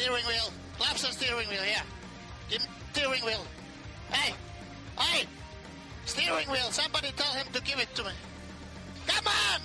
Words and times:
Steering 0.00 0.24
wheel. 0.24 0.48
Claps 0.78 1.02
the 1.02 1.12
steering 1.12 1.48
wheel, 1.50 1.60
yeah. 1.60 1.82
Give 2.48 2.66
steering 2.92 3.22
wheel. 3.22 3.44
Hey! 4.10 4.32
Hey! 4.96 5.26
Steering 6.06 6.48
wheel. 6.48 6.72
Somebody 6.72 7.12
tell 7.12 7.30
him 7.34 7.46
to 7.52 7.60
give 7.60 7.78
it 7.78 7.94
to 7.96 8.04
me. 8.04 8.10
Come 9.06 9.28
on! 9.28 9.60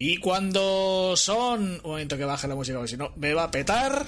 Y 0.00 0.18
cuando 0.18 1.16
son... 1.16 1.80
Un 1.84 1.90
momento 1.90 2.18
que 2.18 2.24
baje 2.24 2.48
la 2.48 2.56
música, 2.56 2.76
porque 2.76 2.90
si 2.90 2.96
no 2.96 3.12
me 3.14 3.34
va 3.34 3.44
a 3.44 3.50
petar. 3.52 4.06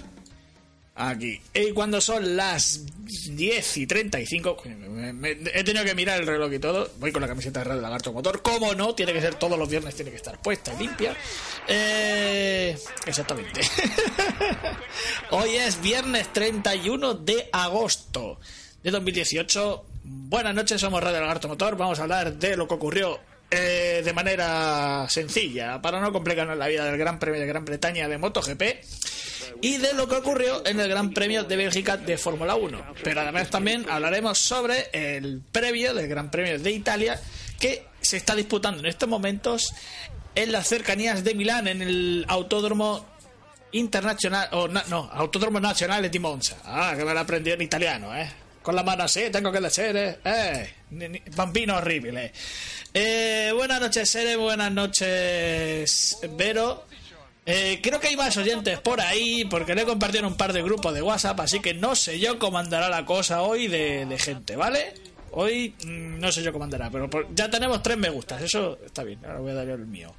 Aquí. 1.01 1.41
Y 1.55 1.70
cuando 1.73 2.01
son 2.01 2.37
las 2.37 2.80
10 3.06 3.77
y 3.77 3.87
35... 3.87 4.56
coño, 4.56 4.77
me- 4.91 5.12
me- 5.12 5.30
he 5.55 5.62
tenido 5.62 5.84
que 5.84 5.95
mirar 5.95 6.20
el 6.20 6.27
reloj 6.27 6.52
y 6.52 6.59
todo. 6.59 6.91
Voy 6.98 7.12
con 7.12 7.23
la 7.23 7.29
camiseta 7.29 7.61
de 7.61 7.65
Radio 7.66 7.80
Lagarto 7.83 8.12
Motor. 8.12 8.43
¿Cómo 8.43 8.75
no? 8.75 8.95
Tiene 8.97 9.12
que 9.12 9.20
ser 9.20 9.37
todos 9.37 9.56
los 9.56 9.69
viernes, 9.69 9.95
tiene 9.95 10.11
que 10.11 10.16
estar 10.16 10.42
puesta 10.42 10.75
y 10.75 10.79
limpia. 10.83 11.16
Eh, 11.69 12.77
exactamente. 13.06 13.61
Hoy 15.31 15.50
es 15.56 15.81
viernes 15.81 16.33
31 16.33 17.15
de 17.15 17.48
agosto 17.53 18.41
de 18.83 18.91
2018. 18.91 19.84
Buenas 20.05 20.55
noches, 20.55 20.81
somos 20.81 21.03
Radio 21.03 21.20
Lagarto 21.20 21.48
Motor. 21.48 21.77
Vamos 21.77 21.98
a 22.00 22.03
hablar 22.03 22.34
de 22.34 22.56
lo 22.56 22.67
que 22.67 22.75
ocurrió 22.75 23.20
eh, 23.50 24.02
de 24.04 24.12
manera 24.12 25.06
sencilla, 25.08 25.80
para 25.80 26.00
no 26.00 26.12
complicarnos 26.12 26.56
la 26.56 26.68
vida 26.68 26.84
del 26.84 26.98
Gran 26.98 27.18
Premio 27.18 27.41
de 27.41 27.46
Gran 27.46 27.64
Bretaña 27.64 28.08
de 28.08 28.18
MotoGP 28.18 28.62
y 29.62 29.78
de 29.78 29.94
lo 29.94 30.08
que 30.08 30.16
ocurrió 30.16 30.64
en 30.66 30.78
el 30.80 30.88
Gran 30.88 31.12
Premio 31.12 31.44
de 31.44 31.56
Bélgica 31.56 31.96
de 31.96 32.19
Fórmula 32.19 32.54
1. 32.56 32.94
Pero 33.02 33.20
además 33.22 33.48
también 33.50 33.86
hablaremos 33.88 34.38
sobre 34.38 34.88
el 34.92 35.41
previo 35.50 35.94
del 35.94 36.08
Gran 36.08 36.30
Premio 36.30 36.58
de 36.58 36.70
Italia 36.70 37.20
que 37.58 37.86
se 38.00 38.16
está 38.19 38.34
disputando 38.36 38.80
en 38.80 38.86
estos 38.86 39.08
momentos 39.08 39.72
en 40.34 40.52
las 40.52 40.69
cercanías 40.69 41.24
de 41.24 41.34
Milán, 41.34 41.66
en 41.66 41.82
el 41.82 42.24
Autódromo 42.28 43.04
Internacional, 43.72 44.48
o 44.52 44.69
na- 44.69 44.84
no, 44.88 45.10
Autódromo 45.12 45.60
Nazionale 45.60 46.08
di 46.08 46.19
Monza. 46.19 46.56
Ah, 46.64 46.94
que 46.96 47.04
me 47.04 47.12
lo 47.12 47.20
aprendí 47.20 47.50
en 47.50 47.60
italiano, 47.60 48.16
¿eh? 48.16 48.30
Con 48.62 48.74
la 48.76 48.82
mano 48.82 49.04
así, 49.04 49.28
tengo 49.30 49.50
que 49.52 49.60
decir, 49.60 49.96
¿eh? 49.96 50.19
eh 50.24 50.72
bambino 51.36 51.76
horrible. 51.76 52.26
Eh, 52.26 52.32
buenas 53.54 53.80
noches, 53.80 54.08
Sere, 54.08 54.36
buenas 54.36 54.72
noches, 54.72 56.18
Vero. 56.36 56.84
Eh, 57.46 57.80
creo 57.82 57.98
que 57.98 58.08
hay 58.08 58.16
más 58.16 58.36
oyentes 58.36 58.78
por 58.80 59.00
ahí, 59.00 59.44
porque 59.46 59.74
le 59.74 59.82
he 59.82 59.86
compartido 59.86 60.27
un 60.27 60.36
par 60.36 60.52
de 60.52 60.62
grupos 60.62 60.92
de 60.92 61.00
WhatsApp, 61.00 61.41
así 61.41 61.60
que 61.60 61.72
no 61.74 61.96
sé 61.96 62.19
yo 62.19 62.38
cómo 62.38 62.58
andará 62.58 62.88
la 62.91 63.06
cosa 63.06 63.41
hoy 63.42 63.69
de, 63.69 64.16
gente, 64.19 64.54
¿vale? 64.56 64.92
Hoy 65.30 65.74
mm, 65.84 66.19
no 66.19 66.30
sé 66.30 66.42
yo 66.42 66.52
cómo 66.52 66.64
andará, 66.64 66.91
pero 66.91 67.08
por- 67.08 67.34
ya 67.34 67.48
tenemos 67.50 67.82
tres 67.82 67.96
me 67.96 68.10
gustas, 68.10 68.42
eso 68.42 68.78
está 68.84 69.02
bien, 69.02 69.24
ahora 69.24 69.38
voy 69.41 69.50
a 69.52 69.54
dar 69.54 69.69
el 69.69 69.86
mío. 69.86 70.14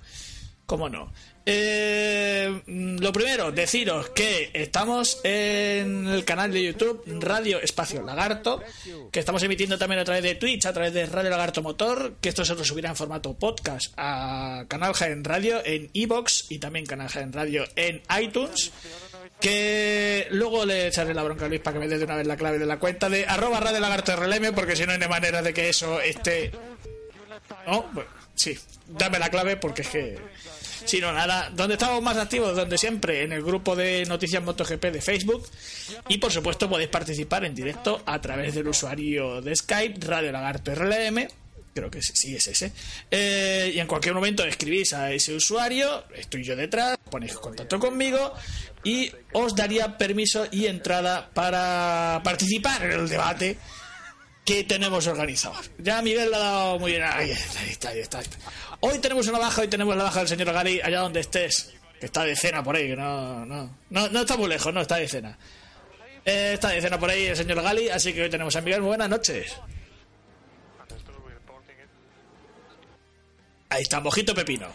¿Cómo 0.65 0.87
no? 0.89 1.11
Eh, 1.45 2.61
mm, 2.65 2.97
lo 2.99 3.11
primero, 3.11 3.51
deciros 3.51 4.09
que 4.09 4.51
estamos 4.53 5.19
en 5.23 6.07
el 6.07 6.25
canal 6.25 6.51
de 6.51 6.63
YouTube 6.63 7.03
Radio 7.19 7.61
Espacio 7.61 8.03
Lagarto, 8.03 8.61
que 9.11 9.19
estamos 9.19 9.41
emitiendo 9.43 9.77
también 9.77 9.99
a 9.99 10.05
través 10.05 10.23
de 10.23 10.35
Twitch, 10.35 10.65
a 10.65 10.73
través 10.73 10.93
de 10.93 11.05
Radio 11.05 11.29
Lagarto 11.29 11.61
Motor, 11.61 12.15
que 12.21 12.29
esto 12.29 12.45
se 12.45 12.55
lo 12.55 12.63
subirá 12.63 12.89
en 12.89 12.95
formato 12.95 13.33
podcast 13.33 13.93
a 13.97 14.65
Canal 14.67 14.93
Jaén 14.93 15.23
Radio 15.23 15.61
en 15.65 15.89
iBox 15.93 16.51
y 16.51 16.59
también 16.59 16.85
Canal 16.85 17.09
Jaén 17.09 17.33
Radio 17.33 17.65
en 17.75 18.01
iTunes. 18.21 18.71
Que 19.39 20.27
luego 20.31 20.65
le 20.65 20.87
echaré 20.87 21.13
la 21.13 21.23
bronca 21.23 21.45
a 21.45 21.47
Luis 21.47 21.61
para 21.61 21.75
que 21.75 21.79
me 21.79 21.87
dé 21.87 21.97
de 21.97 22.03
una 22.03 22.17
vez 22.17 22.27
la 22.27 22.35
clave 22.35 22.59
de 22.59 22.65
la 22.65 22.77
cuenta 22.77 23.09
de 23.09 23.25
arroba 23.25 23.61
Radio 23.61 23.79
Lagarto 23.79 24.13
RLM, 24.13 24.53
porque 24.53 24.75
si 24.75 24.85
no 24.85 24.91
hay 24.91 24.99
manera 24.99 25.41
de 25.41 25.53
que 25.53 25.69
eso 25.69 26.01
esté 26.01 26.51
¿No? 27.65 27.83
Bueno, 27.91 28.09
sí, 28.35 28.57
dame 28.87 29.19
la 29.19 29.29
clave 29.29 29.57
porque 29.57 29.81
es 29.81 29.89
que. 29.89 30.17
Si 30.85 30.99
no, 30.99 31.11
nada. 31.11 31.49
Donde 31.49 31.75
estamos 31.75 32.01
más 32.01 32.17
activos, 32.17 32.55
donde 32.55 32.77
siempre, 32.77 33.23
en 33.23 33.31
el 33.31 33.43
grupo 33.43 33.75
de 33.75 34.05
Noticias 34.05 34.43
MotoGP 34.43 34.85
de 34.85 35.01
Facebook. 35.01 35.47
Y 36.07 36.17
por 36.17 36.31
supuesto, 36.31 36.69
podéis 36.69 36.89
participar 36.89 37.45
en 37.45 37.55
directo 37.55 38.01
a 38.05 38.19
través 38.21 38.55
del 38.55 38.67
usuario 38.67 39.41
de 39.41 39.55
Skype, 39.55 40.05
Radio 40.05 40.31
Lagarto 40.31 40.73
RLM. 40.73 41.27
Creo 41.73 41.91
que 41.91 42.01
sí 42.01 42.35
es 42.35 42.47
ese. 42.47 42.71
Eh, 43.11 43.71
y 43.75 43.79
en 43.79 43.87
cualquier 43.87 44.13
momento 44.13 44.43
escribís 44.43 44.93
a 44.93 45.11
ese 45.11 45.35
usuario, 45.35 46.03
estoy 46.15 46.43
yo 46.43 46.55
detrás, 46.55 46.97
ponéis 47.09 47.33
contacto 47.33 47.79
conmigo 47.79 48.33
y 48.83 49.11
os 49.33 49.55
daría 49.55 49.97
permiso 49.97 50.47
y 50.51 50.65
entrada 50.65 51.29
para 51.33 52.21
participar 52.23 52.83
en 52.85 52.91
el 52.91 53.07
debate 53.09 53.57
que 54.49 54.63
tenemos 54.63 55.05
organizado. 55.05 55.55
Ya 55.77 56.01
Miguel 56.01 56.31
le 56.31 56.35
ha 56.35 56.39
dado 56.39 56.79
muy 56.79 56.93
bien. 56.93 57.03
Ahí 57.03 57.29
está, 57.31 57.89
ahí 57.89 57.99
está. 57.99 58.19
Hoy 58.79 58.97
tenemos 58.97 59.27
una 59.27 59.37
baja, 59.37 59.61
hoy 59.61 59.67
tenemos 59.67 59.95
la 59.95 60.05
baja 60.05 60.19
del 60.19 60.27
señor 60.27 60.51
Gali, 60.51 60.81
allá 60.81 61.01
donde 61.01 61.19
estés. 61.19 61.71
Está 62.01 62.23
de 62.23 62.35
cena 62.35 62.63
por 62.63 62.75
ahí, 62.75 62.87
que 62.87 62.95
no, 62.95 63.45
no, 63.45 63.77
no, 63.89 64.09
no 64.09 64.21
está 64.21 64.37
muy 64.37 64.47
lejos, 64.47 64.73
no, 64.73 64.81
está 64.81 64.95
de 64.95 65.07
cena. 65.07 65.37
Eh, 66.25 66.53
está 66.53 66.69
de 66.69 66.81
cena 66.81 66.99
por 66.99 67.09
ahí 67.09 67.25
el 67.25 67.35
señor 67.35 67.61
Gali, 67.61 67.89
así 67.89 68.11
que 68.11 68.23
hoy 68.23 68.29
tenemos 68.29 68.55
a 68.55 68.61
Miguel. 68.61 68.81
Buenas 68.81 69.09
noches. 69.09 69.55
Ahí 73.69 73.83
está, 73.83 73.99
mojito 73.99 74.33
pepino. 74.33 74.67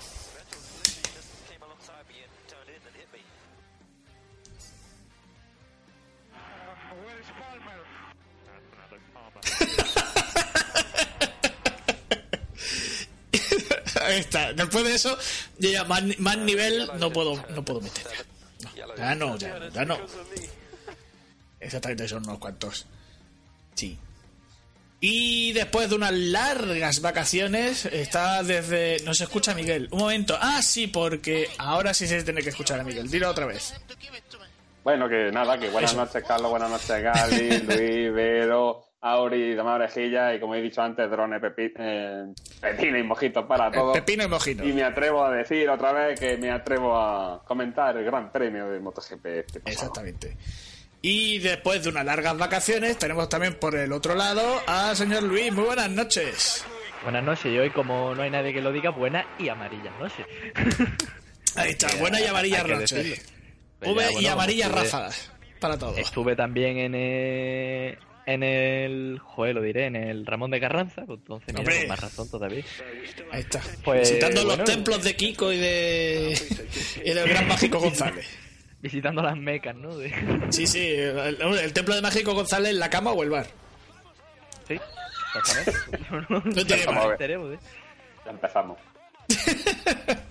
Ahí 14.03 14.19
está. 14.19 14.53
Después 14.53 14.84
de 14.84 14.94
eso, 14.94 15.16
ya 15.59 15.84
más, 15.84 16.03
más 16.19 16.37
nivel 16.38 16.91
no 16.99 17.12
puedo, 17.12 17.43
no 17.50 17.65
puedo 17.65 17.81
meter. 17.81 18.05
ya. 18.77 18.87
No, 18.87 18.97
ya 18.97 19.15
no, 19.15 19.37
ya, 19.38 19.69
ya 19.72 19.84
no. 19.84 19.99
Exactamente, 21.60 22.09
son 22.09 22.25
unos 22.25 22.38
cuantos. 22.38 22.87
Sí. 23.75 23.99
Y 25.00 25.53
después 25.53 25.91
de 25.91 25.97
unas 25.97 26.12
largas 26.12 27.00
vacaciones, 27.00 27.87
está 27.87 28.43
desde. 28.43 28.99
No 29.05 29.15
se 29.15 29.25
escucha 29.25 29.53
a 29.53 29.55
Miguel. 29.55 29.88
Un 29.91 30.00
momento. 30.00 30.37
Ah, 30.41 30.62
sí, 30.62 30.87
porque 30.87 31.49
ahora 31.59 31.94
sí 31.94 32.06
se 32.06 32.22
tiene 32.22 32.43
que 32.43 32.50
escuchar 32.50 32.81
a 32.81 32.84
Miguel. 32.84 33.11
Dilo 33.11 33.31
otra 33.31 33.47
vez. 33.47 33.75
Bueno, 34.82 35.09
que 35.09 35.31
nada, 35.32 35.59
que 35.59 35.71
buenas 35.71 35.93
Eso. 35.93 36.00
noches, 36.05 36.22
Carlos, 36.26 36.50
buenas 36.50 36.71
noches, 36.71 37.03
Gali, 37.03 37.59
Luis, 37.61 38.12
Vero, 38.12 38.84
Auri, 39.06 39.54
Dama 39.54 39.75
Orejilla 39.75 40.34
y 40.34 40.41
como 40.41 40.54
he 40.54 40.62
dicho 40.62 40.81
antes, 40.81 41.10
drones, 41.10 41.41
pepi, 41.41 41.72
eh, 41.78 42.25
pepino 42.60 42.97
y 42.98 43.03
mojitos 43.03 43.44
para 43.44 43.70
todos. 43.70 43.92
Pepino 43.94 44.25
y 44.25 44.28
mojino. 44.28 44.65
Y 44.65 44.72
me 44.72 44.82
atrevo 44.82 45.25
a 45.25 45.31
decir 45.31 45.69
otra 45.69 45.92
vez 45.92 46.19
que 46.19 46.37
me 46.38 46.50
atrevo 46.50 46.97
a 46.98 47.44
comentar 47.44 47.97
el 47.98 48.04
gran 48.04 48.32
premio 48.32 48.69
de 48.70 48.81
MotoGP 48.81 49.26
este. 49.26 49.60
Exactamente. 49.66 50.37
Y 51.03 51.38
después 51.41 51.82
de 51.82 51.91
unas 51.91 52.06
largas 52.06 52.38
vacaciones, 52.38 52.97
tenemos 52.98 53.28
también 53.28 53.54
por 53.60 53.75
el 53.76 53.93
otro 53.93 54.14
lado 54.14 54.43
al 54.66 54.97
señor 54.97 55.22
Luis. 55.25 55.53
Muy 55.53 55.64
buenas 55.64 55.91
noches. 55.91 56.64
Buenas 57.03 57.22
noches, 57.22 57.53
y 57.53 57.59
hoy 57.59 57.69
como 57.69 58.14
no 58.14 58.22
hay 58.22 58.31
nadie 58.31 58.54
que 58.54 58.62
lo 58.62 58.72
diga, 58.72 58.88
buenas 58.88 59.26
y 59.38 59.50
amarillas 59.50 59.93
noches. 60.00 60.25
Ahí 61.56 61.73
está, 61.73 61.88
buena 62.00 62.19
y 62.20 62.25
amarilla 62.26 62.58
Hay 62.61 62.64
que 62.67 62.73
noche. 62.75 62.96
decirlo. 62.96 63.25
Pues 63.81 63.90
V 63.93 64.02
y 64.11 64.14
bueno, 64.14 64.31
amarilla 64.31 64.67
estuve- 64.69 64.81
ráfagas. 64.82 65.31
Para 65.61 65.79
todos. 65.79 65.99
Estuve 65.99 66.34
también 66.37 66.79
en 66.79 66.94
el, 66.94 67.99
en 68.26 68.43
el, 68.43 69.19
joder, 69.23 69.55
lo 69.55 69.62
diré, 69.62 69.87
en 69.87 69.97
el 69.97 70.25
Ramón 70.26 70.50
de 70.50 70.61
Carranza, 70.61 71.03
pues 71.06 71.19
entonces 71.21 71.55
mira, 71.55 71.79
con 71.81 71.88
más 71.88 72.00
razón 72.00 72.31
todavía. 72.31 72.65
Ahí 73.32 73.41
está. 73.41 73.61
Pues, 73.85 74.09
Visitando 74.11 74.44
bueno, 74.44 74.56
los 74.62 74.71
templos 74.71 75.03
de 75.05 75.15
Kiko 75.17 75.53
y 75.53 75.59
de. 75.59 76.38
y 77.05 77.11
del 77.12 77.29
gran 77.29 77.47
mágico 77.49 77.79
González. 77.81 78.26
Visitando 78.81 79.23
las 79.23 79.37
mecas, 79.37 79.75
¿no? 79.76 79.97
De- 79.97 80.12
Sí, 80.50 80.67
sí. 80.67 80.87
El, 80.88 81.41
el 81.43 81.73
templo 81.73 81.94
de 81.94 82.03
mágico 82.03 82.35
González, 82.35 82.75
la 82.75 82.91
cama 82.91 83.12
o 83.12 83.23
el 83.23 83.31
bar. 83.31 83.47
Sí, 84.69 84.79
exactamente. 85.37 85.99
no, 86.29 86.41
No 86.44 86.93
más. 86.93 87.20
¿eh? 87.20 87.59
Ya 88.25 88.31
empezamos. 88.31 88.79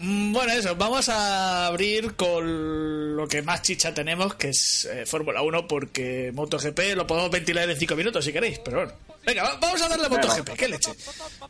Bueno, 0.00 0.52
eso, 0.52 0.74
vamos 0.76 1.08
a 1.08 1.66
abrir 1.66 2.14
con 2.16 3.16
lo 3.16 3.26
que 3.28 3.42
más 3.42 3.62
chicha 3.62 3.92
tenemos, 3.94 4.34
que 4.34 4.48
es 4.48 4.86
eh, 4.90 5.06
Fórmula 5.06 5.42
1, 5.42 5.66
porque 5.68 6.32
MotoGP 6.34 6.94
lo 6.96 7.06
podemos 7.06 7.30
ventilar 7.30 7.68
en 7.70 7.76
5 7.76 7.94
minutos 7.96 8.24
si 8.24 8.32
queréis, 8.32 8.58
pero 8.60 8.78
bueno. 8.78 8.92
Venga, 9.24 9.42
va- 9.44 9.56
vamos 9.60 9.80
a 9.82 9.88
darle 9.88 10.06
a 10.06 10.08
MotoGP, 10.08 10.50
qué 10.56 10.68
leche. 10.68 10.90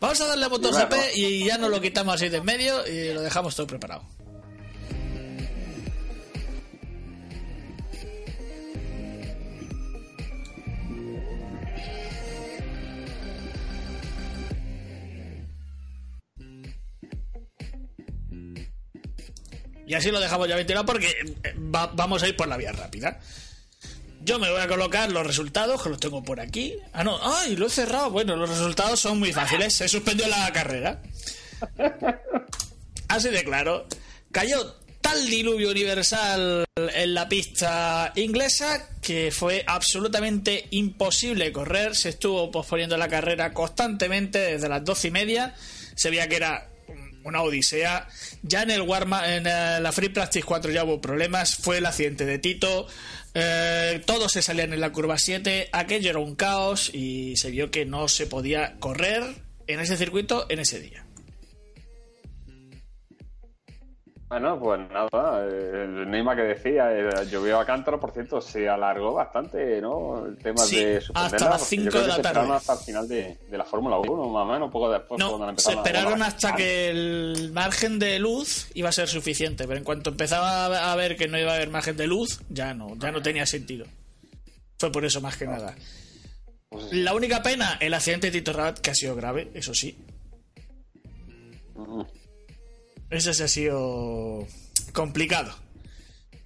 Vamos 0.00 0.20
a 0.20 0.26
darle 0.26 0.44
a 0.44 0.48
MotoGP 0.48 0.94
y 1.16 1.44
ya 1.44 1.58
nos 1.58 1.70
lo 1.70 1.80
quitamos 1.80 2.14
así 2.16 2.28
de 2.28 2.38
en 2.38 2.44
medio 2.44 2.86
y 2.86 3.12
lo 3.14 3.22
dejamos 3.22 3.54
todo 3.56 3.66
preparado. 3.66 4.02
Y 19.88 19.94
así 19.94 20.10
lo 20.10 20.20
dejamos 20.20 20.46
ya 20.48 20.54
ventilado 20.56 20.84
porque 20.86 21.08
eh, 21.08 21.54
va- 21.58 21.86
vamos 21.94 22.22
a 22.22 22.28
ir 22.28 22.36
por 22.36 22.46
la 22.46 22.56
vía 22.56 22.70
rápida. 22.72 23.18
Yo 24.20 24.38
me 24.38 24.50
voy 24.50 24.60
a 24.60 24.68
colocar 24.68 25.10
los 25.10 25.26
resultados, 25.26 25.82
que 25.82 25.88
los 25.88 25.98
tengo 25.98 26.22
por 26.22 26.40
aquí. 26.40 26.74
Ah, 26.92 27.02
no, 27.04 27.18
ay, 27.22 27.56
lo 27.56 27.66
he 27.66 27.70
cerrado. 27.70 28.10
Bueno, 28.10 28.36
los 28.36 28.50
resultados 28.50 29.00
son 29.00 29.18
muy 29.18 29.32
fáciles. 29.32 29.72
Se 29.74 29.88
suspendió 29.88 30.26
la 30.28 30.52
carrera. 30.52 31.00
Así 33.08 33.28
de 33.30 33.44
claro. 33.44 33.86
Cayó 34.30 34.74
tal 35.00 35.24
diluvio 35.30 35.70
universal 35.70 36.64
en 36.76 37.14
la 37.14 37.28
pista 37.28 38.12
inglesa 38.16 38.88
que 39.00 39.30
fue 39.32 39.64
absolutamente 39.66 40.66
imposible 40.72 41.50
correr. 41.52 41.96
Se 41.96 42.10
estuvo 42.10 42.50
posponiendo 42.50 42.96
la 42.98 43.08
carrera 43.08 43.54
constantemente 43.54 44.38
desde 44.38 44.68
las 44.68 44.84
doce 44.84 45.08
y 45.08 45.12
media. 45.12 45.54
Se 45.96 46.10
veía 46.10 46.28
que 46.28 46.36
era 46.36 46.68
una 47.24 47.42
odisea. 47.42 48.08
Ya 48.42 48.62
en 48.62 48.70
el 48.70 48.82
en 48.82 49.46
eh, 49.46 49.80
la 49.80 49.92
Free 49.92 50.08
Practice 50.08 50.44
4 50.44 50.72
ya 50.72 50.84
hubo 50.84 51.00
problemas. 51.00 51.56
Fue 51.56 51.78
el 51.78 51.86
accidente 51.86 52.24
de 52.24 52.38
Tito. 52.38 52.86
Eh, 53.34 54.02
todos 54.06 54.32
se 54.32 54.42
salían 54.42 54.72
en 54.72 54.80
la 54.80 54.92
curva 54.92 55.16
7. 55.18 55.70
Aquello 55.72 56.10
era 56.10 56.18
un 56.18 56.34
caos 56.34 56.90
y 56.92 57.36
se 57.36 57.50
vio 57.50 57.70
que 57.70 57.84
no 57.84 58.08
se 58.08 58.26
podía 58.26 58.76
correr 58.78 59.24
en 59.66 59.80
ese 59.80 59.96
circuito 59.96 60.46
en 60.48 60.60
ese 60.60 60.80
día. 60.80 61.04
Bueno, 64.28 64.60
pues 64.60 64.78
nada, 64.90 65.46
eh, 65.48 65.84
el 65.84 66.10
Neymar 66.10 66.36
que 66.36 66.42
decía, 66.42 66.92
eh, 66.92 67.26
llovió 67.30 67.58
a 67.58 67.64
cántaro, 67.64 67.98
por 67.98 68.12
cierto, 68.12 68.42
se 68.42 68.68
alargó 68.68 69.14
bastante, 69.14 69.80
¿no? 69.80 70.26
El 70.26 70.36
tema 70.36 70.62
Sí, 70.64 70.84
de 70.84 70.98
hasta 71.14 71.16
las 71.16 71.30
porque 71.38 71.48
yo 71.48 71.58
cinco 71.64 71.90
creo 71.92 72.02
de 72.02 72.10
que 72.10 72.16
la 72.18 72.22
tarde. 72.34 72.52
hasta 72.52 72.72
el 72.74 72.78
final 72.80 73.08
de, 73.08 73.38
de 73.48 73.58
la 73.58 73.64
Fórmula 73.64 73.98
1, 73.98 74.28
más 74.28 74.42
o 74.42 74.52
menos, 74.52 74.70
poco 74.70 74.90
después. 74.90 75.18
fue 75.22 75.30
cuando 75.30 75.52
No, 75.52 75.58
se 75.58 75.72
esperaron 75.72 76.22
hasta 76.22 76.54
que 76.54 76.90
el 76.90 77.52
margen 77.54 77.98
de 77.98 78.18
luz 78.18 78.68
iba 78.74 78.90
a 78.90 78.92
ser 78.92 79.08
suficiente, 79.08 79.66
pero 79.66 79.78
en 79.78 79.84
cuanto 79.84 80.10
empezaba 80.10 80.92
a 80.92 80.94
ver 80.96 81.16
que 81.16 81.26
no 81.26 81.38
iba 81.38 81.52
a 81.52 81.54
haber 81.54 81.70
margen 81.70 81.96
de 81.96 82.06
luz, 82.06 82.40
ya 82.50 82.74
no, 82.74 82.96
ya 82.96 83.10
no 83.10 83.22
tenía 83.22 83.46
sentido. 83.46 83.86
Fue 84.78 84.92
por 84.92 85.06
eso 85.06 85.22
más 85.22 85.38
que 85.38 85.46
nada. 85.46 85.74
pues, 86.68 86.92
La 86.92 87.14
única 87.14 87.42
pena, 87.42 87.78
el 87.80 87.94
accidente 87.94 88.26
de 88.30 88.38
Tito 88.40 88.52
Rabat, 88.52 88.78
que 88.78 88.90
ha 88.90 88.94
sido 88.94 89.16
grave, 89.16 89.50
eso 89.54 89.72
sí. 89.72 89.96
mm, 91.76 92.02
Ese 93.10 93.32
sí 93.34 93.42
ha 93.42 93.48
sido 93.48 94.46
complicado. 94.92 95.54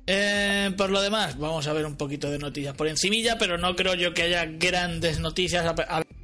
Eh, 0.06 0.72
por 0.76 0.90
lo 0.90 1.00
demás, 1.00 1.38
vamos 1.38 1.66
a 1.68 1.72
ver 1.72 1.86
un 1.86 1.96
poquito 1.96 2.30
de 2.30 2.38
noticias 2.38 2.74
por 2.74 2.88
encimilla, 2.88 3.38
pero 3.38 3.56
no 3.56 3.76
creo 3.76 3.94
yo 3.94 4.12
que 4.14 4.22
haya 4.22 4.44
grandes 4.46 5.20
noticias 5.20 5.64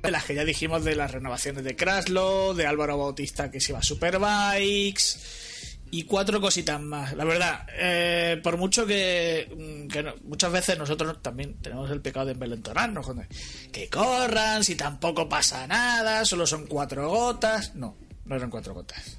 de 0.02 0.10
las 0.10 0.24
que 0.24 0.34
ya 0.34 0.44
dijimos 0.44 0.84
de 0.84 0.96
las 0.96 1.12
renovaciones 1.12 1.62
de 1.64 1.76
Kraslo, 1.76 2.54
de 2.54 2.66
Álvaro 2.66 2.98
Bautista 2.98 3.50
que 3.50 3.60
se 3.60 3.72
iba 3.72 3.78
a 3.78 3.82
Superbikes 3.84 5.78
y 5.92 6.02
cuatro 6.04 6.40
cositas 6.40 6.80
más. 6.80 7.14
La 7.14 7.24
verdad, 7.24 7.66
eh, 7.78 8.40
por 8.42 8.56
mucho 8.58 8.84
que, 8.84 9.48
mm, 9.56 9.88
que 9.88 10.02
no- 10.02 10.14
muchas 10.24 10.50
veces 10.52 10.76
nosotros 10.76 11.22
también 11.22 11.54
tenemos 11.62 11.88
el 11.90 12.00
pecado 12.00 12.26
de 12.26 12.32
envalentonarnos, 12.32 13.06
con 13.06 13.26
que 13.72 13.88
corran, 13.88 14.64
si 14.64 14.74
tampoco 14.74 15.28
pasa 15.28 15.66
nada, 15.68 16.24
solo 16.24 16.46
son 16.48 16.66
cuatro 16.66 17.08
gotas. 17.08 17.74
No, 17.76 17.96
no 18.24 18.34
eran 18.36 18.50
cuatro 18.50 18.74
gotas. 18.74 19.16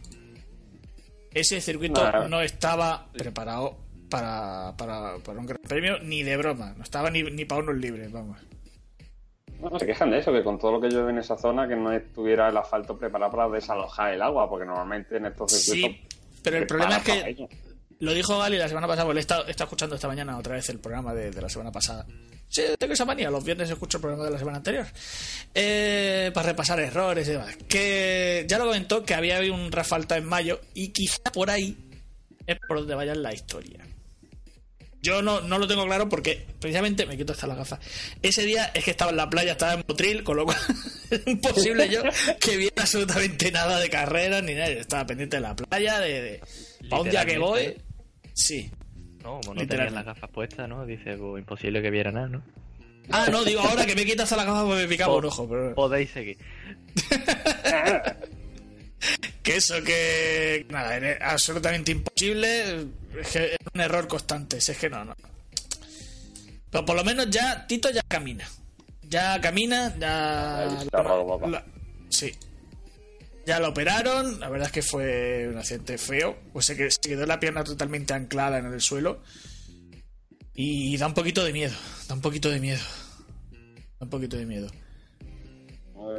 Ese 1.34 1.62
circuito 1.62 2.28
no 2.28 2.42
estaba 2.42 3.08
preparado 3.12 3.78
para, 4.10 4.74
para, 4.78 5.18
para 5.18 5.40
un 5.40 5.46
gran 5.46 5.60
premio 5.62 6.00
ni 6.00 6.24
de 6.24 6.38
broma. 6.38 6.74
No 6.76 6.84
estaba 6.84 7.10
ni, 7.12 7.24
ni 7.24 7.46
para 7.46 7.62
unos 7.62 7.76
libres, 7.78 8.12
vamos. 8.12 8.38
Bueno, 9.60 9.78
se 9.78 9.86
quejan 9.86 10.10
de 10.10 10.20
eso, 10.20 10.31
que 10.31 10.44
con 10.44 10.58
todo 10.58 10.72
lo 10.74 10.81
que 10.81 10.88
llueve 10.88 11.12
en 11.12 11.18
esa 11.18 11.38
zona, 11.38 11.68
que 11.68 11.76
no 11.76 11.92
estuviera 11.92 12.48
el 12.48 12.58
asfalto 12.58 12.98
preparado 12.98 13.31
para 13.31 13.50
desalojar 13.50 14.14
el 14.14 14.22
agua, 14.22 14.50
porque 14.50 14.66
normalmente 14.66 15.18
en 15.18 15.26
estos 15.26 15.52
circuitos. 15.52 15.92
Sí, 15.92 16.08
pero 16.42 16.58
el 16.58 16.66
problema 16.66 16.98
es 16.98 17.04
que 17.04 17.30
ello. 17.30 17.50
lo 18.00 18.14
dijo 18.14 18.40
Gali 18.40 18.58
la 18.58 18.70
semana 18.70 18.88
pasada, 18.88 19.06
porque 19.06 19.16
le 19.16 19.20
he 19.20 19.22
estado, 19.22 19.48
he 19.48 19.52
estado 19.52 19.68
escuchando 19.68 19.96
esta 19.96 20.08
mañana 20.08 20.38
otra 20.38 20.56
vez 20.56 20.70
el 20.70 20.80
programa 20.80 21.14
de, 21.14 21.32
de 21.32 21.42
la 21.42 21.50
semana 21.50 21.72
pasada. 21.72 22.06
Sí, 22.50 22.63
tengo 22.80 22.94
esa 22.94 23.06
manía, 23.06 23.30
los 23.30 23.44
viernes 23.44 23.69
escucho 23.69 23.98
el 23.98 24.01
programa 24.01 24.25
de 24.25 24.31
la 24.31 24.40
semana 24.40 24.57
anterior. 24.57 24.88
Eh, 25.54 26.31
para 26.34 26.50
repasar 26.50 26.80
errores 26.80 27.28
y 27.28 27.31
demás. 27.31 27.56
Que 27.68 28.46
ya 28.48 28.57
lo 28.57 28.66
comentó 28.66 29.04
que 29.06 29.13
había 29.13 29.38
habido 29.38 29.54
un 29.54 29.72
refalta 29.72 30.18
en 30.18 30.25
mayo 30.25 30.60
y 30.74 30.90
quizá 30.90 31.22
por 31.31 31.51
ahí 31.51 31.78
es 32.48 32.57
por 32.68 32.80
donde 32.80 32.96
vaya 32.96 33.13
la 33.13 33.34
historia. 33.34 33.86
Yo 35.01 35.22
no, 35.22 35.42
no 35.42 35.60
lo 35.60 35.68
tengo 35.68 35.86
claro 35.86 36.10
porque 36.10 36.46
precisamente 36.60 37.06
me 37.06 37.16
quito 37.16 37.31
hasta 37.31 37.48
la 37.48 37.56
gafa. 37.56 37.80
Ese 38.22 38.44
día 38.44 38.72
es 38.74 38.84
que 38.84 38.92
estaba 38.92 39.12
en 39.12 39.18
la 39.18 39.30
playa, 39.30 39.54
estaba 39.54 39.74
en 39.74 39.86
Motril, 39.88 40.24
con 40.24 40.36
lo 40.36 40.46
cual 40.46 40.57
es 41.12 41.22
imposible 41.28 41.88
yo 41.88 42.01
que 42.42 42.57
viera 42.57 42.81
absolutamente 42.81 43.51
nada 43.51 43.80
de 43.80 43.90
carrera 43.90 44.42
ni 44.42 44.56
nada. 44.56 44.72
Yo 44.72 44.80
estaba 44.80 45.06
pendiente 45.06 45.38
de 45.38 45.42
la 45.42 45.56
playa, 45.56 46.00
de, 46.00 46.22
de 46.22 46.42
para 46.90 47.04
un 47.04 47.10
día 47.12 47.25
que 47.25 47.38
voy. 47.38 47.78
Sí. 48.34 48.72
No, 49.24 49.42
como 49.42 49.56
no 49.56 49.68
tenías 49.68 49.92
las 49.92 50.06
gafas 50.06 50.30
puestas, 50.30 50.69
¿no? 50.69 50.86
Dice, 50.86 51.18
pues 51.18 51.39
imposible 51.42 51.81
que 51.81 51.89
viera 51.92 52.12
nada, 52.12 52.27
¿no? 52.27 52.42
Ah, 53.12 53.27
no, 53.31 53.44
digo 53.44 53.62
ahora 53.62 53.86
que 53.86 53.95
me 53.95 54.06
quito 54.06 54.24
hasta 54.24 54.36
la 54.38 54.45
gafa 54.45 54.66
pues 54.66 54.81
me 54.81 54.88
picaba 54.88 55.16
un 55.16 55.25
ojo. 55.25 55.48
Pero... 55.50 55.75
Podéis 55.75 56.12
seguir. 56.12 56.38
Que 59.42 59.56
eso, 59.56 59.81
que. 59.83 60.66
Nada, 60.69 60.95
era 60.98 61.31
absolutamente 61.31 61.92
imposible. 61.92 62.88
Es 63.19 63.30
que 63.31 63.45
es 63.54 63.57
un 63.74 63.81
error 63.81 64.07
constante. 64.07 64.60
Si 64.62 64.74
es 64.74 64.77
que 64.77 64.89
no, 64.89 65.06
no. 65.06 65.16
Pero 66.69 66.86
por 66.86 66.95
lo 66.95 67.04
menos 67.04 67.30
ya 67.30 67.65
Tito 67.65 67.89
ya 67.89 68.01
camina. 68.07 68.48
Ya 69.04 69.39
camina, 69.42 69.95
ya. 69.98 70.86
La- 70.92 71.65
sí. 72.10 72.31
Ya 73.50 73.60
lo 73.60 73.69
operaron. 73.69 74.40
La 74.40 74.48
verdad 74.48 74.68
es 74.68 74.72
que 74.72 74.84
fue 74.84 75.48
un 75.50 75.57
accidente 75.57 75.98
feo. 75.98 76.38
Pues 76.54 76.68
se 76.68 76.78
que- 76.78 76.92
se 76.92 77.00
quedó 77.01 77.25
la 77.25 77.40
pierna 77.40 77.63
totalmente 77.63 78.13
anclada 78.13 78.60
en 78.60 78.68
el 78.68 78.80
suelo. 78.80 79.24
Y 80.54 80.96
da 80.98 81.07
un 81.07 81.16
poquito 81.16 81.44
de 81.44 81.51
miedo. 81.51 81.74
Da 82.07 82.13
un 82.13 82.22
poquito 82.22 82.51
de 82.51 82.60
miedo. 82.60 82.84
Da 84.00 84.01
un 84.06 84.10
poquito 84.12 84.38
de 84.38 84.46
miedo. 84.46 84.69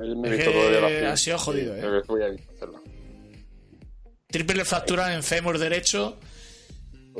Él 0.03 0.17
me 0.17 0.29
he 0.29 0.33
Es 0.33 0.37
visto 0.39 0.51
que 0.53 0.59
todavía 0.59 1.01
la 1.03 1.13
ha 1.13 1.17
sido 1.17 1.39
jodido, 1.39 1.77
¿eh? 1.77 2.03
Voy 2.09 2.21
a. 2.25 2.31
Triple 4.27 4.65
fractura 4.65 5.15
en 5.15 5.23
fémur 5.23 5.57
derecho. 5.59 6.19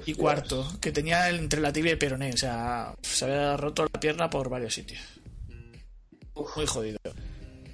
Y 0.07 0.15
cuarto, 0.15 0.67
que 0.81 0.91
tenía 0.91 1.29
entre 1.31 1.61
la 1.61 1.73
tibia 1.73 1.93
y 1.93 1.97
peroné. 1.97 2.33
O 2.33 2.37
sea, 2.37 2.97
se 3.01 3.27
había 3.27 3.57
roto 3.57 3.85
la 3.93 4.01
pierna 4.01 4.29
por 4.29 4.49
varios 4.49 4.75
sitios. 4.75 5.01
Muy 6.57 6.67
jodido. 6.67 6.99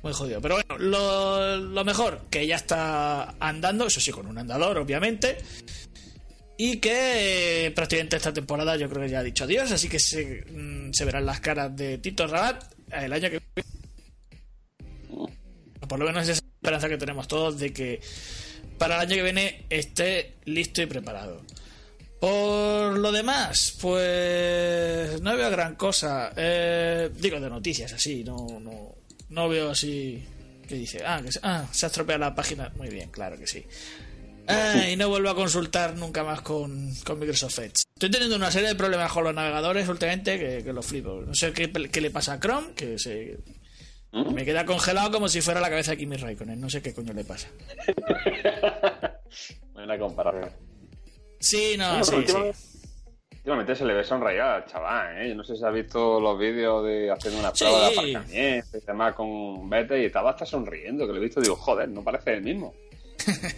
Muy 0.07 0.13
jodido. 0.13 0.41
Pero 0.41 0.55
bueno, 0.55 0.79
lo, 0.79 1.57
lo 1.57 1.85
mejor, 1.85 2.27
que 2.31 2.47
ya 2.47 2.55
está 2.55 3.35
andando, 3.41 3.89
eso 3.89 4.01
sí, 4.01 4.13
con 4.13 4.29
un 4.29 4.39
andador, 4.39 4.79
obviamente. 4.79 5.37
Y 6.57 6.77
que 6.77 7.67
eh, 7.67 7.71
prácticamente 7.73 8.15
esta 8.15 8.33
temporada 8.33 8.77
yo 8.77 8.89
creo 8.89 9.03
que 9.03 9.09
ya 9.11 9.19
ha 9.19 9.25
dicho 9.25 9.43
adiós. 9.43 9.73
Así 9.73 9.89
que 9.89 9.99
se, 9.99 10.45
mm, 10.49 10.93
verán 11.05 11.27
las 11.27 11.41
caras 11.41 11.75
de 11.75 11.99
Tito 11.99 12.29
Rabat 12.29 12.73
el 12.93 13.13
año 13.13 13.31
que 13.31 13.43
viene. 13.57 13.69
Por 15.89 15.99
lo 15.99 16.07
menos 16.07 16.23
esa 16.23 16.33
es 16.35 16.41
la 16.41 16.51
esperanza 16.55 16.89
que 16.89 16.99
tenemos 16.99 17.27
todos 17.27 17.59
de 17.59 17.73
que 17.73 18.01
para 18.79 18.95
el 18.95 19.01
año 19.01 19.17
que 19.17 19.23
viene 19.25 19.67
esté 19.71 20.37
listo 20.45 20.83
y 20.83 20.87
preparado. 20.87 21.43
Por 22.21 22.97
lo 22.97 23.11
demás, 23.11 23.77
pues 23.81 25.21
no 25.21 25.37
veo 25.37 25.51
gran 25.51 25.75
cosa. 25.75 26.33
Eh, 26.37 27.11
digo 27.13 27.41
de 27.41 27.51
noticias 27.51 27.93
así, 27.93 28.23
no, 28.23 28.61
no, 28.61 28.96
no 29.29 29.49
veo 29.49 29.71
así 29.71 30.25
que 30.67 30.75
dice, 30.75 31.03
ah, 31.07 31.21
que 31.25 31.33
se, 31.33 31.41
ah, 31.43 31.67
se 31.71 31.87
ha 31.87 31.89
estropeado 31.89 32.21
la 32.21 32.35
página. 32.35 32.73
Muy 32.77 32.89
bien, 32.89 33.11
claro 33.11 33.39
que 33.39 33.47
sí. 33.47 33.65
Ah, 34.49 34.89
y 34.89 34.97
no 34.97 35.09
vuelvo 35.09 35.31
a 35.31 35.35
consultar 35.35 35.97
nunca 35.97 36.23
más 36.23 36.41
con, 36.41 36.95
con 37.05 37.19
Microsoft 37.19 37.59
Edge. 37.59 37.83
Estoy 37.95 38.11
teniendo 38.11 38.37
una 38.37 38.51
serie 38.51 38.69
de 38.69 38.75
problemas 38.75 39.11
con 39.13 39.25
los 39.25 39.35
navegadores 39.35 39.89
últimamente 39.89 40.39
que, 40.39 40.63
que 40.65 40.73
lo 40.73 40.83
flipo. 40.83 41.23
No 41.27 41.35
sé 41.35 41.53
qué, 41.53 41.71
qué 41.73 42.01
le 42.01 42.11
pasa 42.11 42.35
a 42.35 42.41
Chrome, 42.41 42.75
que 42.75 42.99
se, 42.99 43.39
¿Mm? 44.13 44.33
me 44.35 44.45
queda 44.45 44.65
congelado 44.65 45.11
como 45.11 45.29
si 45.29 45.41
fuera 45.41 45.61
la 45.61 45.69
cabeza 45.69 45.93
de 45.93 45.99
Kimi 45.99 46.17
Raikkonen. 46.17 46.61
No 46.61 46.71
sé 46.71 46.81
qué 46.83 46.95
coño 46.95 47.13
le 47.13 47.25
pasa. 47.25 47.49
Buena 49.73 49.99
comparación. 49.99 50.51
Sí, 51.41 51.75
no, 51.77 52.03
sí, 52.03 52.17
sí. 52.27 52.76
Últimamente 53.47 53.77
se 53.77 53.85
le 53.85 53.95
ve 53.95 54.03
sonreír 54.03 54.41
al 54.41 54.67
chaval, 54.67 55.23
¿eh? 55.23 55.29
Yo 55.29 55.35
no 55.37 55.45
sé 55.45 55.55
si 55.57 55.65
has 55.65 55.73
visto 55.73 56.19
los 56.21 56.37
vídeos 56.37 56.85
de 56.85 57.13
haciendo 57.13 57.39
una 57.39 57.55
Sí. 57.55 57.63
prueba 57.65 57.81
de 57.89 57.93
aparcamiento 57.95 58.77
y 58.79 58.81
demás 58.85 59.15
con 59.15 59.71
Vete 59.71 60.03
y 60.03 60.07
estaba 60.07 60.31
hasta 60.31 60.45
sonriendo, 60.45 61.07
que 61.07 61.13
lo 61.13 61.19
he 61.19 61.23
visto 61.23 61.39
y 61.39 61.45
digo, 61.45 61.55
joder, 61.55 61.89
no 61.89 62.03
parece 62.03 62.35
el 62.35 62.43
mismo. 62.43 62.75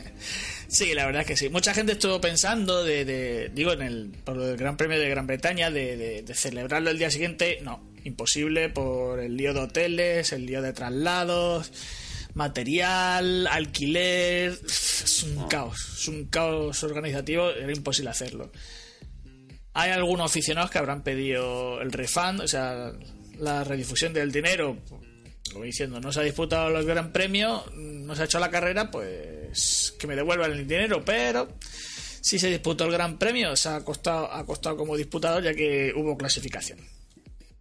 Sí, 0.70 0.92
la 0.92 1.06
verdad 1.06 1.22
es 1.22 1.28
que 1.28 1.36
sí. 1.38 1.48
Mucha 1.48 1.72
gente 1.72 1.92
estuvo 1.92 2.20
pensando 2.20 2.84
de, 2.84 3.06
de- 3.06 3.50
digo, 3.54 3.72
en 3.72 3.80
el 3.80 4.10
por 4.22 4.36
el 4.38 4.54
Gran 4.58 4.76
Premio 4.76 5.00
de 5.00 5.08
Gran 5.08 5.26
Bretaña, 5.26 5.70
de, 5.70 5.96
de- 5.96 6.20
de 6.22 6.34
celebrarlo 6.34 6.90
el 6.90 6.98
día 6.98 7.10
siguiente. 7.10 7.60
No, 7.62 7.80
Imposible 8.04 8.68
por 8.68 9.18
el 9.18 9.34
lío 9.38 9.54
de 9.54 9.60
hoteles, 9.60 10.30
el 10.34 10.44
lío 10.44 10.60
de 10.60 10.74
traslados, 10.74 11.72
material, 12.34 13.46
alquiler. 13.46 14.58
Es 14.66 15.22
un 15.22 15.48
caos. 15.48 15.96
Es 16.00 16.08
un 16.08 16.26
caos 16.26 16.82
organizativo. 16.84 17.48
Era 17.50 17.72
imposible 17.72 18.10
hacerlo. 18.10 18.50
Hay 19.78 19.92
algunos 19.92 20.28
aficionados 20.28 20.72
que 20.72 20.78
habrán 20.78 21.04
pedido 21.04 21.80
el 21.80 21.92
refund, 21.92 22.40
o 22.40 22.48
sea, 22.48 22.90
la 23.38 23.62
redifusión 23.62 24.12
del 24.12 24.32
dinero. 24.32 24.76
Como 25.52 25.64
diciendo, 25.64 26.00
no 26.00 26.10
se 26.10 26.18
ha 26.18 26.24
disputado 26.24 26.76
el 26.76 26.84
Gran 26.84 27.12
Premio, 27.12 27.64
no 27.76 28.16
se 28.16 28.22
ha 28.22 28.24
hecho 28.24 28.40
la 28.40 28.50
carrera, 28.50 28.90
pues 28.90 29.94
que 29.96 30.08
me 30.08 30.16
devuelvan 30.16 30.50
el 30.50 30.66
dinero. 30.66 31.04
Pero 31.04 31.56
si 32.20 32.40
se 32.40 32.50
disputó 32.50 32.86
el 32.86 32.90
Gran 32.90 33.18
Premio, 33.18 33.54
se 33.54 33.68
ha 33.68 33.84
costado, 33.84 34.32
ha 34.32 34.44
costado 34.44 34.76
como 34.76 34.96
disputador 34.96 35.44
ya 35.44 35.54
que 35.54 35.92
hubo 35.94 36.18
clasificación. 36.18 36.80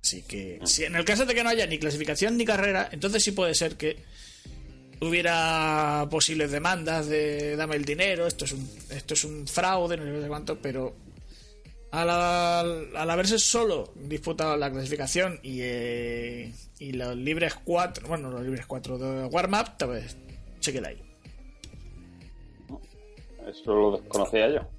Así 0.03 0.23
que, 0.23 0.59
si 0.65 0.85
en 0.85 0.95
el 0.95 1.05
caso 1.05 1.23
de 1.23 1.35
que 1.35 1.43
no 1.43 1.49
haya 1.49 1.67
ni 1.67 1.77
clasificación 1.77 2.35
ni 2.35 2.45
carrera, 2.45 2.89
entonces 2.91 3.23
sí 3.23 3.31
puede 3.31 3.53
ser 3.53 3.75
que 3.77 3.95
hubiera 5.01 6.07
posibles 6.09 6.49
demandas 6.49 7.05
de 7.09 7.55
dame 7.55 7.75
el 7.75 7.85
dinero, 7.85 8.25
esto 8.25 8.45
es 8.45 8.53
un, 8.53 8.67
esto 8.89 9.13
es 9.13 9.23
un 9.23 9.47
fraude, 9.47 9.97
no 9.97 10.19
sé 10.19 10.27
cuánto, 10.27 10.59
pero 10.59 10.95
al, 11.91 12.95
al 12.95 13.09
haberse 13.09 13.39
solo 13.39 13.93
disputado 13.95 14.57
la 14.57 14.71
clasificación 14.71 15.39
y, 15.43 15.59
eh, 15.61 16.53
y 16.79 16.91
los 16.93 17.15
libres 17.15 17.55
4, 17.63 18.07
bueno, 18.07 18.29
los 18.29 18.41
libres 18.43 18.65
4 18.65 18.97
de 18.97 19.25
warm-up, 19.25 19.71
pues 19.79 20.17
se 20.59 20.73
queda 20.73 20.89
ahí. 20.89 21.01
Eso 23.47 23.73
lo 23.73 23.97
desconocía 23.97 24.49
yo. 24.49 24.77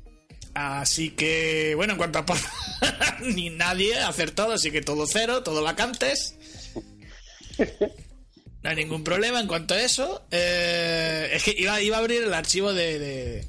Así 0.55 1.11
que, 1.11 1.75
bueno, 1.77 1.93
en 1.93 1.99
cuanto 1.99 2.19
a 2.19 2.25
ni 3.21 3.51
nadie 3.51 3.97
acertado, 3.99 4.53
así 4.53 4.71
que 4.71 4.83
todo 4.83 5.07
cero, 5.07 5.43
todo 5.43 5.63
vacantes. 5.63 6.37
No 8.63 8.71
hay 8.71 8.77
ningún 8.77 9.05
problema 9.05 9.41
en 9.41 9.47
cuanto 9.47 9.75
a 9.75 9.81
eso. 9.81 10.23
Eh, 10.31 11.31
es 11.33 11.45
que 11.45 11.55
iba, 11.57 11.81
iba 11.81 11.97
a 11.97 12.01
abrir 12.01 12.25
el 12.25 12.35
archivo 12.35 12.73
de, 12.73 12.99
de, 12.99 13.45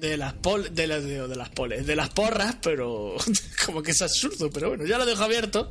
de 0.00 0.16
las 0.16 0.32
pol, 0.34 0.74
de, 0.74 0.86
las, 0.86 1.02
de, 1.04 1.26
de 1.28 1.36
las 1.36 1.48
poles, 1.50 1.86
de 1.86 1.96
las 1.96 2.10
porras, 2.10 2.56
pero 2.62 3.16
como 3.66 3.82
que 3.82 3.92
es 3.92 4.02
absurdo, 4.02 4.50
pero 4.50 4.68
bueno, 4.70 4.84
ya 4.86 4.98
lo 4.98 5.06
dejo 5.06 5.24
abierto. 5.24 5.70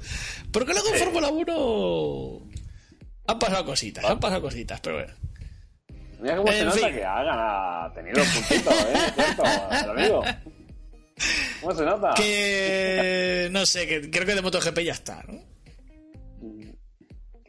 Porque 0.51 0.73
luego 0.73 0.89
en 0.93 0.99
Fórmula 0.99 1.29
1 1.29 2.41
han 3.27 3.39
pasado 3.39 3.65
cositas, 3.65 4.03
han 4.05 4.19
pasado 4.19 4.41
cositas, 4.41 4.79
pero 4.81 4.97
bueno. 4.97 5.13
Mira 6.19 6.37
cómo 6.37 6.51
se 6.51 6.59
En 6.59 6.65
nota 6.67 6.77
fin. 6.79 6.95
que 6.95 7.03
hagan 7.03 7.37
a 7.39 7.91
tener 7.93 8.17
los 8.17 8.27
puntitos, 8.27 8.73
¿eh? 8.73 9.11
¿Cierto? 9.15 9.43
Te 9.43 9.87
lo 9.87 9.95
digo. 10.01 10.23
¿Cómo 11.61 11.75
se 11.75 11.83
nota? 11.85 12.13
Que 12.15 13.49
no 13.51 13.65
sé, 13.65 13.87
que 13.87 14.09
creo 14.09 14.25
que 14.25 14.35
de 14.35 14.41
MotoGP 14.41 14.79
ya 14.79 14.93
está, 14.93 15.21
¿no? 15.27 15.41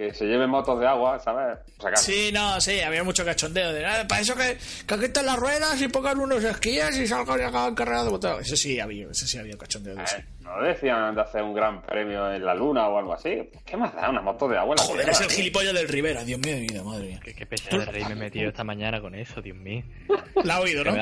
Que 0.08 0.14
se 0.14 0.26
lleven 0.26 0.50
motos 0.50 0.78
de 0.80 0.86
agua, 0.86 1.18
¿sabes? 1.18 1.58
Sí, 1.96 2.30
no, 2.32 2.60
sí, 2.60 2.80
había 2.80 3.02
mucho 3.04 3.24
cachondeo 3.24 3.72
de 3.72 3.82
nada. 3.82 4.06
Para 4.06 4.20
eso 4.20 4.34
que, 4.36 4.56
que 4.86 4.98
quiten 4.98 5.26
las 5.26 5.36
ruedas 5.36 5.80
y 5.80 5.88
pongan 5.88 6.18
unos 6.18 6.42
esquíes 6.44 6.96
y 6.98 7.06
salgan 7.06 7.40
y 7.40 7.42
hagan 7.42 7.74
carrera 7.74 8.04
de 8.04 8.10
motor. 8.10 8.40
Eso 8.40 8.56
sí 8.56 8.78
había, 8.80 9.08
eso 9.10 9.26
sí 9.26 9.38
había 9.38 9.56
cachondeo 9.56 9.94
de 9.94 10.02
eso. 10.02 10.16
Eh, 10.16 10.24
¿No 10.40 10.62
decían 10.62 11.14
de 11.14 11.20
hacer 11.22 11.42
un 11.42 11.54
gran 11.54 11.82
premio 11.82 12.32
en 12.32 12.44
la 12.44 12.54
luna 12.54 12.86
o 12.88 12.98
algo 12.98 13.14
así? 13.14 13.48
¿Qué 13.64 13.76
más 13.76 13.94
da 13.94 14.10
una 14.10 14.20
moto 14.20 14.46
de 14.48 14.58
agua 14.58 14.74
en 14.74 14.76
la 14.78 14.82
Joder, 14.84 15.04
tierra, 15.04 15.12
es 15.12 15.20
el 15.22 15.30
gilipollas 15.30 15.74
del 15.74 15.88
Rivera, 15.88 16.22
Dios 16.24 16.38
mío 16.40 16.56
vida, 16.56 16.82
madre 16.82 17.06
mía. 17.06 17.20
Qué, 17.24 17.34
qué 17.34 17.46
pesado 17.46 17.78
de 17.78 17.86
rey 17.86 18.04
me 18.04 18.12
he 18.12 18.16
metido 18.16 18.48
esta 18.48 18.64
mañana 18.64 19.00
con 19.00 19.14
eso, 19.14 19.40
Dios 19.40 19.56
mío. 19.56 19.82
La 20.44 20.56
ha 20.56 20.60
oído, 20.60 20.84
¿no? 20.84 20.92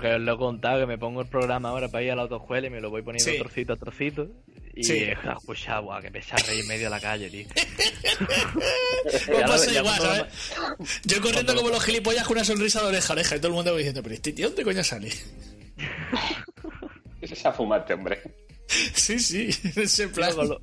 que 0.00 0.14
os 0.14 0.20
lo 0.20 0.34
he 0.34 0.38
contado, 0.38 0.80
que 0.80 0.86
me 0.86 0.96
pongo 0.96 1.20
el 1.22 1.26
programa 1.28 1.70
ahora 1.70 1.88
para 1.88 2.04
ir 2.04 2.12
a 2.12 2.16
la 2.16 2.22
autoescuela 2.22 2.66
y 2.66 2.70
me 2.70 2.80
lo 2.80 2.90
voy 2.90 3.02
poniendo 3.02 3.30
Sí. 3.30 3.38
trocito 3.38 3.72
a 3.72 3.76
trocito. 3.76 4.28
Y 4.74 4.84
Sí. 4.84 4.92
he 4.94 5.12
escuchado, 5.12 5.82
guau, 5.82 6.00
que 6.00 6.10
pesa 6.10 6.34
reír 6.36 6.60
en 6.62 6.68
medio 6.68 6.84
de 6.84 6.90
la 6.90 7.00
calle, 7.00 7.28
tío. 7.30 7.46
Pues 9.04 9.26
Ya 9.26 9.40
lo- 9.40 9.46
pasa 9.52 9.70
ya 9.72 9.80
igual, 9.80 10.00
¿sabes? 10.00 10.32
Yo 11.04 11.20
corriendo 11.20 11.54
como 11.54 11.68
los 11.70 11.84
gilipollas 11.84 12.26
con 12.26 12.36
una 12.36 12.44
sonrisa 12.44 12.80
de 12.80 12.86
oreja 12.88 13.12
a 13.12 13.16
oreja 13.16 13.36
y 13.36 13.38
todo 13.38 13.48
el 13.48 13.54
mundo 13.54 13.72
va 13.72 13.78
diciendo, 13.78 14.02
pero 14.02 14.14
este 14.14 14.32
tío, 14.32 14.46
¿dónde 14.48 14.64
coño 14.64 14.82
sale? 14.84 15.10
¿Qué 17.20 17.26
se 17.36 17.48
ha 17.48 17.52
fumado 17.52 17.82
este 17.82 17.94
hombre? 17.94 18.22
Sí, 18.94 19.18
sí, 19.18 19.50
ese 19.76 20.08
plan. 20.08 20.34
con, 20.34 20.48
lo- 20.48 20.60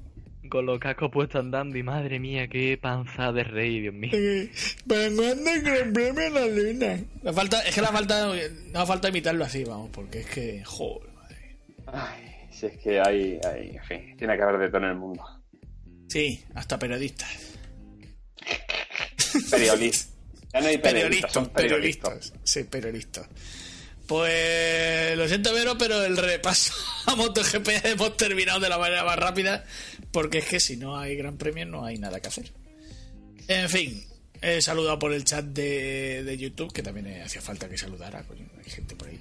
con 0.49 0.65
los 0.65 0.79
cascos 0.79 1.11
puestos 1.11 1.39
andando 1.41 1.77
y 1.77 1.83
madre 1.83 2.19
mía, 2.19 2.47
qué 2.47 2.77
panza 2.81 3.31
de 3.31 3.43
rey, 3.43 3.81
Dios 3.81 3.93
mío. 3.93 4.11
¿Para 4.87 5.09
cuándo 5.11 5.51
el 5.51 5.61
Gran 5.61 5.93
Premio 5.93 6.21
en 6.23 6.33
la 6.33 6.45
luna? 6.47 6.99
La 7.21 7.33
falta, 7.33 7.61
es 7.61 7.75
que 7.75 7.81
la 7.81 7.91
falta, 7.91 8.31
no 8.71 8.85
falta 8.87 9.09
imitarlo 9.09 9.45
así, 9.45 9.63
vamos, 9.63 9.89
porque 9.93 10.21
es 10.21 10.25
que, 10.27 10.63
joder, 10.65 11.09
madre. 11.13 11.57
Ay, 11.87 12.28
si 12.59 12.65
es 12.65 12.77
que 12.77 12.99
hay, 12.99 13.39
hay, 13.45 13.77
en 13.77 13.83
fin, 13.83 14.17
tiene 14.17 14.35
que 14.35 14.43
haber 14.43 14.59
de 14.59 14.67
todo 14.67 14.77
en 14.79 14.89
el 14.89 14.95
mundo. 14.95 15.23
Sí, 16.07 16.43
hasta 16.55 16.77
periodistas. 16.77 17.29
Periodistas. 19.51 20.09
Ya 20.51 20.61
no 20.61 20.67
hay 20.67 20.77
periodistas, 20.79 20.81
Periodistas, 20.81 21.33
son 21.33 21.49
periodistas. 21.49 22.09
periodistas. 22.09 22.39
Sí, 22.43 22.63
periodistas. 22.63 23.27
Pues 24.07 25.15
lo 25.15 25.27
siento, 25.27 25.53
Vero, 25.53 25.77
pero 25.77 26.03
el 26.03 26.17
repaso 26.17 26.73
a 27.05 27.15
MotoGP 27.15 27.67
hemos 27.85 28.17
terminado 28.17 28.59
de 28.59 28.69
la 28.69 28.79
manera 28.79 29.03
más 29.03 29.19
rápida, 29.19 29.63
porque 30.11 30.39
es 30.39 30.45
que 30.45 30.59
si 30.59 30.77
no 30.77 30.97
hay 30.97 31.15
gran 31.15 31.37
premio 31.37 31.67
no 31.67 31.85
hay 31.85 31.99
nada 31.99 32.19
que 32.19 32.27
hacer. 32.29 32.51
En 33.47 33.69
fin, 33.69 34.03
he 34.41 34.61
saludado 34.63 34.97
por 34.97 35.13
el 35.13 35.23
chat 35.25 35.45
de, 35.45 36.23
de 36.23 36.37
YouTube, 36.37 36.73
que 36.73 36.81
también 36.81 37.21
hacía 37.21 37.41
falta 37.41 37.69
que 37.69 37.77
saludara, 37.77 38.23
coño, 38.23 38.47
hay 38.57 38.71
gente 38.71 38.95
por 38.95 39.07
ahí. 39.09 39.19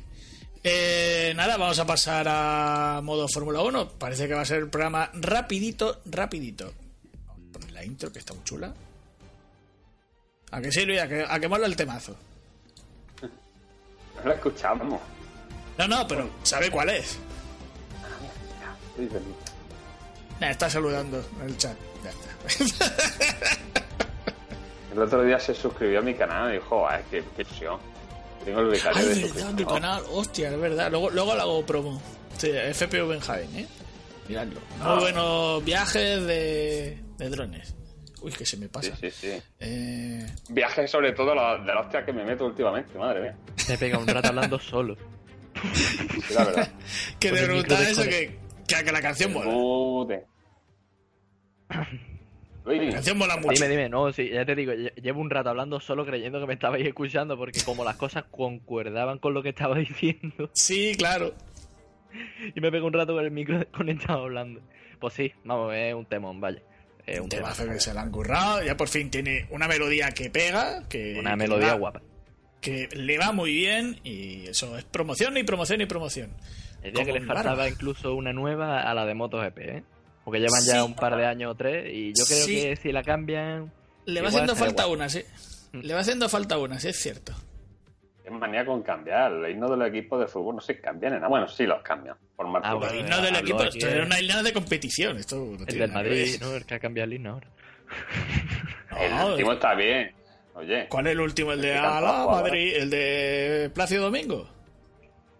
Eh, 0.70 1.32
nada, 1.34 1.56
vamos 1.56 1.78
a 1.78 1.86
pasar 1.86 2.26
a 2.28 3.00
modo 3.02 3.26
Fórmula 3.26 3.62
1. 3.62 3.88
Parece 3.98 4.28
que 4.28 4.34
va 4.34 4.42
a 4.42 4.44
ser 4.44 4.58
el 4.58 4.68
programa 4.68 5.10
rapidito, 5.14 6.02
rapidito. 6.04 6.74
Vamos 7.26 7.48
a 7.48 7.52
poner 7.52 7.72
la 7.72 7.84
intro, 7.84 8.12
que 8.12 8.18
está 8.18 8.34
muy 8.34 8.44
chula. 8.44 8.74
¿A 10.50 10.60
que 10.60 10.70
sí, 10.70 10.84
Luis? 10.84 11.00
¿A 11.00 11.08
que, 11.08 11.24
a 11.26 11.40
que 11.40 11.48
mola 11.48 11.66
el 11.66 11.74
temazo? 11.74 12.14
No 13.22 14.24
lo 14.24 14.32
escuchamos. 14.34 15.00
No, 15.78 15.88
no, 15.88 16.06
pero 16.06 16.28
¿sabe 16.42 16.70
cuál 16.70 16.90
es? 16.90 17.18
Nah, 20.40 20.50
está 20.50 20.68
saludando 20.68 21.24
en 21.40 21.48
el 21.48 21.56
chat. 21.56 21.78
Ya 22.04 22.10
está. 22.10 23.08
El 24.92 24.98
otro 25.00 25.22
día 25.22 25.40
se 25.40 25.54
suscribió 25.54 26.00
a 26.00 26.02
mi 26.02 26.14
canal 26.14 26.50
y 26.50 26.54
dijo, 26.54 26.86
ay, 26.86 27.04
qué, 27.10 27.24
qué 27.36 27.42
ilusión. 27.42 27.78
Tengo 28.48 28.60
el 28.60 28.66
becario 28.68 28.98
Ay, 28.98 29.08
de 29.22 29.22
verdad, 29.32 29.52
mi 29.52 29.64
canal. 29.66 30.02
Hostia, 30.10 30.48
es 30.50 30.58
verdad. 30.58 30.90
Luego, 30.90 31.10
luego 31.10 31.34
le 31.34 31.40
hago 31.42 31.66
promo. 31.66 32.00
Sí, 32.38 32.48
FPV 32.50 33.12
en 33.14 33.20
Jaén, 33.20 33.56
¿eh? 33.58 33.66
Miradlo. 34.26 34.60
Muy 34.60 34.80
Ah. 34.80 34.96
buenos 35.00 35.64
viajes 35.66 36.22
de, 36.26 36.98
de 37.18 37.28
drones. 37.28 37.74
Uy, 38.22 38.32
que 38.32 38.46
se 38.46 38.56
me 38.56 38.68
pasa. 38.70 38.96
sí, 38.96 39.10
sí. 39.10 39.32
Eh, 39.60 40.26
Viajes 40.48 40.90
sobre 40.90 41.12
todo 41.12 41.34
la- 41.34 41.58
de 41.58 41.66
la 41.74 41.80
hostia 41.82 42.04
que 42.06 42.12
me 42.14 42.24
meto 42.24 42.46
últimamente, 42.46 42.96
madre 42.98 43.20
mía. 43.20 43.36
Se 43.56 43.76
pega 43.76 43.98
un 43.98 44.06
rato 44.06 44.28
hablando 44.28 44.58
solo. 44.60 44.96
Sí, 45.74 46.34
la 46.34 46.44
verdad. 46.44 46.72
que 47.20 47.30
te 47.30 47.44
preguntaba 47.44 47.82
eso, 47.82 48.02
que, 48.04 48.38
que, 48.66 48.82
que 48.84 48.92
la 48.92 49.02
canción 49.02 49.32
mola. 49.34 49.50
Luis, 52.76 52.94
canción 52.94 53.18
mola 53.18 53.36
mucho. 53.36 53.50
Dime, 53.52 53.68
dime, 53.68 53.88
no, 53.88 54.12
sí, 54.12 54.28
ya 54.30 54.44
te 54.44 54.54
digo, 54.54 54.72
lle- 54.72 54.94
llevo 55.00 55.20
un 55.20 55.30
rato 55.30 55.50
hablando 55.50 55.80
solo 55.80 56.04
creyendo 56.06 56.40
que 56.40 56.46
me 56.46 56.54
estabais 56.54 56.86
escuchando 56.86 57.36
porque 57.36 57.60
como 57.64 57.84
las 57.84 57.96
cosas 57.96 58.24
concuerdaban 58.30 59.18
con 59.18 59.34
lo 59.34 59.42
que 59.42 59.48
estaba 59.50 59.76
diciendo 59.78 60.50
Sí, 60.54 60.94
claro. 60.96 61.34
y 62.54 62.60
me 62.60 62.70
pego 62.70 62.86
un 62.86 62.92
rato 62.92 63.14
con 63.14 63.24
el 63.24 63.30
micro 63.30 63.58
desconectado 63.58 64.24
hablando. 64.24 64.60
Pues 64.98 65.14
sí, 65.14 65.32
vamos, 65.44 65.74
es 65.74 65.94
un 65.94 66.06
temón, 66.06 66.40
vaya. 66.40 66.60
Es 67.06 67.18
un 67.18 67.24
Un 67.24 67.28
temazo. 67.30 67.64
que 67.66 67.80
se 67.80 67.94
la 67.94 68.02
han 68.02 68.10
currado. 68.10 68.62
Ya 68.62 68.76
por 68.76 68.88
fin 68.88 69.10
tiene 69.10 69.46
una 69.50 69.66
melodía 69.68 70.10
que 70.10 70.28
pega. 70.28 70.86
Que, 70.88 71.16
Una 71.18 71.30
que 71.30 71.36
melodía 71.36 71.68
va- 71.68 71.78
guapa. 71.78 72.02
Que 72.60 72.88
le 72.92 73.16
va 73.18 73.32
muy 73.32 73.52
bien. 73.52 73.98
Y 74.04 74.46
eso 74.48 74.76
es 74.76 74.84
promoción 74.84 75.36
y 75.38 75.44
promoción 75.44 75.80
y 75.80 75.86
promoción. 75.86 76.32
El 76.82 76.92
día 76.92 77.04
que 77.04 77.12
mi 77.14 77.20
faltaba 77.20 77.50
barba. 77.50 77.68
incluso 77.68 78.14
una 78.14 78.32
nueva 78.32 78.82
a 78.82 78.92
la 78.94 79.06
de 79.06 79.14
MotoGP, 79.14 79.58
¿eh? 79.58 79.82
Porque 80.28 80.40
llevan 80.40 80.60
Sí. 80.60 80.68
ya 80.72 80.84
un 80.84 80.94
par 80.94 81.16
de 81.16 81.24
años 81.24 81.52
o 81.52 81.54
tres 81.54 81.86
y 81.90 82.08
yo 82.08 82.24
creo 82.26 82.44
Sí. 82.44 82.54
que 82.62 82.76
si 82.76 82.92
la 82.92 83.02
cambian... 83.02 83.72
Le 84.04 84.20
va 84.20 84.28
haciendo 84.28 84.54
falta 84.54 84.86
una, 84.86 85.08
sí. 85.08 85.22
Mm. 85.72 85.80
Le 85.80 85.94
va 85.94 86.00
haciendo 86.00 86.28
falta 86.28 86.58
una, 86.58 86.78
sí, 86.78 86.88
es 86.88 86.96
cierto. 87.00 87.32
qué 88.22 88.30
manía 88.30 88.66
con 88.66 88.82
cambiar. 88.82 89.32
El 89.32 89.50
himno 89.52 89.70
del 89.74 89.86
equipo 89.88 90.18
de 90.18 90.26
fútbol 90.26 90.56
no 90.56 90.60
se 90.60 90.78
cambian 90.78 91.14
en 91.14 91.20
nada. 91.20 91.28
Bueno, 91.30 91.48
sí 91.48 91.64
los 91.64 91.80
cambian. 91.82 92.14
Por. 92.36 92.46
Ah, 92.62 92.74
bueno, 92.74 92.92
El 92.92 93.00
himno 93.00 93.22
del 93.22 93.36
equipo, 93.36 93.62
esto 93.62 93.88
era 93.88 94.04
una 94.04 94.20
isla 94.20 94.42
de 94.42 94.52
competición. 94.52 95.16
Esto 95.16 95.36
no 95.36 95.52
El 95.60 95.64
tiene 95.66 95.80
del 95.86 95.92
Madrid, 95.92 96.32
ver. 96.32 96.40
¿no? 96.42 96.54
El 96.56 96.66
que 96.66 96.74
ha 96.74 96.78
cambiado 96.78 97.06
el 97.06 97.14
himno 97.14 97.30
ahora. 97.32 97.48
el 99.00 99.10
No, 99.16 99.26
último 99.28 99.52
está 99.54 99.74
bien. 99.74 100.12
Oye. 100.54 100.86
¿Cuál 100.90 101.06
es 101.06 101.12
el 101.12 101.20
último? 101.20 101.52
¿El 101.52 101.62
de 101.62 101.74
Ala. 101.78 102.26
Madrid? 102.26 102.72
¿El 102.76 102.90
de 102.90 103.70
Plácido 103.74 104.02
Domingo? 104.04 104.46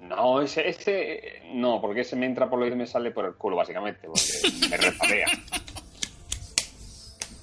No, 0.01 0.41
ese, 0.41 0.69
ese. 0.69 1.43
No, 1.55 1.81
porque 1.81 2.03
ese 2.03 2.15
me 2.17 2.27
entra 2.27 2.49
por 2.49 2.59
lo 2.59 2.67
y 2.67 2.75
me 2.75 2.87
sale 2.87 3.11
por 3.11 3.25
el 3.27 3.35
culo, 3.35 3.57
básicamente. 3.57 4.07
Porque 4.07 4.69
me 4.71 4.77
repatea. 4.77 5.27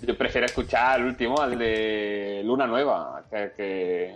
Yo 0.01 0.17
prefiero 0.17 0.45
escuchar 0.45 0.99
el 0.99 1.07
último, 1.07 1.39
al 1.41 1.57
de 1.57 2.41
Luna 2.43 2.67
Nueva. 2.67 3.23
Que. 3.29 3.51
que... 3.55 4.15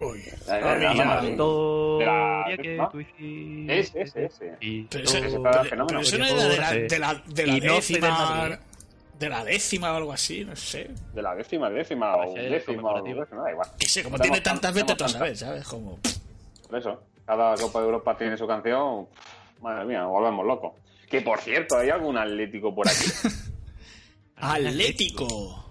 Uy, 0.00 0.22
La- 0.46 0.60
la- 0.60 0.94
la- 0.94 0.94
la- 1.22 1.28
Historia 1.28 2.56
que 2.62 2.76
¿no? 2.76 2.88
tú. 2.88 3.00
Ese, 3.00 4.02
ese, 4.02 4.24
ese. 4.26 4.56
Y 4.60 4.86
ese, 4.96 5.20
fenómeno. 5.22 5.86
pero 5.88 6.00
eso 6.00 6.18
no 6.18 6.24
era 6.26 6.44
de 6.44 6.56
la, 6.98 7.14
de 7.26 7.46
la, 7.46 7.58
no 7.58 7.74
décima. 7.74 8.58
De 9.18 9.28
la 9.28 9.44
décima 9.44 9.92
o 9.92 9.96
algo 9.96 10.12
así, 10.12 10.44
no 10.44 10.54
sé. 10.54 10.88
De 11.12 11.20
la 11.22 11.34
décima, 11.34 11.68
décima 11.68 12.16
o 12.16 12.32
décima 12.34 12.92
o 12.92 13.02
décima, 13.02 13.42
da 13.42 13.50
igual. 13.50 13.68
Que 13.76 13.88
sé, 13.88 14.04
como 14.04 14.18
tiene 14.20 14.40
tantas 14.40 14.72
tan- 14.72 14.86
veces, 14.86 14.96
tú 14.96 15.08
sabes, 15.08 15.38
¿sabes? 15.40 15.66
Como... 15.66 15.98
Por 16.68 16.78
eso, 16.78 17.02
cada 17.28 17.54
Copa 17.56 17.80
de 17.80 17.84
Europa 17.84 18.16
tiene 18.16 18.38
su 18.38 18.46
canción. 18.46 19.06
Madre 19.60 19.84
mía, 19.84 20.00
nos 20.00 20.10
volvemos 20.12 20.46
locos. 20.46 20.72
Que 21.10 21.20
por 21.20 21.38
cierto, 21.40 21.76
¿hay 21.76 21.90
algún 21.90 22.16
atlético 22.16 22.74
por 22.74 22.88
aquí? 22.88 23.04
Atlético. 24.36 25.64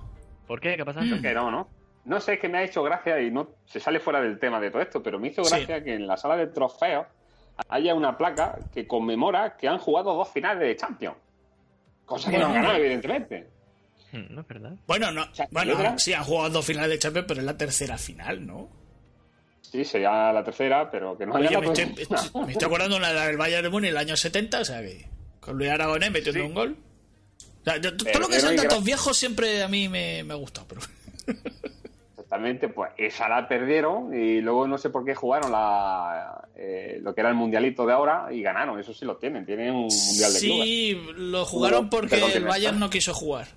¿Por 0.47 0.59
qué? 0.59 0.75
¿Qué 0.77 0.85
pasa? 0.85 1.01
Mm. 1.01 1.21
que 1.21 1.33
no, 1.33 1.49
¿no? 1.51 1.67
No 2.05 2.19
sé, 2.21 2.33
es 2.35 2.39
que 2.39 2.47
me 2.47 2.59
ha 2.59 2.63
hecho 2.63 2.83
gracia 2.83 3.19
y 3.21 3.31
no 3.31 3.49
se 3.65 3.79
sale 3.79 3.99
fuera 3.99 4.21
del 4.21 4.39
tema 4.39 4.59
de 4.59 4.69
todo 4.71 4.81
esto, 4.81 5.01
pero 5.03 5.19
me 5.19 5.29
hizo 5.29 5.43
Sí. 5.43 5.49
gracia 5.55 5.83
que 5.83 5.95
en 5.95 6.07
la 6.07 6.15
sala 6.15 6.37
de 6.37 6.47
trofeos 6.47 7.05
haya 7.69 7.95
una 7.95 8.17
placa 8.17 8.59
que 8.73 8.87
conmemora 8.87 9.57
que 9.57 9.67
han 9.67 9.79
jugado 9.79 10.13
dos 10.13 10.29
finales 10.29 10.59
de 10.61 10.75
Champions. 10.75 11.17
Cosa 12.05 12.29
que 12.31 12.37
no 12.37 12.45
han 12.45 12.53
ganado, 12.53 12.75
evidentemente. 12.77 13.49
Mm, 14.13 14.33
No 14.35 14.41
es 14.41 14.47
verdad. 14.47 14.73
Bueno, 14.87 15.11
no, 15.11 15.33
sea, 15.33 15.47
bueno, 15.51 15.97
sí, 15.97 16.13
han 16.13 16.23
jugado 16.23 16.49
dos 16.51 16.65
finales 16.65 16.91
de 16.91 16.99
Champions, 16.99 17.25
pero 17.27 17.39
es 17.41 17.45
la 17.45 17.57
tercera 17.57 17.97
final, 17.97 18.45
¿no? 18.45 18.69
Sí, 19.71 19.83
sería 19.83 20.31
la 20.31 20.43
tercera, 20.43 20.89
pero 20.89 21.17
que 21.17 21.25
no 21.25 21.35
haya 21.35 21.49
Oye, 21.49 21.57
me 21.57 21.65
ganado. 21.75 21.83
estoy, 21.99 22.03
estoy- 22.17 22.45
me 22.45 22.51
estoy 22.53 22.65
acordando 22.67 22.95
de 22.95 23.01
la 23.01 23.25
del 23.27 23.37
Bayern 23.37 23.63
de 23.63 23.69
Múnich 23.69 23.89
en 23.89 23.95
el 23.95 23.97
año 23.97 24.15
70, 24.17 24.61
o 24.61 24.65
sea 24.65 24.81
que 24.81 25.07
con 25.39 25.57
Luis 25.57 25.69
Aragonés 25.69 26.11
metiendo 26.11 26.41
Sí. 26.41 26.47
un 26.47 26.53
gol. 26.53 26.77
O 27.61 27.63
sea, 27.63 27.77
yo- 27.77 27.95
todo 27.97 28.19
lo 28.19 28.27
que 28.29 28.39
sean 28.39 28.55
datos 28.55 28.79
gra- 28.79 28.83
viejos 28.85 29.17
siempre 29.17 29.61
a 29.63 29.67
mí 29.67 29.89
me, 29.89 30.23
me 30.23 30.33
ha 30.33 30.37
gustado, 30.37 30.67
pero... 30.69 30.81
Exactamente, 32.17 32.67
pues 32.67 32.91
esa 32.97 33.29
la 33.29 33.47
perdieron 33.47 34.13
y 34.13 34.41
luego 34.41 34.67
no 34.67 34.77
sé 34.77 34.89
por 34.89 35.05
qué 35.05 35.15
jugaron 35.15 35.49
la, 35.51 36.45
eh, 36.57 36.99
lo 37.01 37.13
que 37.15 37.21
era 37.21 37.29
el 37.29 37.35
mundialito 37.35 37.85
de 37.85 37.93
ahora 37.93 38.27
y 38.31 38.41
ganaron. 38.41 38.77
Eso 38.79 38.93
sí 38.93 39.05
lo 39.05 39.15
tienen, 39.15 39.45
tienen 39.45 39.73
un 39.73 39.83
mundial 39.87 40.33
de 40.33 40.39
clubes. 40.39 40.63
Sí, 40.65 41.01
lo 41.15 41.45
jugaron 41.45 41.89
porque 41.89 42.15
el. 42.33 42.43
Bayern 42.43 42.79
no 42.79 42.89
quiso 42.89 43.13
jugar. 43.13 43.47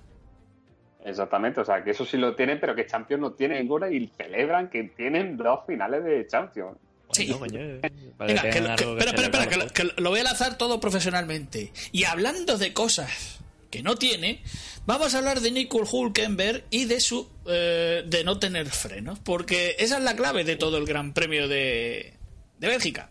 Exactamente, 1.03 1.61
o 1.61 1.65
sea 1.65 1.83
que 1.83 1.91
eso 1.91 2.05
sí 2.05 2.17
lo 2.17 2.35
tienen, 2.35 2.59
pero 2.59 2.75
que 2.75 2.85
Champions 2.85 3.21
no 3.21 3.31
tiene 3.33 3.59
ninguna 3.59 3.89
y 3.89 4.07
celebran 4.17 4.69
que 4.69 4.83
tienen 4.95 5.35
dos 5.37 5.61
finales 5.65 6.03
de 6.03 6.27
Champions. 6.27 6.77
Sí. 7.11 7.27
Coño, 7.27 7.59
eh, 7.59 7.81
Venga, 8.19 8.41
que 8.43 8.49
que, 8.49 8.51
que- 8.51 9.57
lo- 9.57 9.67
que 9.67 9.83
lo- 9.83 9.93
lo 9.97 10.09
voy 10.11 10.19
a 10.19 10.23
lanzar 10.23 10.57
todo 10.57 10.79
profesionalmente. 10.79 11.73
Y 11.91 12.03
hablando 12.05 12.57
de 12.57 12.71
cosas 12.73 13.39
que 13.69 13.81
no 13.83 13.95
tiene, 13.95 14.43
vamos 14.85 15.13
a 15.13 15.17
hablar 15.17 15.41
de 15.41 15.51
Nicole 15.51 15.87
Hulkenberg 15.91 16.63
y 16.69 16.85
de 16.85 16.99
su 17.01 17.27
eh, 17.47 18.03
de 18.05 18.23
no 18.23 18.37
tener 18.39 18.67
frenos, 18.69 19.19
porque 19.19 19.75
esa 19.79 19.97
es 19.97 20.03
la 20.03 20.15
clave 20.15 20.43
de 20.43 20.55
todo 20.55 20.77
el 20.77 20.85
Gran 20.85 21.13
Premio 21.13 21.47
de, 21.47 22.13
de 22.59 22.67
Bélgica. 22.67 23.09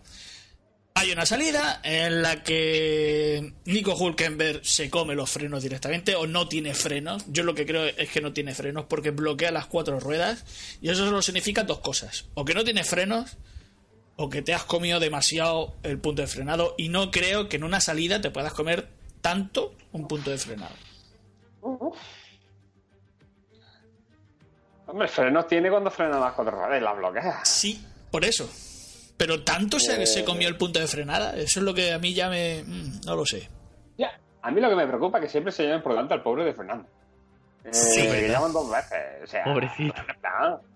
Hay 1.01 1.13
una 1.13 1.25
salida 1.25 1.81
en 1.83 2.21
la 2.21 2.43
que 2.43 3.55
Nico 3.65 3.95
Hulkenberg 3.95 4.67
se 4.67 4.91
come 4.91 5.15
los 5.15 5.31
frenos 5.31 5.63
directamente 5.63 6.15
o 6.15 6.27
no 6.27 6.47
tiene 6.47 6.75
frenos. 6.75 7.25
Yo 7.27 7.43
lo 7.43 7.55
que 7.55 7.65
creo 7.65 7.87
es 7.87 8.11
que 8.11 8.21
no 8.21 8.35
tiene 8.35 8.55
frenos 8.55 8.85
porque 8.85 9.11
bloquea 9.11 9.51
las 9.51 9.65
cuatro 9.65 9.99
ruedas 9.99 10.45
y 10.83 10.91
eso 10.91 11.07
solo 11.07 11.23
significa 11.23 11.65
dos 11.65 11.79
cosas. 11.79 12.27
O 12.35 12.45
que 12.45 12.53
no 12.53 12.65
tiene 12.65 12.85
frenos 12.85 13.39
o 14.17 14.29
que 14.29 14.43
te 14.43 14.53
has 14.53 14.65
comido 14.65 15.01
demasiado 15.01 15.75
el 15.85 15.99
punto 15.99 16.21
de 16.21 16.29
frenado 16.29 16.75
y 16.77 16.91
no 16.91 17.11
creo 17.11 17.49
que 17.49 17.57
en 17.57 17.65
una 17.65 17.81
salida 17.81 18.21
te 18.21 18.31
puedas 18.31 18.53
comer 18.53 18.87
tanto 19.23 19.75
un 19.93 20.07
punto 20.07 20.31
de 20.31 20.37
frenado. 20.37 20.75
Hombre, 24.87 25.09
frenos 25.09 25.47
tiene 25.47 25.71
cuando 25.71 25.91
frena 25.91 26.21
las 26.21 26.35
cuatro 26.35 26.59
ruedas 26.59 26.79
y 26.79 26.85
las 26.85 26.95
bloquea. 26.95 27.43
Sí, 27.47 27.83
por 28.11 28.23
eso. 28.23 28.51
Pero 29.21 29.43
tanto 29.45 29.79
se, 29.79 30.03
Eh. 30.03 30.07
se 30.07 30.25
comió 30.25 30.49
el 30.49 30.57
punto 30.57 30.81
de 30.81 30.87
frenada, 30.87 31.37
eso 31.37 31.61
es 31.61 31.67
lo 31.67 31.75
que 31.75 31.93
a 31.93 31.99
mí 31.99 32.15
ya 32.15 32.31
me... 32.31 32.65
mm, 32.65 33.01
no 33.05 33.17
lo 33.17 33.27
sé. 33.27 33.51
Ya. 33.99 34.19
A 34.41 34.51
mí 34.51 34.63
lo 34.63 34.71
que 34.71 34.77
me 34.77 34.87
preocupa 34.87 35.19
es 35.19 35.25
que 35.25 35.31
siempre 35.31 35.53
se 35.53 35.65
lleven 35.65 35.83
por 35.83 35.93
delante 35.93 36.15
al 36.15 36.23
pobre 36.23 36.43
de 36.45 36.55
Fernando. 36.55 36.87
Eh, 37.67 37.69
Sí, 37.71 38.07
¿verdad? 38.07 38.33
llaman 38.33 38.53
dos 38.55 38.71
veces. 38.71 38.99
O 39.23 39.27
sea, 39.27 39.45
Pobrecito. 39.45 39.95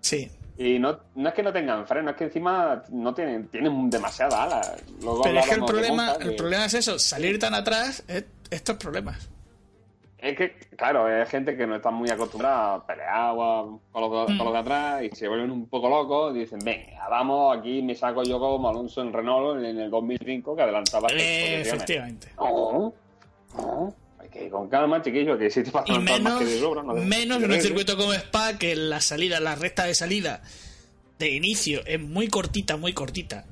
Sí. 0.02 0.30
Y 0.58 0.78
no, 0.78 1.00
no 1.14 1.28
es 1.30 1.34
que 1.34 1.42
no 1.42 1.54
tengan 1.54 1.86
freno, 1.86 2.10
es 2.10 2.16
que 2.16 2.24
encima 2.24 2.82
no 2.90 3.14
tienen, 3.14 3.48
tienen 3.48 3.88
demasiada 3.88 4.42
ala. 4.44 4.76
Luego 5.00 5.22
Pero 5.22 5.40
es 5.40 5.46
que 5.46 5.54
el 5.54 5.64
problema, 5.64 6.12
el 6.20 6.28
que- 6.30 6.36
problema 6.36 6.66
es 6.66 6.74
eso, 6.74 6.98
salir 6.98 7.38
tan 7.38 7.54
atrás, 7.54 8.04
es 8.06 8.26
estos 8.50 8.76
problemas. 8.76 9.30
Es 10.24 10.36
que, 10.38 10.54
claro, 10.76 11.06
es 11.06 11.28
gente 11.28 11.54
que 11.54 11.66
no 11.66 11.76
está 11.76 11.90
muy 11.90 12.08
acostumbrada 12.08 12.76
a 12.76 12.86
pelear 12.86 13.32
o 13.34 13.42
a- 13.42 13.78
con 13.92 14.00
los, 14.10 14.30
Mm. 14.30 14.38
con 14.38 14.44
los 14.46 14.52
de 14.54 14.58
atrás 14.60 15.02
y 15.04 15.14
se 15.14 15.28
vuelven 15.28 15.50
un 15.50 15.68
poco 15.68 15.88
locos 15.90 16.34
y 16.34 16.38
dicen, 16.40 16.60
venga, 16.64 17.06
vamos, 17.10 17.58
aquí 17.58 17.82
me 17.82 17.94
saco 17.94 18.22
yo 18.22 18.38
como 18.38 18.68
Alonso 18.70 19.02
en 19.02 19.12
Renault 19.12 19.62
en 19.62 19.78
el 19.78 19.90
2005 19.90 20.56
que 20.56 20.62
adelantaba 20.62 21.08
seis 21.10 21.20
Eh, 21.22 21.60
efectivamente. 21.60 22.28
No, 22.38 22.94
no, 23.54 23.94
hay 24.18 24.28
que 24.30 24.44
ir 24.46 24.50
con 24.50 24.68
calma, 24.70 25.02
chiquillo, 25.02 25.36
que 25.36 25.50
si 25.50 25.62
te 25.62 25.70
pasa 25.70 25.92
menos, 25.98 26.20
más 26.22 26.38
que 26.38 26.44
de 26.46 26.58
sobra, 26.58 26.82
no 26.82 26.94
menos 26.94 27.40
no 27.40 27.44
en 27.44 27.52
un 27.52 27.60
circuito 27.60 27.94
como 27.98 28.14
Spa, 28.14 28.56
que 28.58 28.74
la 28.76 29.02
salida, 29.02 29.40
la 29.40 29.56
recta 29.56 29.84
de 29.84 29.94
salida 29.94 30.40
de 31.18 31.30
inicio 31.32 31.82
es 31.84 32.00
muy 32.00 32.28
cortita, 32.28 32.78
muy 32.78 32.94
cortita. 32.94 33.44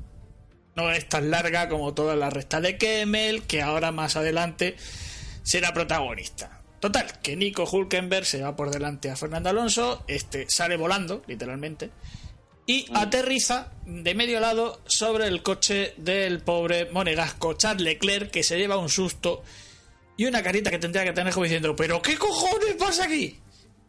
No 0.74 0.90
es 0.90 1.06
tan 1.06 1.30
larga 1.30 1.68
como 1.68 1.92
toda 1.92 2.16
la 2.16 2.30
recta 2.30 2.62
de 2.62 2.78
Kemmel, 2.78 3.42
que 3.42 3.60
ahora 3.60 3.92
más 3.92 4.16
adelante 4.16 4.74
será 5.42 5.74
protagonista. 5.74 6.60
Total, 6.82 7.06
que 7.22 7.36
Nico 7.36 7.62
Hulkenberg 7.62 8.26
se 8.26 8.42
va 8.42 8.56
por 8.56 8.72
delante 8.72 9.08
a 9.08 9.14
Fernando 9.14 9.48
Alonso, 9.48 10.02
este 10.08 10.50
sale 10.50 10.76
volando, 10.76 11.22
literalmente, 11.28 11.90
y 12.66 12.86
aterriza 12.92 13.70
de 13.86 14.16
medio 14.16 14.40
lado 14.40 14.80
sobre 14.86 15.28
el 15.28 15.44
coche 15.44 15.94
del 15.96 16.40
pobre 16.40 16.90
monegasco 16.90 17.52
Charles 17.52 17.84
Leclerc, 17.84 18.32
que 18.32 18.42
se 18.42 18.58
lleva 18.58 18.78
un 18.78 18.88
susto 18.88 19.44
y 20.16 20.24
una 20.24 20.42
carita 20.42 20.72
que 20.72 20.80
tendría 20.80 21.04
que 21.04 21.12
tener 21.12 21.32
como 21.32 21.44
diciendo, 21.44 21.76
¿pero 21.76 22.02
qué 22.02 22.18
cojones 22.18 22.74
pasa 22.76 23.04
aquí? 23.04 23.38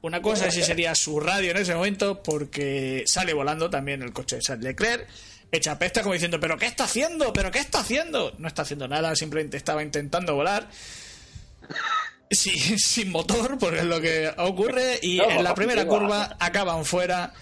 Una 0.04 0.22
cosa 0.22 0.52
sí 0.52 0.62
sería 0.62 0.94
su 0.94 1.20
radio 1.20 1.50
en 1.50 1.58
ese 1.58 1.74
momento, 1.74 2.22
porque 2.22 3.06
sale 3.08 3.34
volando 3.34 3.72
también 3.72 4.04
el 4.04 4.14
coche 4.14 4.36
de 4.36 4.44
Charles 4.44 4.66
Leclerc, 4.66 5.08
echa 5.52 5.80
pesta 5.80 6.04
como 6.04 6.14
diciendo, 6.14 6.40
¿pero 6.40 6.60
qué 6.60 6.68
está 6.68 6.84
haciendo? 6.84 7.34
¿pero 7.34 7.50
qué 7.50 7.58
está 7.58 7.80
haciendo? 7.80 8.36
No 8.38 8.48
está 8.48 8.62
haciendo 8.62 8.88
nada, 8.88 9.16
simplemente 9.16 9.58
estaba 9.58 9.82
intentando 9.82 10.36
volar. 10.36 10.70
Sí, 12.34 12.52
sin 12.78 13.12
motor, 13.12 13.58
porque 13.58 13.80
es 13.80 13.86
lo 13.86 14.02
que 14.02 14.32
ocurre. 14.38 15.00
Y 15.02 15.18
No, 15.18 15.30
en 15.30 15.44
la 15.44 15.56
primera 15.56 15.86
curva 15.86 16.36
acaban 16.40 16.86
fuera 16.86 17.34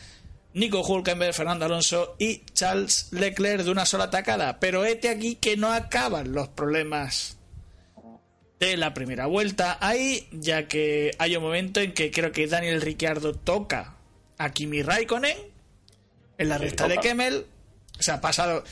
Nico 0.54 0.82
Hulkenberg, 0.82 1.34
Fernando 1.34 1.66
Alonso 1.66 2.16
y 2.20 2.44
Charles 2.54 3.08
Leclerc 3.12 3.64
de 3.64 3.72
una 3.72 3.86
sola 3.86 4.10
tacada. 4.10 4.60
Pero 4.60 4.86
este 4.86 5.10
aquí 5.10 5.36
que 5.36 5.58
no 5.58 5.72
acaban 5.72 6.34
los 6.34 6.50
problemas 6.50 7.38
de 8.60 8.78
la 8.78 8.94
primera 8.94 9.26
vuelta 9.26 9.78
ahí, 9.82 10.28
ya 10.32 10.68
que 10.68 11.12
hay 11.18 11.36
un 11.36 11.44
momento 11.44 11.80
en 11.80 11.94
que 11.94 12.12
creo 12.12 12.32
que 12.32 12.46
Daniel 12.48 12.82
Ricciardo 12.82 13.34
toca 13.34 13.96
a 14.38 14.52
Kimi 14.52 14.84
Raikkonen 14.84 15.38
en 16.38 16.50
la 16.50 16.58
recta 16.58 16.88
de. 16.88 16.98
Kemmel. 16.98 17.46
O 18.00 18.04
sea, 18.04 18.16
ha 18.16 18.22
pasado. 18.22 18.64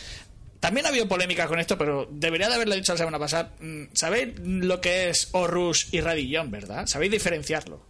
También 0.59 0.85
ha 0.85 0.89
habido 0.89 1.07
polémica 1.07 1.47
con 1.47 1.59
esto, 1.59 1.77
pero 1.77 2.07
debería 2.11 2.49
de 2.49 2.55
haberlo 2.55 2.75
dicho 2.75 2.91
la 2.91 2.97
semana 2.97 3.17
pasada. 3.19 3.53
Mm, 3.61 3.83
¿Sabéis 3.93 4.37
lo 4.39 4.81
que 4.81 5.09
es 5.09 5.29
Horus 5.31 5.93
y 5.93 6.01
Radillon, 6.01 6.51
verdad? 6.51 6.85
¿Sabéis 6.85 7.11
diferenciarlo? 7.11 7.87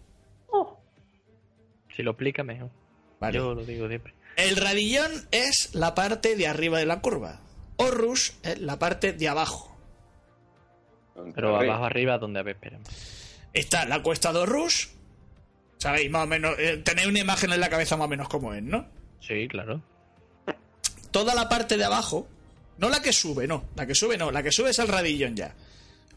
Si 1.96 2.04
lo 2.04 2.12
explica 2.12 2.44
mejor. 2.44 2.70
Vale. 3.20 3.38
Yo 3.38 3.54
lo 3.54 3.66
digo 3.66 3.88
siempre. 3.90 4.14
El 4.38 4.56
radillón 4.56 5.12
es 5.32 5.74
la 5.76 5.94
parte 5.96 6.36
de 6.38 6.48
arriba 6.48 6.80
de 6.80 6.86
la 6.86 7.02
curva. 7.02 7.42
Horus 7.76 8.34
es 8.44 8.60
la 8.62 8.80
parte 8.80 9.12
de 9.14 9.28
abajo. 9.28 9.78
Pero 11.36 11.58
Arriba. 11.58 11.74
abajo 11.74 11.86
arriba 11.88 12.18
donde 12.18 12.40
a 12.40 12.44
ver, 12.44 12.56
espera. 12.56 12.80
Está 13.52 13.84
la 13.86 14.02
cuesta 14.02 14.32
de 14.32 14.40
Horus. 14.40 14.92
¿Sabéis? 15.78 16.10
Más 16.10 16.24
o 16.24 16.28
menos. 16.28 16.56
eh, 16.58 16.78
tenéis 16.78 17.08
una 17.10 17.20
imagen 17.20 17.52
en 17.52 17.60
la 17.60 17.70
cabeza 17.70 17.98
más 17.98 18.06
o 18.06 18.10
menos 18.10 18.30
como 18.30 18.54
es, 18.54 18.64
¿no? 18.64 18.86
Sí, 19.20 19.48
claro. 19.50 19.82
Toda 21.12 21.36
la 21.36 21.50
parte 21.50 21.76
de 21.76 21.84
abajo. 21.84 22.28
No 22.80 22.90
la 22.90 23.02
que 23.02 23.14
sube, 23.14 23.46
no. 23.48 23.66
La 23.76 23.86
que 23.86 23.94
sube, 23.94 24.18
no. 24.18 24.32
La 24.32 24.42
que 24.42 24.52
sube 24.52 24.70
es 24.72 24.80
el 24.80 24.88
radillón 24.88 25.36
ya. 25.36 25.54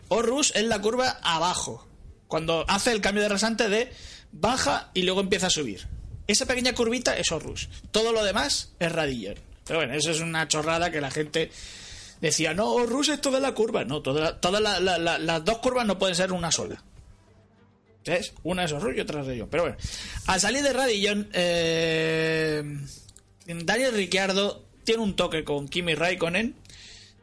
Horus 0.09 0.53
es 0.55 0.65
la 0.65 0.81
curva 0.81 1.19
abajo. 1.23 1.87
Cuando 2.29 2.65
hace 2.69 2.93
el 2.93 3.01
cambio 3.01 3.23
de 3.23 3.29
rasante 3.29 3.69
de 3.69 3.93
baja 4.33 4.91
y 4.95 5.03
luego 5.03 5.21
empieza 5.21 5.49
a 5.49 5.51
subir. 5.51 5.87
Esa 6.27 6.47
pequeña 6.47 6.73
curvita 6.75 7.17
es 7.17 7.31
Horus. 7.33 7.69
Todo 7.91 8.13
lo 8.13 8.23
demás 8.25 8.73
es 8.79 8.91
radillón. 8.93 9.35
Pero 9.67 9.81
bueno, 9.81 9.95
eso 9.95 10.11
es 10.13 10.21
una 10.21 10.47
chorrada 10.49 10.91
que 10.91 11.01
la 11.01 11.11
gente 11.11 11.51
decía, 12.21 12.55
no, 12.55 12.71
Horus 12.73 13.09
es 13.09 13.21
toda 13.21 13.41
la 13.41 13.53
curva. 13.53 13.85
No, 13.85 14.01
toda- 14.01 14.41
todas 14.41 14.63
la- 14.63 14.79
la- 14.81 14.99
la- 14.99 15.19
las 15.19 15.45
dos 15.45 15.59
curvas 15.59 15.85
no 15.87 15.99
pueden 15.99 16.15
ser 16.15 16.33
una 16.33 16.51
sola. 16.53 16.83
¿Ves? 18.07 18.33
Una 18.45 18.65
es 18.65 18.73
Horus 18.73 18.97
y 18.97 19.01
otra 19.01 19.21
es 19.21 19.27
radillón. 19.27 19.49
Pero 19.51 19.65
bueno, 19.65 19.77
al 20.27 20.41
salir 20.41 20.63
de 20.63 20.73
radillón, 20.73 21.29
eh, 21.33 22.63
Daniel 23.47 23.95
Ricciardo 23.95 24.65
tiene 24.85 25.03
un 25.03 25.17
toque 25.17 25.45
con 25.45 25.69
Kimi 25.69 25.95
Raikkonen. 25.95 26.57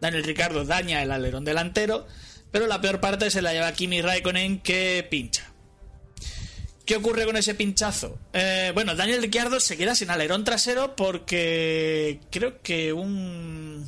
Daniel 0.02 0.24
Ricciardo 0.24 0.64
daña 0.66 1.04
el 1.04 1.12
alerón 1.12 1.44
delantero, 1.46 2.08
pero 2.52 2.68
la 2.68 2.80
peor 2.82 3.00
parte 3.02 3.30
se 3.32 3.42
la 3.42 3.52
lleva 3.54 3.72
Kimi 3.74 4.02
Raikkonen 4.02 4.60
que 4.62 5.06
pincha. 5.10 5.52
¿Qué 6.86 6.96
ocurre 6.96 7.26
con 7.26 7.38
ese 7.38 7.54
pinchazo? 7.54 8.18
Eh, 8.34 8.72
bueno, 8.74 8.96
Daniel 8.96 9.22
Ricciardo 9.22 9.60
se 9.60 9.78
queda 9.78 9.94
sin 9.94 10.10
alerón 10.10 10.44
trasero 10.44 10.96
porque 10.96 12.20
creo 12.32 12.62
que 12.62 12.94
un... 12.94 13.82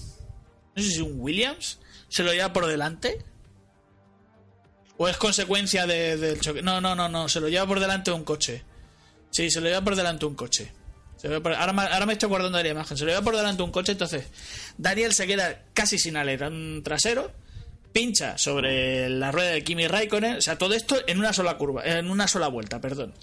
No 0.76 0.84
sé 0.84 0.92
si 0.92 1.02
un 1.02 1.20
Williams 1.20 1.80
se 2.10 2.24
lo 2.24 2.32
lleva 2.32 2.54
por 2.54 2.68
delante. 2.68 3.26
¿O 4.98 5.08
es 5.08 5.18
consecuencia 5.18 5.88
de- 5.88 6.18
del 6.18 6.40
choque? 6.40 6.62
No, 6.62 6.80
no, 6.80 6.94
no, 6.94 7.10
no. 7.10 7.28
Se 7.28 7.40
lo 7.40 7.50
lleva 7.50 7.66
por 7.66 7.80
delante 7.80 8.12
un 8.12 8.24
coche. 8.24 8.64
Sí, 9.32 9.50
se 9.50 9.62
lo 9.62 9.68
lleva 9.68 9.82
por 9.84 9.96
delante 9.96 10.26
un 10.28 10.36
coche. 10.36 10.72
Ahora, 11.24 12.06
me- 12.06 12.14
estoy 12.14 12.28
acordando 12.28 12.58
de 12.58 12.64
la 12.66 12.70
imagen. 12.70 12.98
Se 12.98 13.04
lo 13.06 13.12
lleva 13.12 13.22
por 13.24 13.36
delante 13.36 13.62
un 13.64 13.72
coche, 13.72 13.92
entonces 13.94 14.26
Daniel 14.78 15.14
se 15.14 15.28
queda 15.28 15.64
casi 15.74 15.98
sin 16.00 16.18
alerón 16.18 16.82
trasero, 16.84 17.32
pincha 17.94 18.38
sobre 18.38 19.10
la 19.10 19.32
rueda 19.32 19.52
de 19.52 19.64
Kimi 19.64 19.88
Raikkonen, 19.88 20.38
o 20.38 20.42
sea, 20.42 20.58
todo 20.58 20.74
esto 20.74 20.98
en 21.08 21.20
una 21.20 21.34
sola 21.34 21.58
curva, 21.58 21.84
en 21.86 22.10
una 22.10 22.28
sola 22.28 22.48
vuelta, 22.48 22.80
perdón. 22.82 23.14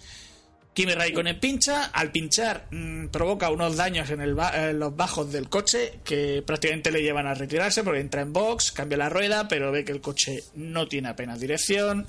Kimi 0.75 0.93
Raikkonen 0.95 1.41
pincha, 1.41 1.87
al 1.87 2.13
pinchar 2.13 2.69
mm, 2.71 3.07
provoca 3.09 3.51
unos 3.51 3.77
daños 3.77 4.11
en, 4.11 4.21
en 4.21 4.79
los 4.79 4.95
bajos 4.95 5.33
del 5.33 5.49
coche 5.49 5.99
que 6.05 6.41
prácticamente 6.47 6.93
le 6.93 7.03
llevan 7.03 7.27
a 7.27 7.35
retirarse 7.35 7.83
porque 7.83 7.99
entra 8.01 8.21
en 8.21 8.33
box, 8.33 8.71
cambia 8.71 8.97
la 8.99 9.09
rueda, 9.09 9.49
pero 9.49 9.73
ve 9.73 9.85
que 9.85 9.91
el 9.91 10.01
coche 10.01 10.45
no 10.55 10.87
tiene 10.87 11.09
apenas 11.09 11.41
dirección, 11.41 12.07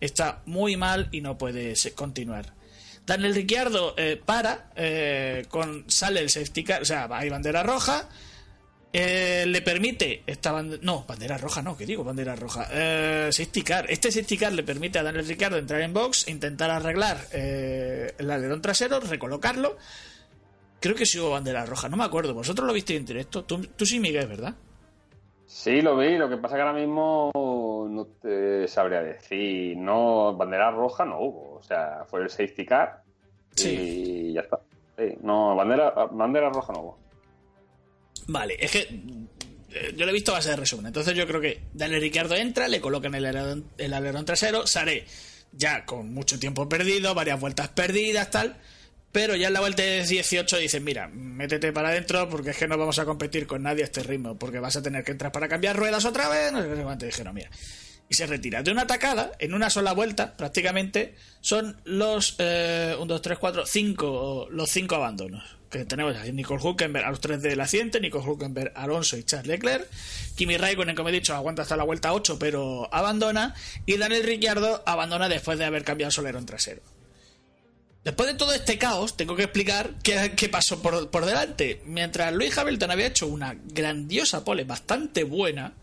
está 0.00 0.40
muy 0.46 0.76
mal 0.76 1.08
y 1.12 1.20
no 1.20 1.36
puede 1.36 1.74
continuar. 1.94 2.56
Daniel 3.08 3.34
Ricciardo 3.34 3.94
eh, 3.96 4.20
para, 4.22 4.70
eh, 4.76 5.46
con, 5.48 5.84
sale 5.88 6.20
el 6.20 6.28
safety 6.28 6.62
car, 6.62 6.82
o 6.82 6.84
sea, 6.84 7.08
hay 7.10 7.30
bandera 7.30 7.62
roja, 7.62 8.06
eh, 8.92 9.46
le 9.48 9.62
permite 9.62 10.24
esta 10.26 10.52
bandera, 10.52 10.82
no, 10.84 11.06
bandera 11.08 11.38
roja 11.38 11.62
no, 11.62 11.74
que 11.74 11.86
digo 11.86 12.04
bandera 12.04 12.36
roja, 12.36 12.68
eh, 12.70 13.30
safety 13.32 13.62
car. 13.62 13.90
Este 13.90 14.12
safety 14.12 14.36
car 14.36 14.52
le 14.52 14.62
permite 14.62 14.98
a 14.98 15.02
Daniel 15.02 15.26
Ricciardo 15.26 15.56
entrar 15.56 15.80
en 15.80 15.94
box, 15.94 16.28
intentar 16.28 16.70
arreglar 16.70 17.26
el 17.32 18.30
alerón 18.30 18.60
trasero, 18.60 19.00
recolocarlo. 19.00 19.78
Creo 20.78 20.94
que 20.94 21.06
sí 21.06 21.18
hubo 21.18 21.30
bandera 21.30 21.64
roja, 21.64 21.88
no 21.88 21.96
me 21.96 22.04
acuerdo. 22.04 22.34
Vosotros 22.34 22.66
lo 22.66 22.74
visteis 22.74 23.00
en 23.00 23.06
directo, 23.06 23.42
tú, 23.44 23.66
tú 23.74 23.86
sí, 23.86 23.98
Miguel, 23.98 24.26
¿verdad? 24.26 24.54
Sí, 25.48 25.80
lo 25.80 25.96
vi. 25.96 26.18
Lo 26.18 26.28
que 26.28 26.36
pasa 26.36 26.56
que 26.56 26.60
ahora 26.62 26.78
mismo 26.78 27.32
no 27.90 28.04
te 28.20 28.68
sabría 28.68 29.00
decir. 29.02 29.76
No, 29.78 30.36
bandera 30.36 30.70
roja 30.70 31.06
no 31.06 31.20
hubo. 31.20 31.54
O 31.56 31.62
sea, 31.62 32.04
fue 32.06 32.20
el 32.20 32.28
safety 32.28 32.66
car 32.66 33.02
Sí. 33.54 33.70
y 33.70 34.32
ya 34.34 34.42
está. 34.42 34.60
Sí, 34.98 35.14
no, 35.22 35.56
bandera, 35.56 35.90
bandera 36.10 36.50
roja 36.50 36.72
no 36.74 36.80
hubo. 36.80 36.98
Vale, 38.26 38.56
es 38.60 38.70
que 38.70 38.80
eh, 38.80 39.94
yo 39.96 40.04
lo 40.04 40.10
he 40.10 40.14
visto 40.14 40.32
a 40.32 40.34
base 40.34 40.50
de 40.50 40.56
resumen. 40.56 40.86
Entonces 40.88 41.14
yo 41.14 41.26
creo 41.26 41.40
que 41.40 41.62
Daniel 41.72 42.02
Ricciardo 42.02 42.34
entra, 42.34 42.68
le 42.68 42.80
colocan 42.82 43.14
el 43.14 43.24
alerón, 43.24 43.64
el 43.78 43.94
alerón 43.94 44.26
trasero, 44.26 44.66
Sare 44.66 45.06
ya 45.52 45.86
con 45.86 46.12
mucho 46.12 46.38
tiempo 46.38 46.68
perdido, 46.68 47.14
varias 47.14 47.40
vueltas 47.40 47.68
perdidas, 47.68 48.30
tal. 48.30 48.56
Pero 49.12 49.36
ya 49.36 49.48
en 49.48 49.54
la 49.54 49.60
vuelta 49.60 49.82
de 49.82 50.04
18 50.04 50.58
dicen, 50.58 50.84
mira, 50.84 51.08
métete 51.08 51.72
para 51.72 51.88
adentro 51.88 52.28
porque 52.28 52.50
es 52.50 52.56
que 52.56 52.68
no 52.68 52.76
vamos 52.76 52.98
a 52.98 53.06
competir 53.06 53.46
con 53.46 53.62
nadie 53.62 53.82
a 53.82 53.86
este 53.86 54.02
ritmo, 54.02 54.38
porque 54.38 54.58
vas 54.58 54.76
a 54.76 54.82
tener 54.82 55.02
que 55.02 55.12
entrar 55.12 55.32
para 55.32 55.48
cambiar 55.48 55.76
ruedas 55.76 56.04
otra 56.04 56.28
vez. 56.28 56.52
No 56.52 56.62
sé 56.62 57.06
dijeron, 57.06 57.34
mira. 57.34 57.50
Y 58.10 58.14
se 58.14 58.26
retira. 58.26 58.62
De 58.62 58.70
una 58.70 58.82
atacada, 58.82 59.32
en 59.38 59.54
una 59.54 59.70
sola 59.70 59.92
vuelta, 59.92 60.36
prácticamente, 60.36 61.14
son 61.40 61.80
los 61.84 62.38
1, 62.38 63.04
2, 63.04 63.22
3, 63.22 63.38
4, 63.38 63.66
5, 63.66 64.48
los 64.50 64.70
cinco 64.70 64.94
abandonos. 64.94 65.58
Que 65.70 65.84
tenemos 65.84 66.16
aquí 66.16 66.32
Nicole 66.32 66.62
Hulkenberg 66.62 67.04
a 67.04 67.10
los 67.10 67.20
tres 67.20 67.42
del 67.42 67.60
accidente, 67.60 68.00
Nicole 68.00 68.24
Hulkenberg, 68.24 68.72
Alonso 68.74 69.18
y 69.18 69.24
Charles 69.24 69.48
Leclerc. 69.48 69.86
Kimi 70.34 70.56
Raikkonen, 70.56 70.96
como 70.96 71.10
he 71.10 71.12
dicho, 71.12 71.34
aguanta 71.34 71.62
hasta 71.62 71.76
la 71.76 71.84
vuelta 71.84 72.14
8, 72.14 72.38
pero 72.38 72.88
abandona. 72.92 73.54
Y 73.84 73.98
Daniel 73.98 74.24
Ricciardo 74.24 74.82
abandona 74.86 75.28
después 75.28 75.58
de 75.58 75.66
haber 75.66 75.84
cambiado 75.84 76.10
su 76.10 76.22
alerón 76.22 76.46
trasero. 76.46 76.80
Después 78.08 78.26
de 78.26 78.38
todo 78.38 78.54
este 78.54 78.78
caos, 78.78 79.18
tengo 79.18 79.36
que 79.36 79.42
explicar 79.42 79.96
qué, 80.02 80.48
pasó 80.48 80.80
por, 80.80 81.26
delante. 81.26 81.82
Mientras 81.84 82.32
Luis 82.32 82.56
Hamilton 82.56 82.90
había 82.90 83.08
hecho 83.08 83.26
una 83.26 83.54
grandiosa 83.62 84.46
pole 84.46 84.64
bastante 84.64 85.24
buena, 85.24 85.74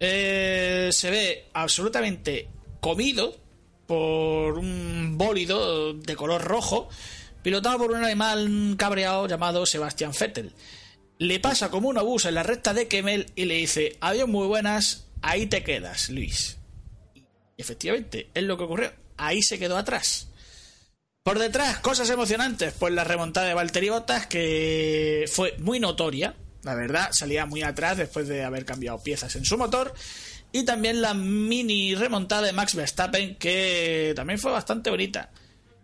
eh, 0.00 0.88
se 0.90 1.10
ve 1.12 1.46
absolutamente 1.52 2.48
comido 2.80 3.38
por 3.86 4.58
un 4.58 5.16
bólido 5.16 5.94
de 5.94 6.16
color 6.16 6.42
rojo, 6.42 6.88
pilotado 7.40 7.78
por 7.78 7.92
un 7.92 8.02
animal 8.02 8.74
cabreado 8.76 9.28
llamado 9.28 9.64
Sebastián 9.64 10.10
Vettel. 10.18 10.52
Le 11.18 11.38
pasa 11.38 11.70
como 11.70 11.88
un 11.88 11.98
obús 11.98 12.24
en 12.24 12.34
la 12.34 12.42
recta 12.42 12.74
de 12.74 12.88
Kemmel 12.88 13.26
y 13.36 13.44
le 13.44 13.54
dice: 13.54 13.96
Adiós, 14.00 14.28
muy 14.28 14.48
buenas, 14.48 15.06
ahí 15.22 15.46
te 15.46 15.62
quedas, 15.62 16.10
Luis. 16.10 16.58
Y 17.14 17.62
efectivamente, 17.62 18.28
es 18.34 18.42
lo 18.42 18.58
que 18.58 18.64
ocurrió. 18.64 18.92
Ahí 19.16 19.40
se 19.40 19.60
quedó 19.60 19.76
atrás. 19.76 20.29
Por 21.30 21.38
detrás, 21.38 21.78
cosas 21.78 22.10
emocionantes, 22.10 22.74
pues 22.76 22.92
la 22.92 23.04
remontada 23.04 23.46
de 23.46 23.54
Valtteri 23.54 23.88
Bottas, 23.88 24.26
que 24.26 25.26
fue 25.32 25.54
muy 25.58 25.78
notoria, 25.78 26.34
la 26.64 26.74
verdad, 26.74 27.10
salía 27.12 27.46
muy 27.46 27.62
atrás 27.62 27.96
después 27.98 28.26
de 28.26 28.42
haber 28.42 28.64
cambiado 28.64 29.00
piezas 29.00 29.36
en 29.36 29.44
su 29.44 29.56
motor, 29.56 29.94
y 30.50 30.64
también 30.64 31.00
la 31.00 31.14
mini 31.14 31.94
remontada 31.94 32.42
de 32.48 32.52
Max 32.52 32.74
Verstappen, 32.74 33.36
que 33.36 34.12
también 34.16 34.40
fue 34.40 34.50
bastante 34.50 34.90
bonita. 34.90 35.30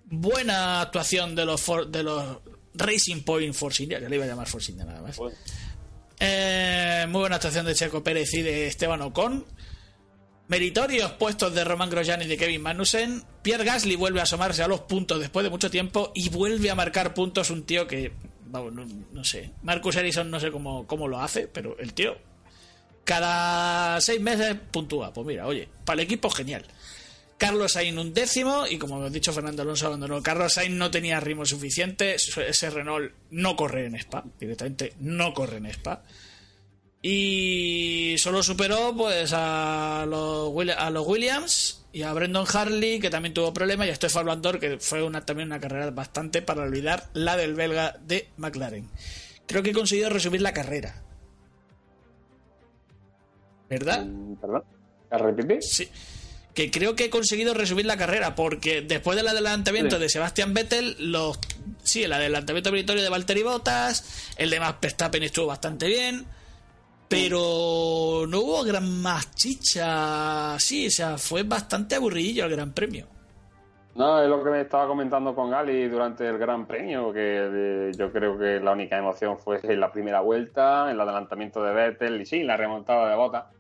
Buena 0.07 0.81
actuación 0.81 1.37
de 1.37 1.45
los, 1.45 1.61
For- 1.61 1.87
de 1.87 2.03
los 2.03 2.39
Racing 2.75 3.23
Point 3.23 3.55
Force 3.55 3.85
India, 3.85 4.01
ya 4.01 4.09
le 4.09 4.17
iba 4.17 4.25
a 4.25 4.29
llamar 4.29 4.49
Force 4.49 4.73
India 4.73 4.85
nada 4.85 5.01
más. 5.01 5.17
Eh, 6.19 7.07
muy 7.09 7.21
buena 7.21 7.37
actuación 7.37 7.67
de 7.67 7.75
Checo 7.77 8.03
Pérez 8.03 8.35
y 8.35 8.43
de 8.43 8.67
Esteban 8.67 9.01
Ocon. 9.01 9.47
Meritorios 10.49 11.13
puestos 11.13 11.55
de 11.55 11.65
Roman 11.65 11.91
Grosjean 11.91 12.23
y 12.23 12.27
de 12.27 12.37
Kevin 12.37 12.63
Magnussen. 12.63 13.25
Pierre 13.43 13.65
Gasly 13.65 13.97
vuelve 13.97 14.21
a 14.21 14.25
asomarse 14.25 14.63
a 14.63 14.69
los 14.69 14.81
puntos 14.83 15.19
después 15.19 15.45
de 15.45 15.51
mucho 15.51 15.71
tiempo 15.71 16.13
y 16.15 16.29
vuelve 16.29 16.71
a 16.71 16.75
marcar 16.75 17.15
puntos 17.15 17.51
un 17.51 17.65
tío 17.65 17.87
que, 17.87 18.13
vamos, 18.47 18.73
no, 19.13 19.25
sé. 19.25 19.51
Marcus 19.63 19.97
Ericsson 19.97 20.31
no 20.31 20.39
sé 20.39 20.51
cómo, 20.51 20.87
cómo 20.87 21.09
lo 21.09 21.21
hace, 21.21 21.49
pero 21.49 21.77
el 21.79 21.95
tío 21.95 22.17
cada 23.07 24.01
seis 24.01 24.21
meses 24.21 24.57
puntúa. 24.71 25.13
Pues 25.15 25.27
mira, 25.27 25.47
oye, 25.47 25.69
para 25.87 26.03
el 26.03 26.07
equipo 26.07 26.29
genial. 26.29 26.67
Carlos 27.39 27.73
Sainz 27.73 27.99
un 27.99 28.13
décimo 28.13 28.67
y 28.67 28.79
como 28.79 28.97
hemos 28.97 29.13
dicho 29.13 29.33
Fernando 29.33 29.63
Alonso 29.63 29.87
abandonó. 29.87 30.23
Carlos 30.23 30.55
Sainz 30.55 30.75
no 30.75 30.91
tenía 30.91 31.21
ritmo 31.21 31.47
suficiente, 31.47 32.17
ese 32.17 32.71
Renault 32.71 33.13
no 33.31 33.57
corre 33.57 33.87
en 33.87 33.95
Spa, 33.95 34.25
directamente 34.39 34.95
no 35.01 35.33
corre 35.33 35.59
en 35.59 35.67
Spa. 35.67 36.03
Y 37.09 38.17
solo 38.19 38.43
superó 38.43 38.93
pues 38.97 39.31
a 39.33 40.05
los, 40.09 40.53
a 40.77 40.91
los 40.91 41.07
Williams 41.07 41.85
y 41.93 42.03
a 42.03 42.13
Brendan 42.13 42.45
Harley, 42.53 42.99
que 42.99 43.11
también 43.11 43.33
tuvo 43.33 43.53
problemas, 43.55 43.87
y 43.87 43.91
a 43.91 43.95
Stefan 43.95 44.27
Landor, 44.27 44.59
que 44.59 44.79
fue 44.81 45.05
una, 45.05 45.25
también 45.25 45.49
una 45.49 45.61
carrera 45.61 45.89
bastante 45.93 46.43
para 46.43 46.63
olvidar 46.63 47.09
la 47.15 47.37
del 47.37 47.55
belga 47.55 47.97
de 48.05 48.29
McLaren. 48.39 48.91
Creo 49.47 49.63
que 49.63 49.71
he 49.71 49.73
conseguido 49.73 50.11
resumir 50.11 50.43
la 50.43 50.53
carrera. 50.53 51.01
¿Verdad? 53.71 54.05
Mm, 54.05 54.35
¿Perdón? 54.41 54.65
¿La 55.09 55.19
repetí? 55.19 55.63
Sí. 55.63 55.89
Que 56.55 56.73
creo 56.73 56.97
que 56.97 57.05
he 57.05 57.11
conseguido 57.11 57.55
resumir 57.55 57.87
la 57.87 57.97
carrera, 57.97 58.35
porque 58.35 58.81
después 58.83 59.17
del 59.17 59.29
adelantamiento 59.29 59.95
Sí. 59.97 60.03
de 60.03 60.09
Sebastián 60.09 60.55
Vettel, 60.55 60.97
los 60.99 61.39
sí, 61.85 62.03
el 62.03 62.13
adelantamiento 62.13 62.73
meritorio 62.73 63.05
de 63.05 63.09
Valtteri 63.11 63.45
Bottas, 63.45 64.33
el 64.39 64.51
de 64.51 64.59
Max 64.59 64.79
Verstappen 64.83 65.23
estuvo 65.23 65.47
bastante 65.47 65.87
bien, 65.87 66.27
pero 67.09 68.25
no 68.29 68.41
hubo 68.41 68.65
gran 68.65 69.03
más 69.03 69.35
chicha. 69.35 70.59
Sí, 70.59 70.89
o 70.89 70.91
sea, 70.91 71.19
fue 71.19 71.43
bastante 71.43 71.95
aburridillo 71.95 72.45
el 72.45 72.53
Gran 72.53 72.73
Premio. 72.73 73.07
No, 73.95 74.21
es 74.21 74.29
lo 74.29 74.45
que 74.45 74.51
me 74.51 74.61
estaba 74.61 74.87
comentando 74.87 75.35
con 75.35 75.51
Gali 75.51 75.89
durante 75.89 76.29
el 76.29 76.37
Gran 76.37 76.67
Premio, 76.67 77.13
que 77.13 77.89
eh, 77.89 77.93
yo 77.97 78.13
creo 78.13 78.39
que 78.39 78.61
la 78.61 78.73
única 78.73 78.99
emoción 78.99 79.39
fue 79.39 79.59
en 79.63 79.81
la 79.81 79.91
primera 79.91 80.21
vuelta, 80.21 80.91
el 80.91 81.01
adelantamiento 81.01 81.63
de 81.63 81.73
Vettel 81.73 82.21
y 82.21 82.27
sí, 82.27 82.43
la 82.43 82.59
remontada 82.59 83.09
de 83.09 83.17
Bota. 83.17 83.51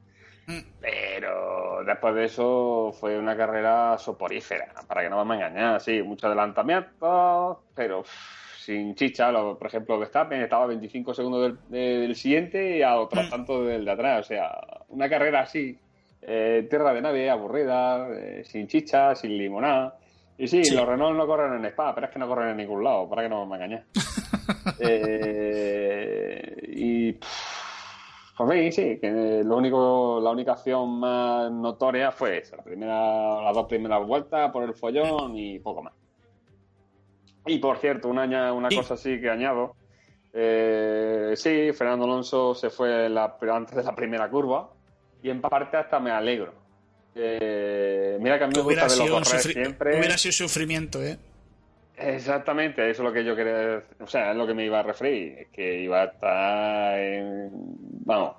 Mm. 0.46 0.60
Pero 0.80 1.82
después 1.86 2.14
de 2.14 2.24
eso 2.26 2.94
fue 3.00 3.18
una 3.18 3.34
carrera 3.34 3.96
soporífera, 3.98 4.74
para 4.86 5.02
que 5.02 5.08
no 5.08 5.16
vamos 5.16 5.38
a 5.38 5.46
engañar. 5.46 5.80
Sí, 5.80 6.02
mucho 6.02 6.26
adelantamiento, 6.26 7.62
pero 7.74 8.04
sin 8.66 8.94
chicha. 8.96 9.30
Lo- 9.30 9.56
por 9.56 9.68
ejemplo, 9.68 9.98
Verstappen 9.98 10.42
estaba 10.42 10.64
a 10.64 10.66
25 10.66 11.14
segundos 11.14 11.42
del, 11.42 11.58
de- 11.68 11.98
del 12.00 12.14
siguiente 12.16 12.78
y 12.78 12.82
a 12.82 12.98
otros 12.98 13.26
Mm. 13.26 13.30
tantos 13.30 13.66
del 13.66 13.84
de 13.84 13.90
atrás. 13.92 14.20
O 14.20 14.28
sea, 14.28 14.50
una 14.88 15.08
carrera 15.08 15.40
así, 15.42 15.78
eh, 16.22 16.66
tierra 16.68 16.92
de 16.92 17.00
nadie, 17.02 17.30
aburrida, 17.30 18.08
eh, 18.10 18.42
sin 18.44 18.66
chicha, 18.66 19.14
sin 19.14 19.38
limonada. 19.38 19.96
Y 20.38 20.48
sí, 20.48 20.64
Sí. 20.64 20.74
los 20.74 20.86
Renault 20.86 21.16
no 21.16 21.26
corren 21.26 21.54
en 21.54 21.64
Spa, 21.66 21.94
pero 21.94 22.08
es 22.08 22.12
que 22.12 22.18
no 22.18 22.26
corren 22.28 22.50
en 22.50 22.56
ningún 22.58 22.82
lado, 22.84 23.08
para 23.08 23.22
que 23.22 23.28
no 23.28 23.46
me 23.46 23.54
engañes. 23.56 23.84
eh, 24.80 26.62
y 26.68 27.12
pff, 27.12 28.34
pues 28.36 28.74
sí, 28.74 28.82
sí, 28.94 28.98
que 29.00 29.42
lo 29.44 29.56
único, 29.56 30.20
la 30.22 30.30
única 30.30 30.52
acción 30.52 30.98
más 30.98 31.50
notoria 31.50 32.10
fue 32.12 32.38
eso, 32.38 32.56
la 32.56 32.62
primera, 32.62 33.42
las 33.42 33.54
dos 33.54 33.66
primeras 33.66 34.06
vueltas 34.06 34.50
por 34.52 34.64
el 34.64 34.74
follón 34.74 35.36
y 35.36 35.58
poco 35.60 35.82
más. 35.82 35.94
Y 37.46 37.58
por 37.58 37.78
cierto, 37.78 38.08
una, 38.08 38.52
una 38.52 38.68
Y- 38.70 38.76
cosa 38.76 38.94
así 38.94 39.20
que 39.20 39.30
añado. 39.30 39.74
eh, 40.38 41.32
sí, 41.36 41.70
Fernando 41.72 42.04
Alonso 42.04 42.54
se 42.54 42.68
fue 42.70 43.08
la- 43.08 43.36
antes 43.52 43.74
de 43.74 43.82
la 43.82 43.94
primera 43.94 44.28
curva 44.28 44.68
y 45.22 45.30
en 45.30 45.40
parte 45.40 45.76
hasta 45.78 45.98
me 45.98 46.10
alegro. 46.10 46.52
Eh, 47.14 48.18
mira 48.20 48.36
que 48.36 48.44
a 48.44 48.46
mí 48.48 48.52
me 48.54 48.60
gusta 48.62 48.86
verlo 48.86 49.14
correr 49.24 49.40
siempre. 49.40 49.98
hubiera 49.98 50.18
sido 50.18 50.32
sufrimiento, 50.32 51.02
¿eh? 51.02 51.16
Exactamente, 51.96 52.90
eso 52.90 53.02
es 53.02 53.08
lo 53.08 53.12
que 53.14 53.24
yo 53.24 53.34
quería, 53.34 53.80
o 54.00 54.06
sea, 54.06 54.32
es 54.32 54.36
lo 54.36 54.46
que 54.46 54.52
me 54.52 54.66
iba 54.66 54.80
a 54.80 54.82
referir, 54.82 55.38
es 55.38 55.48
que 55.48 55.80
iba 55.80 56.02
a 56.02 56.04
estar, 56.04 56.98
en- 56.98 57.50
vamos, 58.04 58.36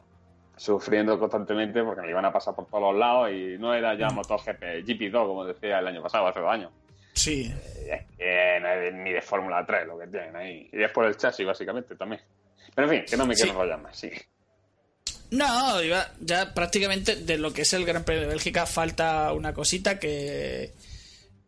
sufriendo 0.55 1.17
constantemente 1.17 1.83
porque 1.83 2.01
me 2.01 2.11
iban 2.11 2.25
a 2.25 2.31
pasar 2.31 2.53
por 2.53 2.67
todos 2.67 2.83
los 2.91 2.95
lados 2.99 3.31
y 3.31 3.57
no 3.57 3.73
era 3.73 3.95
ya 3.95 4.09
MotoGP, 4.11 4.83
GP2, 4.85 5.25
como 5.25 5.43
decía 5.45 5.79
el 5.79 5.87
año 5.87 6.03
pasado, 6.03 6.27
hace 6.27 6.39
dos 6.39 6.51
años. 6.51 6.71
Sí. 7.17 7.53
Es 8.17 8.93
ni 8.93 9.11
de 9.11 9.21
Fórmula 9.21 9.65
3 9.65 9.87
lo 9.87 9.97
que 9.97 10.07
tienen 10.07 10.35
ahí. 10.35 10.69
Y 10.71 10.83
es 10.83 10.91
por 10.91 11.05
el 11.05 11.15
chasis, 11.17 11.45
básicamente, 11.45 11.95
también. 11.95 12.21
Pero 12.75 12.87
en 12.91 12.97
fin, 12.99 13.05
que 13.09 13.17
no 13.17 13.25
me 13.25 13.33
quiero 13.35 13.51
Sí. 13.63 13.81
más, 13.81 13.97
sí. 13.97 14.11
No, 15.31 15.81
iba- 15.83 16.11
ya 16.19 16.53
prácticamente 16.53 17.15
de 17.17 17.37
lo 17.37 17.51
que 17.51 17.63
es 17.63 17.73
el 17.73 17.85
Gran 17.85 18.03
Premio 18.03 18.21
de 18.23 18.27
Bélgica 18.29 18.65
falta 18.65 19.33
una 19.33 19.53
cosita 19.53 19.99
que. 19.99 20.73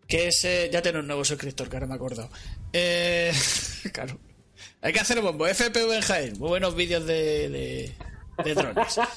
que 0.08 0.28
es. 0.28 0.44
eh, 0.46 0.70
ya 0.72 0.82
tiene 0.82 1.00
un 1.00 1.08
nuevo 1.08 1.24
suscriptor, 1.24 1.70
que 1.70 1.76
ahora 1.78 1.88
me 1.88 1.96
acuerdo. 1.96 2.30
Eh, 2.74 3.32
claro. 3.94 4.18
Hay 4.82 4.92
que 4.94 5.00
hacer 5.00 5.22
bombo. 5.22 5.46
FPV 5.48 5.96
en 5.96 6.02
Jaén. 6.02 6.40
Muy 6.40 6.50
buenos 6.50 6.76
vídeos 6.76 7.06
de, 7.06 7.50
de, 7.50 7.96
de 8.44 8.54
drones. 8.54 9.00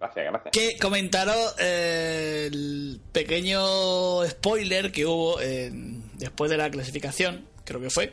Gracias, 0.00 0.26
gracias. 0.30 0.52
que 0.52 0.78
comentaron 0.78 1.36
eh, 1.58 2.48
el 2.52 3.00
pequeño 3.12 4.24
spoiler 4.28 4.92
que 4.92 5.04
hubo 5.06 5.40
en- 5.40 6.16
después 6.18 6.50
de 6.50 6.56
la 6.56 6.70
clasificación, 6.70 7.46
creo 7.64 7.80
que 7.80 7.90
fue, 7.90 8.12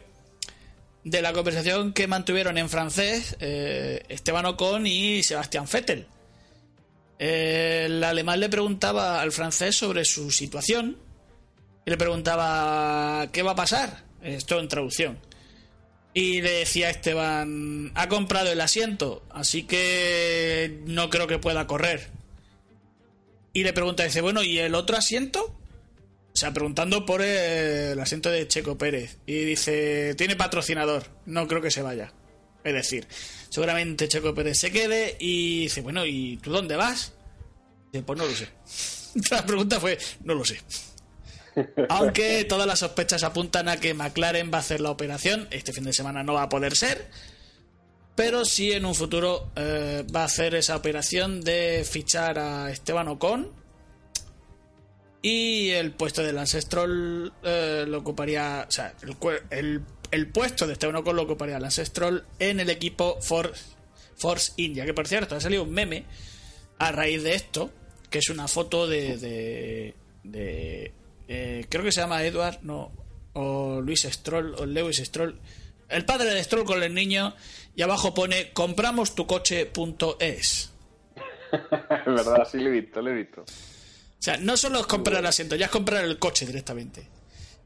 de 1.04 1.22
la 1.22 1.32
conversación 1.34 1.94
que 1.94 2.08
mantuvieron 2.08 2.58
en 2.58 2.70
francés 2.70 3.36
eh, 3.40 4.04
Esteban 4.10 4.46
Ocon 4.48 4.88
y 4.88 5.22
Sebastián 5.22 5.66
Vettel. 5.72 6.08
Eh, 7.20 7.84
el 7.86 8.04
alemán 8.04 8.40
le 8.40 8.50
preguntaba 8.50 9.22
al 9.22 9.32
francés 9.32 9.76
sobre 9.76 10.04
su 10.06 10.32
situación 10.32 10.98
y 11.86 11.92
le 11.92 11.98
preguntaba 11.98 13.28
qué 13.32 13.44
va 13.44 13.52
a 13.52 13.56
pasar. 13.56 14.04
Esto 14.24 14.60
en 14.60 14.68
traducción. 14.68 15.20
Y 16.18 16.42
le 16.42 16.52
decía 16.52 16.90
Esteban, 16.90 17.92
ha 17.94 18.08
comprado 18.08 18.50
el 18.50 18.62
asiento, 18.62 19.22
así 19.32 19.64
que 19.64 20.80
no 20.86 21.10
creo 21.10 21.28
que 21.28 21.40
pueda 21.40 21.68
correr. 21.68 22.08
Y 23.52 23.64
le 23.64 23.74
pregunta, 23.74 24.06
dice, 24.06 24.22
bueno, 24.22 24.42
¿y 24.42 24.58
el 24.58 24.76
otro 24.76 24.96
asiento? 24.96 25.44
O 25.44 26.38
sea, 26.38 26.54
preguntando 26.54 27.06
por 27.06 27.22
el 27.22 28.00
asiento 28.00 28.32
de 28.32 28.48
Checo 28.48 28.78
Pérez. 28.78 29.18
Y 29.26 29.44
dice, 29.44 30.16
tiene 30.16 30.38
patrocinador, 30.38 31.04
no 31.26 31.50
creo 31.50 31.62
que 31.62 31.70
se 31.70 31.82
vaya. 31.82 32.14
Es 32.64 32.74
decir, 32.74 33.06
seguramente 33.50 34.08
Checo 34.08 34.34
Pérez 34.34 34.58
se 34.58 34.72
quede 34.72 35.18
y 35.20 35.64
dice, 35.64 35.82
bueno, 35.82 36.06
¿y 36.06 36.38
tú 36.38 36.50
dónde 36.50 36.78
vas? 36.78 37.12
Dice, 37.92 38.06
pues 38.06 38.18
no 38.18 38.26
lo 38.26 38.34
sé. 38.34 38.48
La 39.32 39.46
pregunta 39.46 39.82
fue, 39.82 39.98
no 40.24 40.34
lo 40.34 40.46
sé. 40.46 40.62
Aunque 41.90 42.44
todas 42.46 42.68
las 42.68 42.80
sospechas 42.80 43.24
apuntan 43.24 43.70
a 43.70 43.78
que 43.80 43.94
McLaren 43.94 44.52
va 44.54 44.58
a 44.58 44.62
hacer 44.62 44.82
la 44.82 44.92
operación. 44.92 45.48
Este 45.52 45.72
fin 45.74 45.84
de 45.86 45.94
semana 45.94 46.24
no 46.24 46.34
va 46.34 46.44
a 46.44 46.50
poder 46.50 46.76
ser. 46.76 47.08
Pero 48.16 48.46
sí 48.46 48.72
en 48.72 48.86
un 48.86 48.96
futuro 48.96 49.52
eh, 49.56 50.06
va 50.16 50.22
a 50.22 50.26
hacer 50.26 50.56
esa 50.56 50.76
operación 50.78 51.42
de 51.42 51.86
fichar 51.90 52.40
a 52.40 52.72
Esteban 52.72 53.08
Ocon. 53.10 53.52
Y 55.22 55.72
el 55.72 55.92
puesto 55.92 56.22
del 56.24 56.38
Ancestral 56.38 57.34
eh, 57.44 57.86
lo 57.88 57.98
ocuparía. 58.00 58.66
O 58.68 58.72
sea, 58.72 58.94
el, 59.50 59.82
el- 60.12 60.28
puesto 60.32 60.68
de 60.68 60.74
Esteban 60.74 60.96
Ocon 60.98 61.16
lo 61.16 61.24
ocuparía 61.24 61.58
el 61.58 61.66
Ancestral 61.66 62.26
en 62.40 62.60
el 62.60 62.70
equipo 62.70 63.20
Force, 63.22 63.64
Force 64.16 64.52
India. 64.58 64.86
Que 64.86 64.94
por 64.94 65.08
cierto, 65.08 65.36
ha 65.36 65.42
salido 65.42 65.64
un 65.64 65.72
meme 65.72 66.06
a 66.78 66.92
raíz 66.92 67.24
de 67.24 67.34
esto. 67.36 67.72
Que 68.10 68.20
es 68.20 68.30
una 68.30 68.48
foto 68.48 68.88
de, 68.88 69.18
de, 70.24 70.94
eh, 71.28 71.66
creo 71.70 71.84
que 71.84 71.92
se 71.92 72.02
llama 72.02 72.24
Edward, 72.24 72.60
no. 72.64 72.92
O 73.34 73.82
Luis 73.82 74.04
Stroll, 74.04 74.56
o 74.56 74.66
Lewis 74.66 74.98
Stroll. 74.98 75.40
El 75.90 76.06
padre 76.06 76.34
de 76.34 76.44
Stroll 76.44 76.66
con 76.66 76.82
el 76.84 76.94
niño. 76.94 77.36
Y 77.76 77.82
abajo 77.82 78.14
pone: 78.14 78.52
compramos 78.54 79.16
tu 79.16 79.28
coche.es. 79.28 80.72
Es 81.52 82.06
verdad, 82.06 82.48
sí 82.50 82.58
lo 82.60 82.70
he 82.70 82.82
visto, 82.82 83.02
lo 83.02 83.12
he 83.12 83.16
visto. 83.16 83.42
O 83.42 83.46
sea, 84.26 84.38
no 84.38 84.58
solo 84.58 84.80
es 84.80 84.88
comprar 84.88 85.20
el 85.20 85.26
asiento, 85.26 85.56
ya 85.56 85.66
es 85.66 85.72
comprar 85.72 86.04
el 86.04 86.18
coche 86.18 86.46
directamente. 86.46 87.08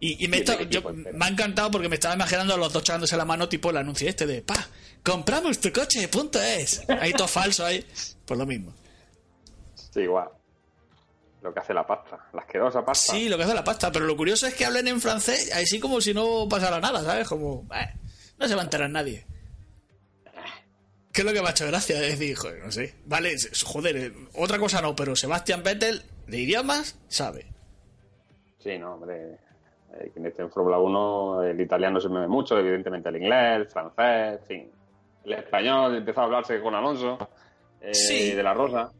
Y, 0.01 0.23
y 0.23 0.27
me, 0.27 0.37
está- 0.37 0.61
yo- 0.63 0.81
me 0.93 1.25
ha 1.25 1.29
encantado 1.29 1.71
porque 1.71 1.89
me 1.89 1.95
estaba 1.95 2.15
imaginando 2.15 2.53
a 2.53 2.57
los 2.57 2.71
dos 2.73 2.83
echándose 2.83 3.15
la 3.17 3.25
mano, 3.25 3.47
tipo 3.49 3.69
el 3.69 3.77
anuncio 3.77 4.07
este 4.07 4.25
de 4.27 4.41
pa, 4.41 4.67
compramos 5.03 5.59
tu 5.59 5.71
coche, 5.71 6.07
punto 6.07 6.41
es. 6.41 6.81
Ahí 6.89 7.13
todo 7.13 7.27
falso, 7.27 7.65
ahí. 7.65 7.85
Pues 8.25 8.37
lo 8.37 8.45
mismo. 8.45 8.73
Sí, 9.75 10.01
igual. 10.01 10.29
Lo 11.41 11.53
que 11.53 11.59
hace 11.61 11.73
la 11.73 11.87
pasta, 11.87 12.27
la 12.33 12.41
asquerosa 12.41 12.83
pasta. 12.83 13.13
Sí, 13.13 13.29
lo 13.29 13.37
que 13.37 13.43
hace 13.43 13.53
la 13.53 13.63
pasta, 13.63 13.91
pero 13.91 14.05
lo 14.05 14.17
curioso 14.17 14.45
es 14.47 14.53
que 14.55 14.65
hablen 14.65 14.87
en 14.89 14.99
francés, 14.99 15.51
así 15.53 15.79
como 15.79 16.01
si 16.01 16.13
no 16.13 16.47
pasara 16.49 16.79
nada, 16.81 17.01
¿sabes? 17.01 17.27
Como, 17.29 17.65
eh, 17.73 17.93
no 18.37 18.47
se 18.47 18.55
va 18.55 18.61
a 18.61 18.63
enterar 18.65 18.89
nadie. 18.89 19.25
¿Qué 21.13 21.21
es 21.21 21.25
lo 21.25 21.33
que 21.33 21.41
me 21.41 21.47
ha 21.47 21.51
hecho 21.51 21.65
gracia? 21.67 21.95
Es 22.01 22.19
decir, 22.19 22.35
joder, 22.35 22.63
no 22.63 22.71
sé. 22.71 22.93
Vale, 23.05 23.35
joder, 23.65 23.97
eh, 23.97 24.13
otra 24.35 24.59
cosa 24.59 24.81
no, 24.81 24.95
pero 24.95 25.15
Sebastián 25.15 25.63
Vettel, 25.63 26.03
de 26.27 26.37
idiomas, 26.39 26.97
sabe. 27.07 27.47
Sí, 28.59 28.77
no, 28.77 28.93
hombre. 28.95 29.37
eh, 29.93 30.11
Quien 30.13 30.25
esté 30.27 30.43
en 30.43 30.51
Fórmula 30.51 30.77
1, 30.77 31.43
el 31.43 31.61
italiano 31.61 31.99
se 31.99 32.09
me 32.09 32.19
ve 32.21 32.27
mucho, 32.27 32.57
evidentemente 32.59 33.09
el 33.09 33.15
inglés, 33.17 33.55
el 33.57 33.67
francés, 33.67 34.39
en 34.41 34.45
fin. 34.45 34.71
El 35.25 35.33
español 35.33 35.95
empezó 35.95 36.21
a 36.21 36.23
hablarse 36.25 36.61
con 36.61 36.75
Alonso, 36.75 37.17
eh, 37.81 37.93
Sí. 37.93 38.31
de 38.33 38.43
la 38.43 38.53
Rosa. 38.53 38.91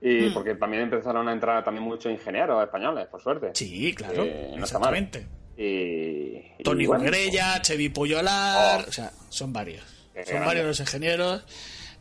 Y 0.00 0.28
Mm. 0.28 0.34
porque 0.34 0.54
también 0.54 0.84
empezaron 0.84 1.28
a 1.28 1.32
entrar 1.32 1.64
también 1.64 1.82
muchos 1.84 2.12
ingenieros 2.12 2.62
españoles, 2.62 3.06
por 3.08 3.20
suerte. 3.22 3.50
Sí, 3.54 3.92
claro, 3.94 4.24
Eh, 4.24 4.54
no 4.56 4.64
está 4.64 4.78
mal. 4.78 4.94
exactamente. 4.94 5.26
Y, 5.56 6.60
y 6.60 6.62
Tony 6.62 6.86
bueno, 6.86 7.04
Grella, 7.04 7.60
Chevy 7.62 7.88
Puyolar, 7.88 8.84
Oh. 8.86 8.88
o 8.88 8.92
sea, 8.92 9.10
son 9.28 9.52
varios. 9.52 9.82
Qué 10.14 10.22
Son 10.24 10.30
grande. 10.34 10.46
varios 10.46 10.66
los 10.66 10.80
ingenieros. 10.80 11.42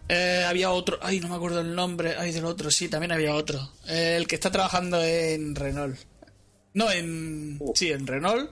Eh, 0.10 0.46
había 0.48 0.70
otro, 0.72 1.00
ay, 1.02 1.20
no 1.20 1.28
me 1.28 1.36
acuerdo 1.36 1.62
el 1.62 1.74
nombre, 1.76 2.16
ay, 2.18 2.32
del 2.32 2.46
otro, 2.46 2.70
sí, 2.72 2.88
también 2.88 3.12
había 3.12 3.34
otro. 3.34 3.60
Eh, 3.90 4.16
el 4.16 4.28
que 4.28 4.36
está 4.36 4.52
trabajando 4.52 5.04
en 5.04 5.56
Renault. 5.56 5.98
No, 6.74 6.92
en. 6.92 7.58
Uh. 7.60 7.72
Sí, 7.76 7.92
en 7.92 8.06
Renault. 8.06 8.52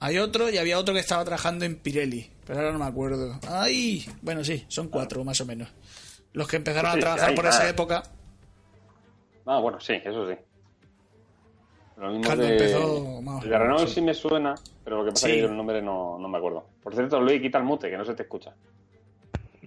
Hay 0.00 0.18
otro 0.18 0.50
y 0.50 0.58
había 0.58 0.78
otro 0.78 0.94
que 0.94 1.00
estaba 1.00 1.24
trabajando 1.24 1.64
en 1.64 1.76
Pirelli, 1.76 2.28
pero 2.46 2.58
ahora 2.60 2.72
no 2.72 2.78
me 2.80 2.84
acuerdo. 2.86 3.38
Ay, 3.48 4.04
bueno, 4.22 4.44
sí, 4.44 4.64
son 4.68 4.88
cuatro 4.88 5.24
más 5.24 5.40
o 5.40 5.46
menos. 5.46 5.68
Los 6.32 6.46
que 6.48 6.56
empezaron 6.56 6.90
a 6.92 7.00
trabajar 7.00 7.34
por 7.34 7.46
esa 7.46 7.68
época. 7.68 8.02
Ah, 9.50 9.58
bueno, 9.60 9.80
sí, 9.80 9.94
eso 10.04 10.28
sí. 10.30 10.36
Lo 11.96 12.10
mismo 12.12 12.36
de, 12.36 12.52
empezó, 12.52 13.22
más 13.22 13.42
de 13.42 13.58
Renault 13.58 13.88
sí. 13.88 14.00
me 14.02 14.14
suena, 14.14 14.54
pero 14.84 14.98
lo 14.98 15.04
que 15.06 15.10
pasa 15.10 15.26
Sí. 15.26 15.32
es 15.32 15.36
que 15.38 15.42
yo 15.42 15.48
el 15.48 15.56
nombre 15.56 15.82
no, 15.82 16.18
no 16.18 16.28
me 16.28 16.38
acuerdo. 16.38 16.66
Por 16.82 16.94
cierto, 16.94 17.20
Luis, 17.20 17.40
quita 17.42 17.58
el 17.58 17.64
mute, 17.64 17.90
que 17.90 17.96
no 17.96 18.04
se 18.04 18.14
te 18.14 18.22
escucha. 18.22 18.54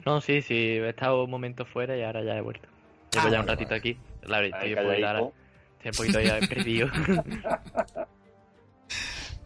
No, 0.05 0.21
sí, 0.21 0.41
sí, 0.41 0.55
he 0.55 0.89
estado 0.89 1.23
un 1.25 1.29
momento 1.31 1.65
fuera 1.65 1.97
y 1.97 2.03
ahora 2.03 2.23
ya 2.23 2.37
he 2.37 2.41
vuelto. 2.41 2.67
Llevo 3.11 3.27
Ah, 3.27 3.31
ya 3.31 3.39
un 3.41 3.45
vale, 3.45 3.57
ratito 3.57 3.75
aquí. 3.75 3.97
Claro, 4.21 4.45
estoy 4.45 4.69
un 4.73 4.75
poquito, 4.75 4.79
ahora- 4.81 5.01
calladico. 5.01 5.33
estoy 5.83 5.89
un 5.89 5.97
poquito 5.97 6.21
ya 6.21 6.47
perdido. 6.47 6.87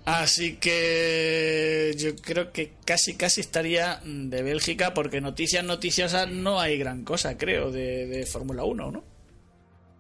Así 0.06 0.58
que 0.58 1.94
yo 1.98 2.16
creo 2.18 2.52
que 2.52 2.74
casi 2.86 3.16
casi 3.18 3.42
estaría 3.42 4.00
de 4.04 4.44
Bélgica 4.44 4.94
porque 4.94 5.20
noticias 5.20 5.64
noticiosas 5.64 6.30
no 6.30 6.60
hay 6.60 6.78
gran 6.78 7.04
cosa, 7.04 7.38
creo, 7.40 7.72
de, 7.72 8.06
de 8.06 8.26
Fórmula 8.28 8.64
1, 8.66 8.92
¿no? 8.92 9.04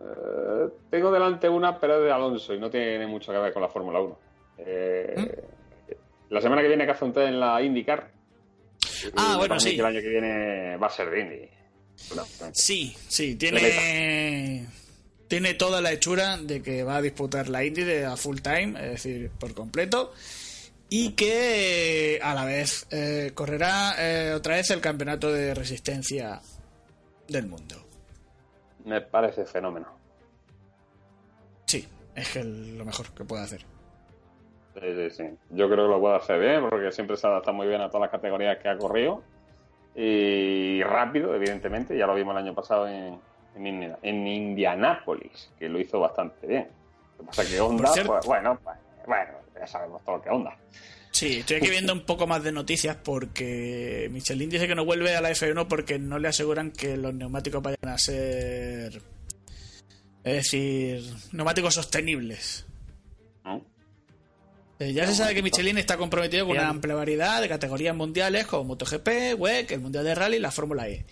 Eh, 0.05 0.69
tengo 0.89 1.11
delante 1.11 1.49
una, 1.49 1.79
pero 1.79 1.97
es 1.97 2.03
de 2.03 2.11
Alonso 2.11 2.53
y 2.53 2.59
no 2.59 2.69
tiene 2.69 3.07
mucho 3.07 3.31
que 3.31 3.39
ver 3.39 3.53
con 3.53 3.61
la 3.61 3.69
Fórmula 3.69 3.99
1. 3.99 4.19
Eh, 4.59 5.15
¿Mm? 5.17 6.33
La 6.33 6.41
semana 6.41 6.61
que 6.61 6.67
viene 6.67 6.85
que 6.85 6.91
hace 6.91 7.05
un 7.05 7.13
test 7.13 7.27
en 7.27 7.39
la 7.39 7.61
IndyCar. 7.61 8.11
Ah, 9.15 9.35
bueno, 9.37 9.59
sí. 9.59 9.77
el 9.77 9.85
año 9.85 10.01
que 10.01 10.09
viene 10.09 10.77
va 10.77 10.87
a 10.87 10.89
ser 10.89 11.09
de 11.09 11.21
Indy. 11.21 11.49
Sí, 12.51 12.95
sí, 13.07 13.35
tiene 13.35 14.67
tiene 15.27 15.53
toda 15.55 15.81
la 15.81 15.91
hechura 15.91 16.37
de 16.37 16.61
que 16.61 16.83
va 16.83 16.97
a 16.97 17.01
disputar 17.01 17.49
la 17.49 17.63
Indy 17.63 17.83
de 17.83 18.05
a 18.05 18.15
full 18.15 18.39
time, 18.39 18.73
es 18.79 19.03
decir, 19.03 19.31
por 19.39 19.53
completo, 19.53 20.13
y 20.89 21.11
que 21.11 22.19
a 22.21 22.33
la 22.33 22.45
vez 22.45 22.87
eh, 22.91 23.31
correrá 23.33 23.95
eh, 23.97 24.33
otra 24.33 24.55
vez 24.55 24.69
el 24.69 24.81
campeonato 24.81 25.31
de 25.31 25.53
resistencia 25.53 26.41
del 27.27 27.47
mundo. 27.47 27.75
Me 28.85 29.01
parece 29.01 29.45
fenómeno. 29.45 29.94
Es 32.15 32.29
que 32.31 32.39
el- 32.39 32.77
lo 32.77 32.85
mejor 32.85 33.11
que 33.13 33.23
puede 33.25 33.43
hacer. 33.43 33.61
Sí, 34.75 34.81
sí, 34.81 35.09
sí. 35.09 35.23
Yo 35.51 35.67
creo 35.69 35.85
que 35.85 35.91
lo 35.93 35.99
puede 35.99 36.15
hacer 36.17 36.39
bien 36.39 36.69
porque 36.69 36.91
siempre 36.91 37.15
se 37.17 37.27
adapta 37.27 37.51
muy 37.51 37.67
bien 37.67 37.81
a 37.81 37.87
todas 37.87 38.01
las 38.01 38.11
categorías 38.11 38.57
que 38.61 38.67
ha 38.69 38.77
corrido. 38.77 39.23
Y 39.95 40.83
rápido, 40.83 41.33
evidentemente. 41.35 41.97
Ya 41.97 42.05
lo 42.07 42.15
vimos 42.15 42.33
el 42.33 42.43
año 42.43 42.53
pasado 42.53 42.87
en, 42.87 43.17
en, 43.55 43.95
en 44.01 44.27
Indianápolis, 44.27 45.49
que 45.57 45.69
lo 45.69 45.79
hizo 45.79 45.99
bastante 45.99 46.45
bien. 46.47 46.67
Lo 47.17 47.19
que 47.23 47.27
pasa 47.27 47.43
es 47.43 47.49
que 47.51 47.59
Honda, 47.61 47.91
pues, 48.05 48.25
bueno, 48.25 48.59
pues, 48.61 48.77
bueno, 49.07 49.31
ya 49.57 49.67
sabemos 49.67 50.03
todo 50.03 50.17
lo 50.17 50.21
que 50.21 50.29
Honda. 50.29 50.57
Sí, 51.11 51.39
estoy 51.39 51.57
aquí 51.57 51.69
viendo 51.69 51.93
un 51.93 52.05
poco 52.05 52.27
más 52.27 52.43
de 52.43 52.51
noticias 52.51 52.97
porque 53.01 54.09
Michelin 54.11 54.49
dice 54.49 54.67
que 54.67 54.75
no 54.75 54.83
vuelve 54.83 55.15
a 55.15 55.21
la 55.21 55.29
F1 55.31 55.65
porque 55.69 55.97
no 55.97 56.19
le 56.19 56.27
aseguran 56.27 56.71
que 56.71 56.97
los 56.97 57.13
neumáticos 57.13 57.63
vayan 57.63 57.77
a 57.87 57.97
ser. 57.97 59.01
Es 60.25 60.33
decir, 60.33 61.01
neumáticos 61.31 61.73
sostenibles. 61.75 62.65
¿no? 63.45 63.63
Eh, 64.79 64.91
ya 64.91 65.07
se 65.07 65.15
sabe 65.15 65.33
que 65.35 65.41
Michelin 65.43 65.77
está 65.77 65.95
comprometido 65.97 66.45
con 66.47 66.57
una 66.57 66.67
amplia 66.67 66.95
variedad 66.95 67.39
de 67.41 67.47
categorías 67.47 67.95
mundiales 67.95 68.45
como 68.47 68.65
MotoGP, 68.65 69.07
WEC, 69.39 69.71
el 69.71 69.79
Mundial 69.79 70.03
de 70.03 70.15
Rally 70.15 70.35
y 70.37 70.39
la 70.39 70.51
Fórmula 70.51 70.89
E. 70.89 71.05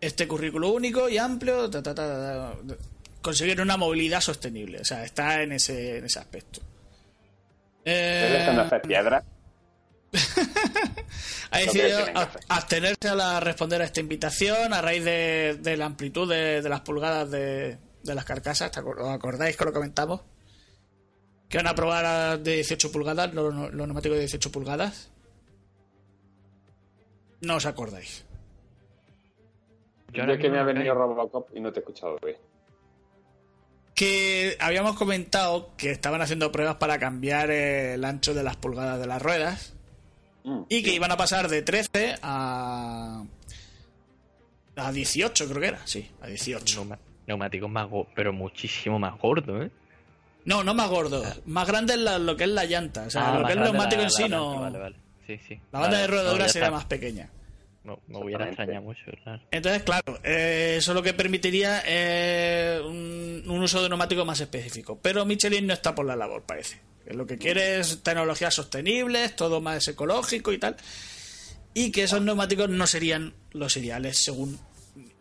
este 0.00 0.26
currículo 0.28 0.70
único 0.70 1.08
y 1.10 1.18
amplio, 1.18 1.68
ta, 1.68 2.54
conseguir 3.20 3.60
una 3.60 3.76
movilidad 3.76 4.20
sostenible. 4.22 4.80
O 4.80 4.84
sea, 4.84 5.04
está 5.04 5.42
en 5.42 5.52
ese, 5.52 5.98
en 5.98 6.04
ese 6.06 6.18
aspecto. 6.20 6.60
¿Estás 7.84 8.30
Eh, 8.30 8.36
dejando 8.38 8.62
hacer 8.62 8.82
piedra? 8.82 9.24
ha 11.50 11.58
decidido 11.58 11.98
hacer. 12.14 12.40
abstenerse 12.48 13.08
a 13.08 13.14
la- 13.14 13.40
responder 13.40 13.82
a 13.82 13.84
esta 13.84 14.00
invitación 14.00 14.72
a 14.72 14.80
raíz 14.80 15.04
de, 15.04 15.58
de 15.60 15.76
la 15.76 15.86
amplitud 15.86 16.28
de, 16.30 16.62
de 16.62 16.68
las 16.68 16.80
pulgadas 16.80 17.30
de, 17.30 17.78
de 18.06 18.14
las 18.14 18.24
carcasas. 18.24 18.70
¿Te 18.70 18.80
acor- 18.80 19.00
¿Os 19.00 19.08
acordáis 19.10 19.56
que 19.56 19.64
lo 19.64 19.72
comentamos? 19.72 20.20
Que 21.48 21.58
van 21.58 21.66
a 21.66 21.74
probar 21.74 22.38
de 22.40 22.54
18 22.56 22.90
pulgadas, 22.90 23.32
los 23.34 23.54
los 23.54 23.72
neumáticos 23.86 24.16
de 24.16 24.20
18 24.24 24.50
pulgadas. 24.52 25.10
No 27.40 27.56
os 27.56 27.66
acordáis. 27.66 28.24
Yo 30.12 30.22
es 30.24 30.38
que 30.40 30.48
me 30.48 30.58
ha 30.58 30.62
venido. 30.62 30.94
Robocop 30.94 31.50
y 31.54 31.60
no 31.60 31.72
te 31.72 31.80
he 31.80 31.82
escuchado 31.82 32.18
bien. 32.24 32.36
Que 33.94 34.56
habíamos 34.60 34.96
comentado 34.96 35.70
que 35.76 35.90
estaban 35.90 36.20
haciendo 36.22 36.52
pruebas 36.52 36.76
para 36.76 36.98
cambiar 36.98 37.50
el 37.50 38.04
ancho 38.04 38.34
de 38.34 38.42
las 38.42 38.56
pulgadas 38.56 38.98
de 39.00 39.06
las 39.06 39.22
ruedas. 39.22 39.74
Mm, 40.44 40.62
Y 40.68 40.82
que 40.82 40.90
sí. 40.90 40.96
iban 40.96 41.12
a 41.12 41.16
pasar 41.16 41.48
de 41.48 41.62
13 41.62 42.14
a. 42.22 43.24
a 44.76 44.92
18, 44.92 45.48
creo 45.48 45.60
que 45.60 45.66
era. 45.68 45.86
Sí, 45.86 46.10
a 46.20 46.26
18. 46.26 46.80
Neuma- 46.84 46.98
Neumáticos 47.26 47.70
más 47.70 47.88
go- 47.88 48.06
pero 48.14 48.32
muchísimo 48.32 48.98
más 48.98 49.18
gordo, 49.18 49.62
¿eh? 49.62 49.70
No, 50.44 50.62
no 50.62 50.74
más 50.74 50.88
gordo. 50.88 51.22
Más 51.46 51.66
grande 51.66 51.94
es 51.94 52.00
la- 52.00 52.18
lo 52.18 52.36
que 52.36 52.44
es 52.44 52.50
la 52.50 52.64
llanta. 52.64 53.02
O 53.06 53.10
sea, 53.10 53.28
Ah, 53.28 53.34
lo 53.34 53.40
más 53.42 53.46
que 53.46 53.52
es 53.52 53.56
el 53.58 53.64
neumático 53.72 53.96
la- 54.00 54.04
en 54.04 54.10
sí 54.10 54.22
la 54.22 54.28
no. 54.28 54.60
Vale, 54.60 54.78
vale. 54.78 54.96
Sí, 55.26 55.40
sí. 55.48 55.54
La 55.72 55.80
banda 55.80 55.96
Vale, 55.96 56.00
de 56.02 56.06
rodadura 56.06 56.46
no, 56.46 56.52
sería 56.52 56.70
más 56.70 56.84
pequeña. 56.84 57.30
No, 57.82 58.00
me 58.08 58.18
hubiera 58.18 58.46
extrañado 58.46 58.82
mucho, 58.82 59.02
claro. 59.22 59.42
Entonces, 59.50 59.82
claro, 59.82 60.18
eh, 60.24 60.76
eso 60.78 60.92
lo 60.94 61.02
que 61.02 61.14
permitiría 61.14 61.82
eh, 61.86 62.80
un, 62.84 63.42
un 63.46 63.62
uso 63.62 63.82
de 63.82 63.88
neumático 63.88 64.24
más 64.24 64.40
específico. 64.40 64.98
Pero 65.02 65.24
Michelin 65.24 65.66
no 65.66 65.72
está 65.72 65.94
por 65.94 66.04
la 66.06 66.14
labor, 66.16 66.42
parece. 66.44 66.80
Lo 67.06 67.26
que 67.26 67.38
quiere 67.38 67.78
es 67.78 68.02
tecnologías 68.02 68.54
sostenibles, 68.54 69.36
todo 69.36 69.60
más 69.60 69.86
ecológico 69.88 70.52
y 70.52 70.58
tal. 70.58 70.76
Y 71.74 71.92
que 71.92 72.04
esos 72.04 72.22
neumáticos 72.22 72.68
no 72.70 72.86
serían 72.86 73.34
los 73.52 73.76
ideales, 73.76 74.18
según, 74.24 74.58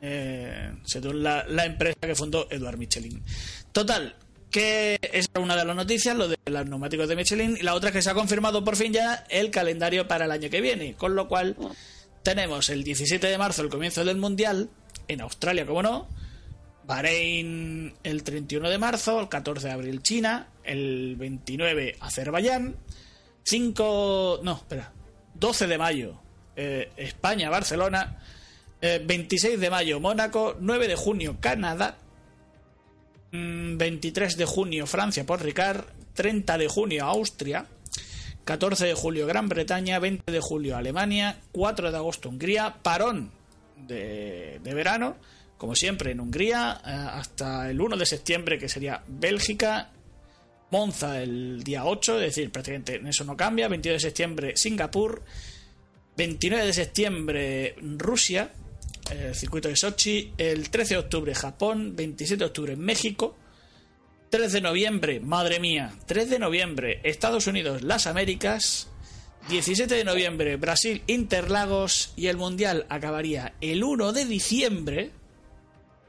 eh, 0.08 0.72
según 0.84 1.24
la, 1.24 1.44
la 1.48 1.66
empresa 1.66 1.98
que 2.00 2.14
fundó 2.14 2.48
Eduard 2.52 2.78
Michelin. 2.78 3.24
Total, 3.72 4.16
que 4.52 5.00
esa 5.02 5.30
es 5.34 5.42
una 5.42 5.56
de 5.56 5.66
las 5.66 5.76
noticias, 5.76 6.16
lo 6.16 6.28
de 6.28 6.38
los 6.46 6.66
neumáticos 6.68 7.10
de 7.10 7.16
Michelin. 7.16 7.58
Y 7.60 7.64
la 7.64 7.74
otra 7.74 7.90
es 7.90 7.96
que 7.96 8.02
se 8.04 8.12
ha 8.12 8.14
confirmado 8.14 8.64
por 8.64 8.76
fin 8.76 8.94
ya 8.94 9.26
el 9.30 9.50
calendario 9.50 10.08
para 10.08 10.26
el 10.26 10.32
año 10.32 10.50
que 10.52 10.62
viene. 10.62 10.94
Con 10.94 11.16
lo 11.16 11.28
cual, 11.28 11.56
tenemos 12.22 12.70
el 12.70 12.84
17 12.84 13.26
de 13.26 13.38
marzo 13.40 13.64
el 13.64 13.70
comienzo 13.70 14.06
del 14.06 14.18
Mundial, 14.18 14.70
en 15.08 15.22
Australia, 15.22 15.66
como 15.66 15.82
no. 15.82 16.08
Bahrein 16.86 17.96
el 18.04 18.24
31 18.24 18.70
de 18.70 18.78
marzo, 18.78 19.20
el 19.20 19.28
14 19.28 19.68
de 19.68 19.74
abril 19.74 20.04
China, 20.04 20.50
el 20.64 21.16
29 21.18 21.98
Azerbaiyán, 22.00 22.76
5... 23.44 24.42
no, 24.44 24.54
espera, 24.54 24.94
12 25.34 25.66
de 25.66 25.78
mayo 25.80 26.20
eh, 26.56 26.92
España, 26.96 27.50
Barcelona, 27.50 28.20
eh, 28.86 29.02
26 29.04 29.60
de 29.60 29.70
mayo 29.72 30.00
Mónaco, 30.00 30.56
9 30.60 30.88
de 30.88 30.96
junio 30.96 31.38
Canadá, 31.40 31.98
mm, 33.32 33.78
23 33.78 34.38
de 34.38 34.46
junio 34.46 34.86
Francia 34.86 35.26
por 35.26 35.42
Ricard, 35.42 35.86
30 36.14 36.60
de 36.60 36.68
junio 36.68 37.06
Austria, 37.06 37.66
14 38.44 38.86
de 38.86 38.94
julio 38.94 39.26
Gran 39.26 39.50
Bretaña, 39.50 39.98
20 39.98 40.32
de 40.32 40.40
julio 40.40 40.78
Alemania, 40.78 41.40
4 41.52 41.90
de 41.90 41.98
agosto 41.98 42.30
Hungría, 42.30 42.76
parón 42.84 43.32
de, 43.88 44.60
verano, 44.64 45.18
como 45.58 45.76
siempre 45.76 46.12
en 46.12 46.20
Hungría, 46.20 46.80
eh, 46.86 46.92
hasta 46.92 47.72
el 47.72 47.82
1 47.82 47.98
de 47.98 48.06
septiembre 48.06 48.60
que 48.60 48.70
sería 48.70 49.02
Bélgica, 49.08 49.90
Monza 50.70 51.24
el 51.24 51.64
día 51.64 51.86
8, 51.86 52.20
es 52.20 52.36
decir, 52.36 52.52
prácticamente 52.52 52.98
en 52.98 53.08
eso 53.08 53.24
no 53.24 53.36
cambia, 53.36 53.68
22 53.68 53.96
de 53.96 54.08
septiembre 54.10 54.54
Singapur, 54.56 55.24
29 56.18 56.68
de 56.68 56.74
septiembre 56.74 57.76
Rusia, 57.98 58.52
eh, 58.54 58.65
el 59.12 59.36
circuito 59.36 59.68
de 59.68 59.76
Sochi, 59.76 60.34
el 60.38 60.70
13 60.70 60.96
de 60.96 61.00
octubre 61.00 61.36
Japón, 61.36 61.96
27 61.96 62.40
de 62.40 62.46
octubre 62.46 62.76
México, 62.76 63.36
3 64.30 64.52
de 64.52 64.62
noviembre, 64.62 65.20
madre 65.20 65.60
mía, 65.60 65.94
3 66.08 66.30
de 66.30 66.40
noviembre, 66.40 67.00
Estados 67.04 67.48
Unidos, 67.48 67.84
las 67.84 68.08
Américas, 68.08 68.90
17 69.50 69.94
de 69.94 70.04
noviembre, 70.04 70.56
Brasil, 70.58 71.04
Interlagos 71.08 72.14
y 72.16 72.28
el 72.28 72.38
Mundial 72.38 72.86
acabaría 72.90 73.54
el 73.62 73.84
1 73.84 74.12
de 74.12 74.26
diciembre 74.26 75.12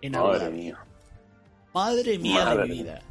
en 0.01 0.13
Madre 0.13 0.51
mía. 0.51 0.79
Madre 1.75 2.19
mía 2.19 2.45
Madre 2.45 2.63
de 2.63 2.69
mi 2.69 2.83
vida. 2.83 3.03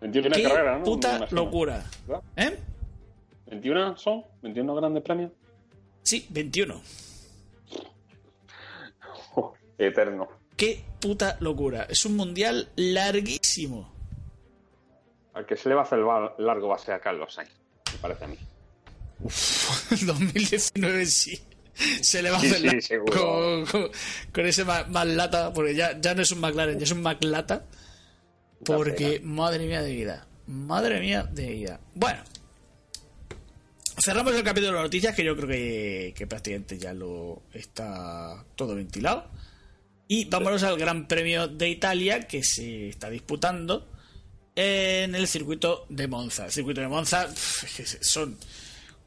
21 0.00 0.30
Qué 0.34 0.42
carreras, 0.42 0.78
¿no? 0.80 0.84
Puta 0.84 1.28
locura. 1.30 1.84
¿Eh? 2.36 2.58
¿21 3.48 3.96
son? 3.96 4.24
¿21 4.42 4.76
grandes 4.76 5.02
premios? 5.04 5.30
Sí, 6.02 6.26
21. 6.30 6.80
Eterno. 9.78 10.28
Qué 10.56 10.84
puta 11.00 11.36
locura. 11.40 11.86
Es 11.88 12.04
un 12.04 12.16
mundial 12.16 12.70
larguísimo. 12.76 13.92
Al 15.34 15.46
que 15.46 15.56
se 15.56 15.68
le 15.68 15.74
va 15.74 15.80
a 15.82 15.84
hacer 15.84 15.98
largo 16.38 16.68
va 16.68 16.76
a 16.76 16.78
ser 16.78 16.94
a 16.94 17.00
Carlos 17.00 17.32
Sainz, 17.34 17.50
me 17.92 17.98
parece 17.98 18.24
a 18.24 18.28
mí. 18.28 18.36
2019 20.04 21.06
sí. 21.06 21.40
Se 22.02 22.22
le 22.22 22.30
va 22.30 22.36
a 22.36 22.40
hacer 22.40 22.58
sí, 22.58 22.66
la- 22.66 22.80
seguro. 22.82 23.12
con, 23.12 23.66
con- 23.66 23.90
con 24.32 24.46
ese 24.46 24.64
ma- 24.64 24.84
más 24.84 25.06
lata, 25.06 25.52
porque 25.54 25.74
ya, 25.74 25.98
ya 25.98 26.14
no 26.14 26.20
es 26.22 26.30
un 26.30 26.40
McLaren, 26.40 26.78
ya 26.78 26.84
es 26.84 26.90
un 26.92 27.02
McLata. 27.02 27.64
Porque, 28.64 29.20
madre 29.24 29.66
mía 29.66 29.82
de 29.82 29.90
vida. 29.92 30.26
Madre 30.46 31.00
mía 31.00 31.24
de 31.24 31.46
vida. 31.50 31.80
Bueno. 31.94 32.22
Cerramos 34.04 34.34
el 34.34 34.42
capítulo 34.44 34.76
de 34.76 34.82
noticias, 34.82 35.14
que 35.14 35.24
yo 35.24 35.34
creo 35.36 35.48
que, 35.48 36.14
que 36.16 36.26
prácticamente 36.26 36.78
ya 36.78 36.92
lo 36.92 37.42
está 37.52 38.44
todo 38.54 38.74
ventilado. 38.74 39.28
Y 40.08 40.26
vámonos 40.26 40.62
al 40.62 40.78
Gran 40.78 41.08
Premio 41.08 41.48
de 41.48 41.68
Italia, 41.68 42.26
que 42.26 42.42
se 42.42 42.88
está 42.88 43.08
disputando 43.08 43.88
en 44.54 45.14
el 45.14 45.26
circuito 45.26 45.86
de 45.88 46.06
Monza. 46.06 46.46
El 46.46 46.52
circuito 46.52 46.80
de 46.80 46.88
Monza 46.88 47.28
son 48.00 48.36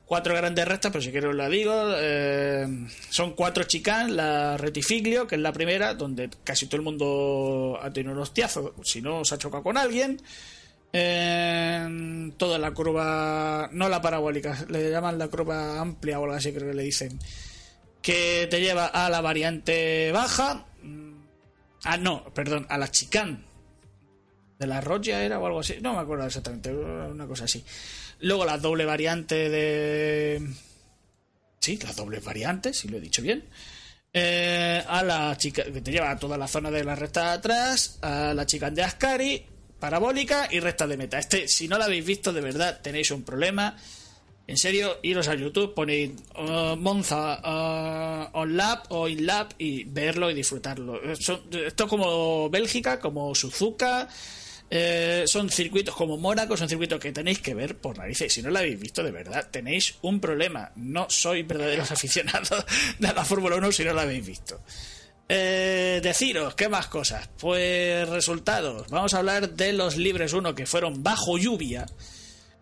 cuatro 0.05 0.35
grandes 0.35 0.67
rectas, 0.67 0.91
pero 0.91 1.01
si 1.01 1.11
quiero 1.11 1.29
os 1.29 1.35
la 1.35 1.49
digo. 1.49 1.73
eh, 1.97 2.67
son 3.09 3.33
cuatro 3.33 3.63
chicas, 3.65 4.09
la 4.09 4.57
Retifiglio, 4.57 5.27
que 5.27 5.35
es 5.35 5.41
la 5.41 5.53
primera, 5.53 5.93
donde 5.93 6.29
casi 6.43 6.65
todo 6.67 6.77
el 6.77 6.83
mundo 6.83 7.77
ha 7.81 7.91
tenido 7.91 8.13
un 8.13 8.21
hostiazo, 8.21 8.73
si 8.83 9.01
no 9.01 9.23
se 9.25 9.35
ha 9.35 9.37
chocado 9.37 9.63
con 9.63 9.77
alguien. 9.77 10.21
Eh, 10.93 12.31
toda 12.37 12.57
la 12.57 12.71
curva, 12.71 13.69
no 13.73 13.89
la 13.89 14.01
parabólica, 14.01 14.65
le 14.69 14.89
llaman 14.89 15.19
la 15.19 15.27
curva 15.27 15.79
amplia 15.79 16.19
o 16.19 16.23
algo 16.23 16.35
así, 16.35 16.53
creo 16.53 16.69
que 16.69 16.75
le 16.75 16.83
dicen. 16.83 17.19
Que 18.01 18.47
te 18.49 18.61
lleva 18.61 18.85
a 18.85 19.09
la 19.09 19.19
variante 19.19 20.11
baja. 20.11 20.65
Ah, 21.85 21.97
no, 21.97 22.33
perdón, 22.33 22.65
a 22.69 22.77
la 22.77 22.89
chicane 22.89 23.39
de 24.57 24.67
la 24.67 24.81
Rogia 24.81 25.23
era 25.23 25.39
o 25.39 25.45
algo 25.45 25.59
así, 25.59 25.77
no 25.81 25.93
me 25.93 25.99
acuerdo 25.99 26.25
exactamente, 26.25 26.73
una 26.73 27.27
cosa 27.27 27.45
así. 27.45 27.63
Luego 28.19 28.45
la 28.45 28.57
doble 28.57 28.85
variante 28.85 29.49
de... 29.49 30.41
Sí, 31.59 31.77
las 31.81 31.95
dobles 31.95 32.23
variantes, 32.23 32.77
si 32.77 32.87
lo 32.87 32.97
he 32.97 33.01
dicho 33.01 33.21
bien. 33.21 33.45
Eh, 34.13 34.83
a 34.87 35.03
la 35.03 35.35
chica 35.37 35.63
que 35.63 35.81
te 35.81 35.91
lleva 35.91 36.11
a 36.11 36.17
toda 36.17 36.37
la 36.37 36.47
zona 36.47 36.71
de 36.71 36.83
la 36.83 36.95
recta 36.95 37.23
de 37.23 37.29
atrás, 37.31 37.99
a 38.01 38.33
la 38.33 38.45
chica 38.45 38.69
de 38.71 38.81
Ascari, 38.81 39.45
parabólica 39.79 40.47
y 40.49 40.59
recta 40.59 40.87
de 40.87 40.97
meta. 40.97 41.19
Este, 41.19 41.47
si 41.47 41.67
no 41.67 41.77
la 41.77 41.85
habéis 41.85 42.05
visto, 42.05 42.31
de 42.31 42.41
verdad 42.41 42.79
tenéis 42.81 43.11
un 43.11 43.23
problema. 43.23 43.75
En 44.47 44.57
serio, 44.57 44.99
iros 45.01 45.27
a 45.27 45.33
YouTube, 45.35 45.73
ponéis 45.73 46.11
uh, 46.37 46.75
Monza 46.77 47.41
uh, 47.43 48.29
on 48.37 48.55
lap 48.55 48.85
o 48.89 49.07
in 49.07 49.25
lap 49.25 49.53
y 49.57 49.85
verlo 49.85 50.29
y 50.29 50.35
disfrutarlo. 50.35 51.01
Eh, 51.03 51.15
son- 51.15 51.41
esto 51.65 51.83
es 51.85 51.89
como 51.89 52.47
Bélgica, 52.51 52.99
como 52.99 53.33
Suzuka, 53.33 54.07
eh, 54.69 55.23
son 55.25 55.49
circuitos 55.49 55.95
como 55.95 56.17
Mónaco, 56.17 56.55
son 56.57 56.69
circuitos 56.69 56.99
que 56.99 57.11
tenéis 57.11 57.39
que 57.39 57.55
ver 57.55 57.77
por 57.77 57.97
narices. 57.97 58.31
Si 58.33 58.43
no 58.43 58.51
lo 58.51 58.59
habéis 58.59 58.79
visto, 58.79 59.01
de 59.03 59.11
verdad, 59.11 59.47
tenéis 59.49 59.95
un 60.03 60.19
problema. 60.19 60.71
No 60.75 61.07
sois 61.09 61.45
verdaderos 61.47 61.91
aficionados 61.97 62.65
de 62.99 63.13
la 63.13 63.25
Fórmula 63.25 63.55
1 63.55 63.71
si 63.71 63.83
no 63.83 63.93
lo 63.93 64.01
habéis 64.01 64.25
visto. 64.27 64.61
Eh, 65.27 66.01
deciros, 66.03 66.53
¿qué 66.53 66.69
más 66.69 66.85
cosas? 66.85 67.29
Pues 67.39 68.07
resultados. 68.09 68.87
Vamos 68.89 69.15
a 69.15 69.17
hablar 69.17 69.49
de 69.49 69.73
los 69.73 69.97
libres 69.97 70.33
1 70.33 70.53
que 70.53 70.67
fueron 70.67 71.01
bajo 71.01 71.39
lluvia, 71.39 71.87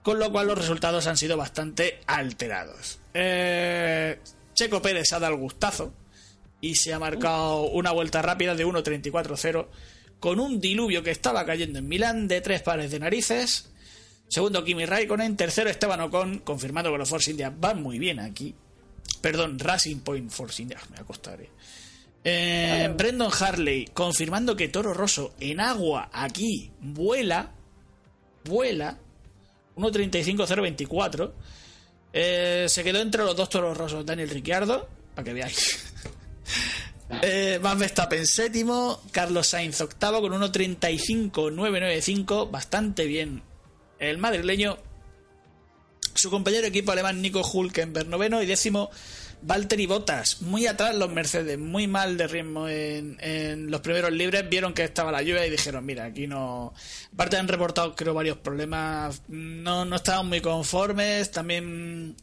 con 0.04 0.20
lo 0.20 0.32
cual 0.32 0.48
los 0.48 0.58
resultados 0.58 1.08
han 1.08 1.18
sido 1.18 1.38
bastante 1.38 2.02
alterados. 2.06 3.00
Eh, 3.14 4.20
Checo 4.54 4.82
Pérez 4.82 5.12
ha 5.14 5.20
dado 5.20 5.34
el 5.34 5.40
gustazo 5.40 5.94
y 6.62 6.76
se 6.76 6.94
ha 6.94 7.00
marcado 7.00 7.64
una 7.64 7.92
vuelta 7.92 8.22
rápida 8.22 8.54
de 8.54 8.66
1.34.0 8.66 9.68
con 10.20 10.40
un 10.40 10.60
diluvio 10.62 11.04
que 11.04 11.12
estaba 11.12 11.46
cayendo 11.46 11.80
en 11.80 11.88
Milán 11.88 12.28
de 12.28 12.42
tres 12.42 12.62
pares 12.62 12.92
de 12.92 13.00
narices. 13.00 13.70
Segundo, 14.30 14.64
Kimi 14.64 14.86
Raikkonen. 14.86 15.36
Tercero, 15.36 15.70
Esteban 15.70 16.02
Ocon, 16.02 16.40
confirmando 16.40 16.92
que 16.92 16.98
los 16.98 17.10
Force 17.10 17.32
India 17.32 17.54
van 17.56 17.82
muy 17.82 18.00
bien 18.00 18.20
aquí. 18.20 18.56
Perdón, 19.22 19.60
Racing 19.60 19.98
Point 19.98 20.32
Force 20.32 20.62
India. 20.62 20.80
Me 20.90 20.98
va 20.98 21.04
a 21.04 21.06
costar, 21.06 21.42
eh. 21.42 21.50
Eh, 22.26 22.90
Brendan 22.96 23.32
Harley 23.38 23.86
confirmando 23.94 24.56
que 24.56 24.70
Toro 24.70 24.94
Rosso 24.94 25.36
en 25.40 25.60
agua 25.60 26.10
aquí 26.14 26.72
vuela. 26.80 27.52
Vuela. 28.46 28.98
1.35.024. 29.76 31.32
Eh, 32.14 32.66
se 32.70 32.84
quedó 32.84 33.00
entre 33.00 33.24
los 33.24 33.36
dos 33.36 33.50
Toros 33.50 33.78
Rosos 33.78 34.06
Daniel 34.06 34.30
Ricciardo. 34.30 34.88
Para 35.16 35.26
que 35.26 35.34
veáis. 35.34 35.94
Eh, 37.22 37.60
Verstappen 37.62 38.26
séptimo, 38.26 39.04
Carlos 39.12 39.46
Sainz 39.46 39.82
octavo 39.82 40.22
con 40.22 40.32
1.35.995, 40.32 42.50
bastante 42.50 43.06
bien 43.06 43.44
el 44.00 44.18
madrileño. 44.18 44.80
Su 46.16 46.32
compañero 46.32 46.64
de 46.64 46.70
equipo 46.70 46.92
alemán 46.92 47.22
Nico 47.22 47.42
Hulkenberg 47.42 48.08
noveno 48.08 48.42
y 48.42 48.48
décimo 48.48 48.90
Valtteri 49.46 49.86
Bottas. 49.86 50.42
Muy 50.42 50.68
atrás 50.68 50.96
los 50.96 51.12
Mercedes, 51.12 51.60
muy 51.60 51.88
mal 51.88 52.18
de 52.18 52.28
ritmo 52.28 52.68
en, 52.68 53.70
los 53.70 53.82
primeros 53.82 54.12
libres. 54.12 54.48
Vieron 54.50 54.74
que 54.74 54.84
estaba 54.84 55.12
la 55.12 55.22
lluvia 55.22 55.46
y 55.46 55.50
dijeron, 55.50 55.86
mira, 55.86 56.06
aquí 56.06 56.28
no... 56.28 56.74
Aparte 57.14 57.38
han 57.38 57.48
reportado 57.48 57.96
creo 57.96 58.14
varios 58.14 58.38
problemas, 58.38 59.22
no, 59.28 59.86
no 59.86 59.96
estaban 59.96 60.30
muy 60.30 60.42
conformes, 60.42 61.32
también 61.32 62.16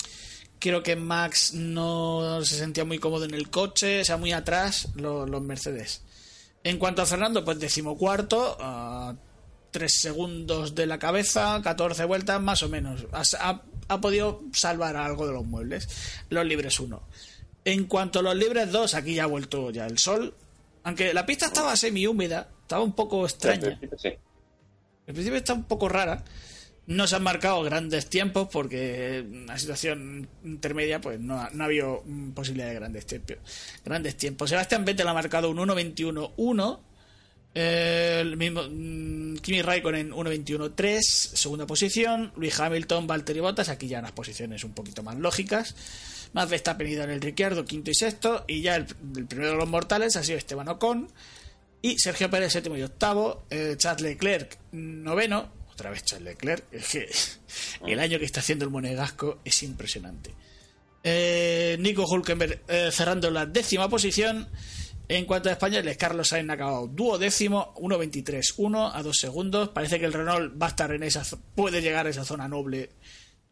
creo 0.58 0.82
que 0.82 0.96
Max 0.96 1.54
no 1.54 2.44
se 2.44 2.56
sentía 2.56 2.84
muy 2.84 2.98
cómodo 2.98 3.24
en 3.24 3.34
el 3.34 3.50
coche, 3.50 4.00
o 4.00 4.04
sea, 4.04 4.16
muy 4.16 4.32
atrás 4.32 4.88
los, 4.94 5.28
Mercedes. 5.42 6.02
En 6.62 6.78
cuanto 6.78 7.02
a 7.02 7.06
Fernando, 7.06 7.44
pues 7.44 7.58
decimocuarto, 7.58 8.56
a 8.60 9.16
3 9.70 9.92
segundos 10.00 10.74
de 10.74 10.86
la 10.86 10.98
cabeza, 10.98 11.60
14 11.62 12.04
vueltas, 12.04 12.40
más 12.40 12.62
o 12.62 12.68
menos. 12.68 13.06
Ha, 13.12 13.62
ha- 13.94 14.00
podido 14.00 14.42
salvar 14.52 14.96
algo 14.96 15.26
de 15.26 15.32
los 15.32 15.44
muebles. 15.44 15.88
Los 16.30 16.46
libres 16.46 16.78
1. 16.80 17.02
En 17.64 17.84
cuanto 17.84 18.20
a 18.20 18.22
los 18.22 18.34
libres 18.36 18.70
2, 18.72 18.94
aquí 18.94 19.14
ya 19.14 19.24
ha 19.24 19.26
vuelto 19.26 19.70
ya 19.70 19.86
el 19.86 19.98
sol. 19.98 20.34
Aunque 20.84 21.12
la 21.12 21.26
pista 21.26 21.46
estaba 21.46 21.76
semi 21.76 22.06
húmeda, 22.06 22.48
estaba 22.62 22.82
un 22.82 22.92
poco 22.94 23.24
extraña. 23.26 23.78
Sí. 23.98 24.08
En 25.06 25.14
principio 25.14 25.36
está 25.38 25.52
un 25.54 25.64
poco 25.64 25.88
rara. 25.88 26.24
No 26.86 27.06
se 27.06 27.14
han 27.16 27.22
marcado 27.22 27.62
grandes 27.62 28.08
tiempos 28.08 28.48
porque 28.50 29.24
la 29.46 29.58
situación 29.58 30.28
intermedia 30.42 31.00
pues 31.00 31.20
no 31.20 31.38
ha, 31.38 31.50
no 31.50 31.62
ha 31.62 31.66
habido 31.66 32.02
posibilidad 32.34 32.68
de 32.68 32.74
grandes 32.74 33.06
tiempos. 33.06 33.36
Grandes 33.84 34.16
tiempos. 34.16 34.48
Sebastián 34.50 34.84
Vettel 34.84 35.06
ha 35.06 35.14
marcado 35.14 35.50
un 35.50 35.58
1.21.1. 35.58 36.80
El 37.52 38.36
mismo 38.36 38.62
mm, 38.62 39.36
Kimi 39.38 39.62
Raikkonen 39.62 40.12
1.21.3, 40.12 41.00
segunda 41.02 41.66
posición. 41.66 42.32
Luis 42.36 42.58
Hamilton, 42.58 43.06
Valtteri 43.06 43.40
Bottas, 43.40 43.68
aquí 43.68 43.88
ya 43.88 43.98
unas 43.98 44.12
posiciones 44.12 44.62
un 44.64 44.72
poquito 44.72 45.02
más 45.02 45.16
lógicas. 45.16 45.74
Más 46.32 46.48
Verstappen 46.48 46.86
y 46.86 46.94
Daniel 46.94 47.20
Ricciardo, 47.20 47.64
quinto 47.64 47.90
y 47.90 47.94
sexto. 47.94 48.44
Y 48.46 48.62
ya 48.62 48.76
el, 48.76 48.86
el 49.16 49.26
primero 49.26 49.52
de 49.52 49.56
los 49.56 49.68
mortales 49.68 50.16
ha 50.16 50.22
sido 50.22 50.38
Esteban 50.38 50.68
Ocon. 50.68 51.08
Y 51.82 51.98
Sergio 51.98 52.30
Pérez, 52.30 52.52
séptimo 52.52 52.76
y 52.76 52.82
octavo. 52.82 53.44
Eh, 53.50 53.74
Charles 53.76 54.02
Leclerc, 54.02 54.58
noveno. 54.72 55.50
Otra 55.72 55.90
vez 55.90 56.04
Charles 56.04 56.34
Leclerc. 56.34 56.64
Es 56.72 56.88
que 56.88 57.10
el 57.86 57.98
año 57.98 58.18
que 58.18 58.26
está 58.26 58.40
haciendo 58.40 58.64
el 58.64 58.70
Monegasco 58.70 59.38
es 59.44 59.62
impresionante. 59.62 60.30
Eh, 61.02 61.76
Nico 61.80 62.04
Hulkenberg 62.04 62.60
eh, 62.68 62.90
cerrando 62.92 63.30
la 63.30 63.46
décima 63.46 63.88
posición. 63.88 64.46
En 65.10 65.24
cuanto 65.24 65.48
a 65.48 65.52
españoles, 65.52 65.96
Carlos 65.96 66.28
Sainz 66.28 66.48
ha 66.50 66.52
acabado 66.52 66.86
duodécimo, 66.86 67.74
1.23.1 67.78 68.92
a 68.94 69.02
2 69.02 69.18
segundos. 69.18 69.68
Parece 69.70 69.98
que 69.98 70.06
el 70.06 70.12
Renault 70.12 70.54
va 70.54 70.66
a 70.66 70.68
estar 70.68 70.92
en 70.92 71.02
esa, 71.02 71.24
puede 71.56 71.82
llegar 71.82 72.06
a 72.06 72.10
esa 72.10 72.24
zona 72.24 72.46
noble 72.46 72.90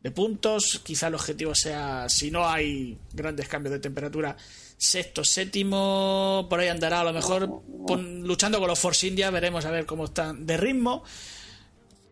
de 0.01 0.11
puntos. 0.13 0.81
Quizá 0.85 1.09
el 1.09 1.17
objetivo 1.17 1.57
sea, 1.57 2.09
si 2.09 2.31
no 2.31 2.49
hay 2.49 2.97
grandes 3.13 3.49
cambios 3.49 3.73
de 3.73 3.81
temperatura, 3.81 4.37
sexto, 4.77 5.25
séptimo, 5.25 6.47
por 6.49 6.61
ahí 6.61 6.69
andará 6.69 7.01
a 7.01 7.05
lo 7.05 7.13
mejor 7.13 7.51
luchando 7.89 8.61
con 8.61 8.69
los 8.69 8.79
Force 8.79 9.09
India. 9.09 9.29
Veremos 9.31 9.65
a 9.65 9.73
ver 9.73 9.85
cómo 9.85 10.05
están 10.05 10.47
de 10.47 10.57
ritmo, 10.59 11.03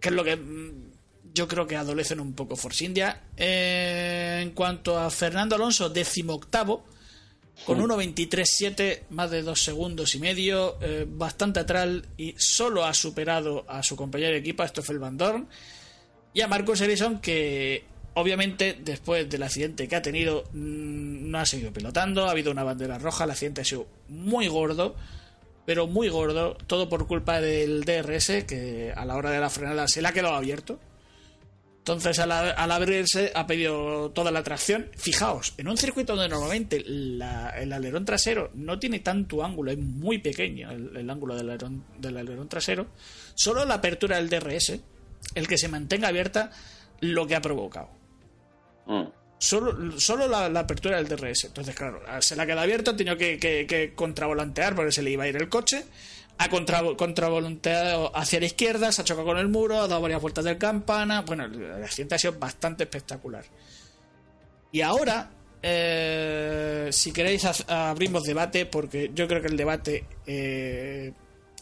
que 0.01 0.09
es 0.09 0.15
lo 0.17 0.25
que 0.25 0.35
mm, 0.35 0.91
yo 1.35 1.47
creo 1.47 1.69
que 1.69 1.77
adolecen 1.77 2.19
un 2.19 2.33
poco 2.33 2.57
Force 2.57 2.85
India. 2.85 3.23
Eh, 3.37 4.41
en 4.43 4.51
cuanto 4.51 4.99
a 4.99 5.09
Fernando 5.09 5.55
Alonso, 5.55 5.89
décimo 5.89 6.35
octavo. 6.35 6.96
Con 7.65 7.81
1.23.7, 7.81 9.05
más 9.11 9.31
de 9.31 9.43
dos 9.43 9.63
segundos 9.63 10.15
y 10.15 10.21
medio, 10.21 10.77
eh, 10.81 11.07
bastante 11.09 11.61
atrás 11.61 11.89
y 12.17 12.35
solo 12.37 12.85
ha 12.85 12.95
superado 12.95 13.65
a 13.67 13.83
su 13.83 13.97
compañero 13.97 14.33
de 14.33 14.39
equipo, 14.39 14.63
a 14.63 14.69
Stoffel 14.69 14.99
Van 14.99 15.17
Dorn, 15.17 15.49
y 16.35 16.43
a 16.43 16.49
Marcus 16.49 16.83
Ericsson, 16.83 17.21
que 17.21 17.85
obviamente 18.15 18.79
después 18.81 19.29
del 19.29 19.43
accidente 19.43 19.89
que 19.89 19.97
ha 19.97 20.03
tenido 20.03 20.45
mm, 20.53 21.31
no 21.31 21.39
ha 21.39 21.47
seguido 21.47 21.73
pilotando, 21.73 22.27
ha 22.27 22.31
habido 22.31 22.53
una 22.53 22.63
bandera 22.63 22.99
roja, 22.99 23.25
el 23.25 23.31
accidente 23.31 23.63
ha 23.63 23.65
sido 23.65 23.87
muy 24.09 24.49
gordo, 24.49 24.95
pero 25.65 25.87
muy 25.87 26.09
gordo, 26.09 26.57
todo 26.67 26.89
por 26.89 27.07
culpa 27.07 27.41
del 27.41 27.85
DRS, 27.85 28.45
que 28.45 28.93
a 28.95 29.05
la 29.05 29.17
hora 29.17 29.31
de 29.31 29.41
la 29.41 29.51
frenada 29.51 29.89
se 29.89 30.03
le 30.03 30.09
ha 30.09 30.13
quedado 30.13 30.35
abierto. 30.35 30.79
Entonces, 31.87 32.19
al, 32.19 32.33
al 32.33 32.71
abrirse, 32.73 33.31
ha 33.33 33.47
pedido 33.47 34.11
toda 34.11 34.33
la 34.33 34.43
tracción. 34.43 34.89
Fijaos, 34.97 35.55
en 35.57 35.69
un 35.69 35.77
circuito 35.77 36.17
donde 36.17 36.29
normalmente 36.29 36.83
la- 36.85 37.51
el 37.51 37.73
alerón 37.73 38.05
trasero 38.05 38.51
no 38.55 38.77
tiene 38.81 38.99
tanto 38.99 39.45
ángulo, 39.45 39.71
es 39.71 39.79
muy 39.79 40.19
pequeño 40.19 40.69
el, 40.73 40.97
el 40.97 41.09
ángulo 41.09 41.37
del 41.37 41.49
alerón, 41.49 41.85
del 41.97 42.17
alerón 42.17 42.49
trasero, 42.49 42.89
solo 43.37 43.65
la 43.65 43.75
apertura 43.75 44.17
del 44.17 44.29
DRS, 44.29 44.81
el 45.37 45.47
que 45.47 45.57
se 45.57 45.69
mantenga 45.69 46.09
abierta, 46.09 46.51
lo 46.99 47.25
que 47.29 47.37
ha 47.37 47.41
provocado. 47.41 47.89
Mm. 48.87 49.05
Solo, 49.39 50.01
solo 50.01 50.27
la, 50.27 50.49
la 50.49 50.61
apertura 50.61 50.97
del 50.97 51.07
DRS. 51.07 51.45
Entonces, 51.45 51.73
claro, 51.77 52.01
se 52.21 52.35
la 52.35 52.47
queda 52.47 52.63
abierto, 52.63 52.91
ha 52.91 52.97
tenido 52.97 53.17
que, 53.17 53.39
que- 53.39 53.65
que 53.69 53.95
contravolantear 53.95 54.75
porque 54.75 54.91
se 54.91 55.03
le 55.03 55.13
iba 55.13 55.23
a 55.23 55.29
ir 55.29 55.37
el 55.37 55.49
coche. 55.49 55.85
Ha 56.39 56.51
contra, 56.51 56.83
hacia 58.15 58.41
la 58.41 58.47
izquierda, 58.47 58.93
se 58.93 59.01
ha 59.01 59.05
chocado 59.05 59.27
con 59.27 59.39
el 59.39 59.49
muro, 59.49 59.81
ha 59.81 59.89
dado 59.89 60.03
varias 60.03 60.21
vueltas 60.21 60.45
del 60.45 60.59
campana. 60.59 61.23
Bueno, 61.23 61.45
el 61.45 61.83
accidente 61.83 62.15
ha 62.15 62.19
sido 62.19 62.39
bastante 62.39 62.85
espectacular. 62.85 63.45
Y 64.71 64.83
ahora, 64.83 65.31
eh, 65.63 66.89
si 66.93 67.13
queréis, 67.13 67.47
abrimos 67.69 68.25
debate, 68.25 68.67
porque 68.67 69.11
yo 69.15 69.27
creo 69.27 69.41
que 69.41 69.49
el 69.49 69.57
debate 69.57 70.05
eh, 70.27 71.13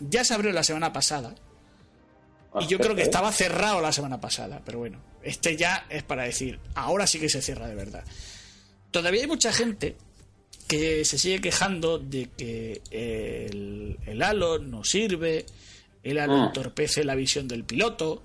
ya 0.00 0.24
se 0.24 0.34
abrió 0.34 0.52
la 0.52 0.64
semana 0.64 0.92
pasada. 0.92 1.34
Y 2.60 2.66
yo 2.66 2.78
creo 2.78 2.94
que 2.94 3.02
estaba 3.02 3.32
cerrado 3.32 3.80
la 3.80 3.92
semana 3.92 4.20
pasada, 4.20 4.60
pero 4.64 4.78
bueno, 4.78 5.00
este 5.22 5.56
ya 5.56 5.86
es 5.88 6.04
para 6.04 6.22
decir, 6.22 6.60
ahora 6.74 7.06
sí 7.06 7.18
que 7.18 7.28
se 7.28 7.42
cierra 7.42 7.66
de 7.66 7.74
verdad. 7.74 8.04
Todavía 8.92 9.22
hay 9.22 9.26
mucha 9.26 9.52
gente 9.52 9.96
que 10.68 11.04
se 11.04 11.18
sigue 11.18 11.40
quejando 11.40 11.98
de 11.98 12.30
que 12.36 12.80
el, 12.90 13.98
el 14.06 14.22
halo 14.22 14.58
no 14.58 14.84
sirve, 14.84 15.46
el 16.02 16.18
halo 16.18 16.38
Mm. 16.38 16.46
entorpece 16.46 17.04
la 17.04 17.14
visión 17.14 17.48
del 17.48 17.64
piloto, 17.64 18.22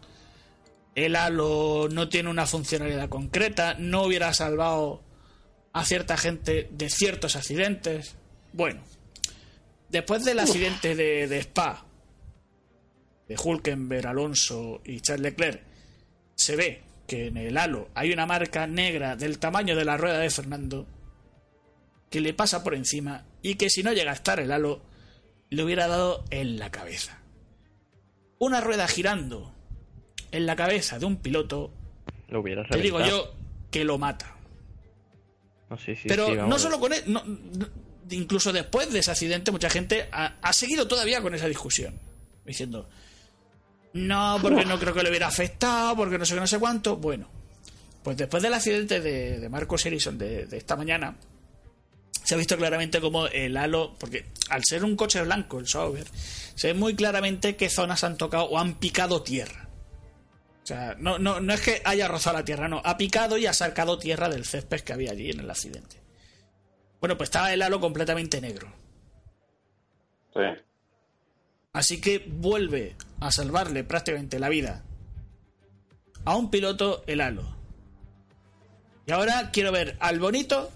el 0.96 1.16
halo 1.16 1.88
no 1.92 2.10
tiene 2.10 2.30
una 2.30 2.46
funcionalidad 2.46 3.10
concreta, 3.10 3.76
no 3.78 4.04
hubiera 4.04 4.34
salvado 4.34 5.02
a 5.74 5.86
cierta 5.86 6.18
gente 6.18 6.68
de 6.72 6.90
ciertos 6.90 7.36
accidentes. 7.36 8.16
Bueno, 8.54 8.82
después 9.90 10.26
del 10.26 10.40
accidente 10.40 10.96
de, 10.96 11.28
de 11.28 11.40
Spa, 11.40 11.86
de 13.28 13.36
Hulkenberg, 13.42 14.08
Alonso 14.08 14.82
y 14.84 15.00
Charles 15.02 15.32
Leclerc, 15.32 15.62
se 16.36 16.56
ve 16.56 16.82
que 17.08 17.28
en 17.28 17.38
el 17.38 17.58
halo 17.58 17.90
hay 17.96 18.12
una 18.12 18.26
marca 18.26 18.66
negra 18.68 19.16
del 19.16 19.40
tamaño 19.40 19.76
de 19.76 19.86
la 19.86 19.98
rueda 19.98 20.20
de 20.20 20.30
Fernando 20.30 20.88
que 22.10 22.22
le 22.22 22.34
pasa 22.34 22.64
por 22.64 22.74
encima 22.76 23.26
y 23.42 23.56
que 23.56 23.70
si 23.70 23.84
no 23.84 23.94
llega 23.94 24.12
a 24.12 24.16
estar 24.16 24.40
el 24.40 24.52
halo 24.52 24.82
le 25.50 25.64
hubiera 25.64 25.88
dado 25.88 26.24
en 26.30 26.60
la 26.60 26.72
cabeza. 26.72 27.20
Una 28.40 28.62
rueda 28.62 28.88
girando 28.88 29.54
en 30.32 30.46
la 30.46 30.56
cabeza 30.56 31.00
de 31.00 31.06
un 31.06 31.18
piloto, 31.18 31.72
Lo 32.30 32.42
hubiera 32.42 32.64
te 32.68 32.78
digo 32.80 33.00
yo 33.06 33.34
que 33.72 33.84
lo 33.84 33.98
mata. 33.98 34.36
No, 35.70 35.78
sí, 35.78 35.96
sí, 35.96 36.08
Pero 36.08 36.28
sí, 36.28 36.34
no 36.36 36.58
solo 36.58 36.80
con 36.80 36.94
él, 36.94 37.04
no- 37.08 37.24
no- 37.26 37.68
incluso 38.10 38.52
después 38.52 38.92
de 38.92 39.00
ese 39.00 39.12
accidente, 39.12 39.52
mucha 39.52 39.70
gente 39.70 40.08
ha, 40.12 40.38
ha 40.42 40.54
seguido 40.54 40.88
todavía 40.88 41.22
con 41.22 41.34
esa 41.36 41.48
discusión. 41.48 41.94
Diciendo, 42.46 42.90
no, 43.94 44.38
porque 44.42 44.66
no 44.66 44.80
creo 44.80 44.94
que 44.94 45.04
le 45.04 45.10
hubiera 45.10 45.28
afectado, 45.28 45.96
porque 45.96 46.18
no 46.18 46.26
sé 46.26 46.34
qué, 46.34 46.40
no 46.40 46.48
sé 46.48 46.58
cuánto. 46.60 46.96
Bueno, 46.98 47.30
pues 48.04 48.18
después 48.18 48.42
del 48.42 48.54
accidente 48.54 49.00
de, 49.02 49.40
de 49.40 49.50
Marcos 49.50 49.86
Erison 49.86 50.18
de, 50.18 50.46
de 50.48 50.58
esta 50.58 50.76
mañana, 50.76 51.16
se 52.30 52.36
ha 52.36 52.38
visto 52.38 52.58
claramente 52.58 53.02
como 53.02 53.26
el 53.26 53.58
halo, 53.58 53.96
porque 54.00 54.28
al 54.52 54.64
ser 54.64 54.84
un 54.84 54.96
coche 54.96 55.20
blanco, 55.24 55.58
el 55.58 55.68
Sauber, 55.68 56.06
se 56.54 56.68
ve 56.68 56.74
muy 56.76 56.96
claramente 56.96 57.56
qué 57.56 57.72
zonas 57.72 58.04
han 58.04 58.18
tocado 58.18 58.44
o 58.44 58.60
han 58.60 58.76
picado 58.76 59.24
tierra. 59.24 59.68
O 60.62 60.68
sea, 60.68 60.96
no, 61.00 61.18
no, 61.18 61.40
no 61.40 61.52
es 61.56 61.62
que 61.62 61.82
haya 61.86 62.08
rozado 62.08 62.38
la 62.38 62.46
tierra, 62.46 62.68
no, 62.68 62.84
ha 62.86 62.98
picado 62.98 63.36
y 63.40 63.48
ha 63.48 63.54
sacado 63.54 63.98
tierra 63.98 64.30
del 64.30 64.46
césped 64.46 64.82
que 64.82 64.94
había 64.94 65.10
allí 65.10 65.32
en 65.32 65.40
el 65.40 65.50
accidente. 65.50 65.96
Bueno, 67.00 67.18
pues 67.18 67.30
estaba 67.30 67.52
el 67.52 67.64
halo 67.64 67.80
completamente 67.80 68.40
negro. 68.40 68.72
Sí. 70.32 70.62
Así 71.74 72.00
que 72.00 72.24
vuelve 72.28 72.96
a 73.22 73.32
salvarle 73.32 73.84
prácticamente 73.84 74.38
la 74.38 74.50
vida 74.50 74.84
a 76.26 76.36
un 76.36 76.52
piloto 76.52 77.04
el 77.08 77.22
halo. 77.22 77.56
Y 79.08 79.14
ahora 79.14 79.50
quiero 79.52 79.72
ver 79.72 79.98
al 80.00 80.20
bonito 80.20 80.72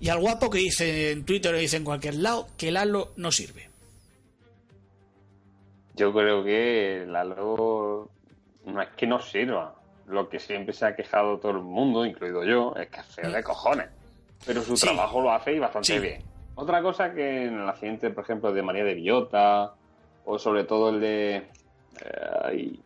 Y 0.00 0.08
al 0.10 0.20
guapo 0.20 0.48
que 0.50 0.58
dice 0.58 1.10
en 1.12 1.24
Twitter 1.24 1.54
o 1.54 1.58
dice 1.58 1.76
en 1.76 1.84
cualquier 1.84 2.14
lado 2.16 2.46
que 2.56 2.68
el 2.68 2.76
halo 2.76 3.12
no 3.16 3.32
sirve. 3.32 3.68
Yo 5.94 6.12
creo 6.12 6.44
que 6.44 7.02
el 7.02 7.16
halo 7.16 8.08
no 8.66 8.82
es 8.82 8.88
que 8.90 9.06
no 9.06 9.20
sirva. 9.20 9.74
Lo 10.06 10.28
que 10.28 10.38
siempre 10.38 10.72
se 10.72 10.86
ha 10.86 10.94
quejado 10.96 11.38
todo 11.38 11.52
el 11.52 11.58
mundo, 11.62 12.06
incluido 12.06 12.44
yo, 12.44 12.74
es 12.76 12.88
que 12.88 13.00
es 13.00 13.06
feo 13.06 13.30
de 13.30 13.42
cojones. 13.42 13.88
Pero 14.46 14.62
su 14.62 14.76
Sí. 14.76 14.86
trabajo 14.86 15.20
lo 15.20 15.32
hace 15.32 15.52
y 15.54 15.58
bastante 15.58 15.92
Sí. 15.94 15.98
bien. 15.98 16.22
Otra 16.54 16.80
cosa 16.82 17.12
que 17.12 17.44
en 17.46 17.60
el 17.60 17.68
accidente, 17.68 18.10
por 18.10 18.24
ejemplo, 18.24 18.52
de 18.52 18.62
María 18.62 18.84
de 18.84 18.94
Villota, 18.94 19.74
o 20.24 20.38
sobre 20.38 20.64
todo 20.64 20.90
el 20.90 21.00
de. 21.00 21.36
eh, 22.00 22.78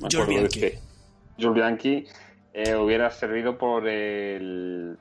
Bianchi. 0.00 0.64
este, 0.64 0.78
Bianchi, 1.38 2.06
eh, 2.54 2.74
hubiera 2.74 3.10
servido 3.10 3.58
por 3.58 3.86
el 3.86 4.96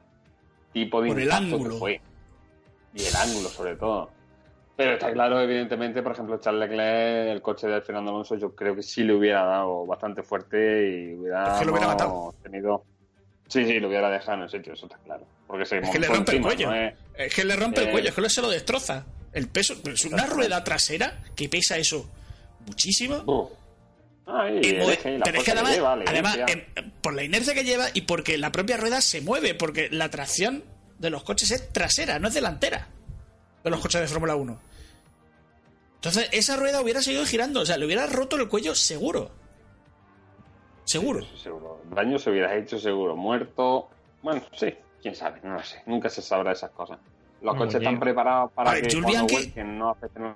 tipo 0.76 1.01
de 1.01 1.07
Por 1.09 1.19
el 1.21 1.30
que 1.30 1.34
ángulo. 1.34 1.78
fue. 1.78 2.01
Y 2.93 3.03
el 3.03 3.15
ángulo, 3.15 3.49
sobre 3.49 3.76
todo. 3.78 4.11
Pero 4.76 4.93
está 4.93 5.11
claro, 5.13 5.39
evidentemente, 5.39 6.03
por 6.03 6.11
ejemplo, 6.11 6.38
Charles 6.38 6.69
Leclerc, 6.69 7.30
el 7.32 7.41
coche 7.41 7.65
de 7.67 7.82
Fernando 7.82 8.11
Alonso, 8.11 8.36
yo 8.36 8.53
creo 8.53 8.76
que 8.76 8.84
sí 8.84 9.03
le 9.05 9.13
hubiera 9.13 9.43
dado 9.45 9.86
bastante 9.86 10.21
fuerte 10.21 10.57
y 10.89 11.13
hubiera 11.15 11.53
Es 11.53 11.59
que 11.59 11.65
lo 11.65 11.71
hubiera 11.71 11.88
matado. 11.88 12.36
tenido. 12.43 12.84
Sí, 13.47 13.65
sí, 13.65 13.80
lo 13.80 13.88
hubiera 13.88 14.09
dejado 14.09 14.38
en 14.39 14.43
el 14.43 14.49
sitio, 14.49 14.73
eso 14.73 14.86
está 14.88 14.97
claro. 14.97 15.23
Porque 15.47 15.65
se 15.65 15.78
Es 15.78 15.89
que 15.89 15.99
le 15.99 16.07
rompe 16.07 16.36
el 16.36 16.41
cuello. 16.41 16.67
¿no 16.69 16.76
es? 16.76 16.93
Es 17.15 17.34
que 17.34 17.45
le 17.45 17.55
rompe 17.55 17.82
el 17.84 17.88
Eh, 17.88 17.91
cuello, 17.91 18.09
es 18.09 18.15
que 18.15 18.30
se 18.30 18.41
lo 18.41 18.49
destroza. 18.49 19.05
El 19.32 19.47
peso, 19.47 19.76
es 19.86 20.05
una 20.05 20.26
rueda 20.26 20.61
trasera 20.63 21.23
que 21.36 21.47
pesa 21.47 21.78
eso 21.78 22.09
muchísimo. 22.67 23.51
Ay, 24.28 24.59
Y 24.63 24.73
mueve- 24.73 24.93
eje 24.93 25.19
pero 25.23 25.38
es 25.38 25.43
que 25.43 25.51
además, 25.51 25.76
lleva, 25.76 25.93
además 25.93 26.38
em, 26.47 26.63
por 27.01 27.13
la 27.13 27.23
inercia 27.23 27.53
que 27.53 27.63
lleva 27.63 27.86
y 27.93 28.01
porque 28.01 28.38
la 28.38 28.51
propia 28.51 28.76
rueda 28.78 28.99
se 29.01 29.21
mueve, 29.21 29.53
porque 29.53 29.89
la 29.91 30.09
tracción 30.09 30.63
de 30.97 31.09
los 31.11 31.23
coches 31.23 31.51
es 31.51 31.71
trasera, 31.71 32.17
no 32.19 32.28
es 32.30 32.34
delantera. 32.34 32.88
De 33.63 33.69
los 33.69 33.80
coches 33.82 34.01
de 34.01 34.07
Fórmula 34.07 34.36
1. 34.36 34.59
Entonces, 35.95 36.30
esa 36.32 36.55
rueda 36.55 36.82
hubiera 36.82 37.01
seguido 37.01 37.26
girando, 37.26 37.61
o 37.61 37.65
sea, 37.65 37.78
le 37.78 37.86
hubiera 37.86 38.05
roto 38.07 38.36
el 38.36 38.47
cuello 38.47 38.76
seguro. 38.76 39.32
Seguro. 40.86 41.26
Daño 41.91 42.19
se 42.19 42.30
hubiera 42.30 42.55
hecho 42.55 42.78
seguro. 42.80 43.15
Muerto. 43.15 43.89
Bueno, 44.21 44.41
sí, 44.53 44.73
quién 45.01 45.15
sabe, 45.15 45.39
no 45.43 45.53
lo 45.55 45.63
sé. 45.63 45.82
Nunca 45.88 46.09
se 46.09 46.21
sabrá 46.21 46.51
esas 46.51 46.69
cosas. 46.71 46.99
Los 47.41 47.55
coches 47.55 47.76
están 47.76 47.99
preparados 47.99 48.51
para 48.53 48.71
Vale, 48.71 48.82
que 48.84 49.01
cuando 49.01 49.26
vuelquen 49.28 49.78
no 49.78 49.89
afecten. 49.89 50.36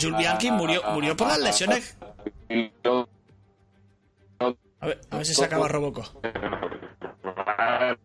Jules 0.00 0.18
Bianchi 0.18 0.50
murió, 0.50 0.82
murió 0.92 1.16
por 1.16 1.28
las 1.28 1.40
lesiones. 1.40 1.96
A 4.80 4.86
ver, 4.86 5.00
a 5.10 5.16
ver 5.16 5.26
si 5.26 5.34
se 5.34 5.44
acaba 5.44 5.68
Roboco. 5.68 6.02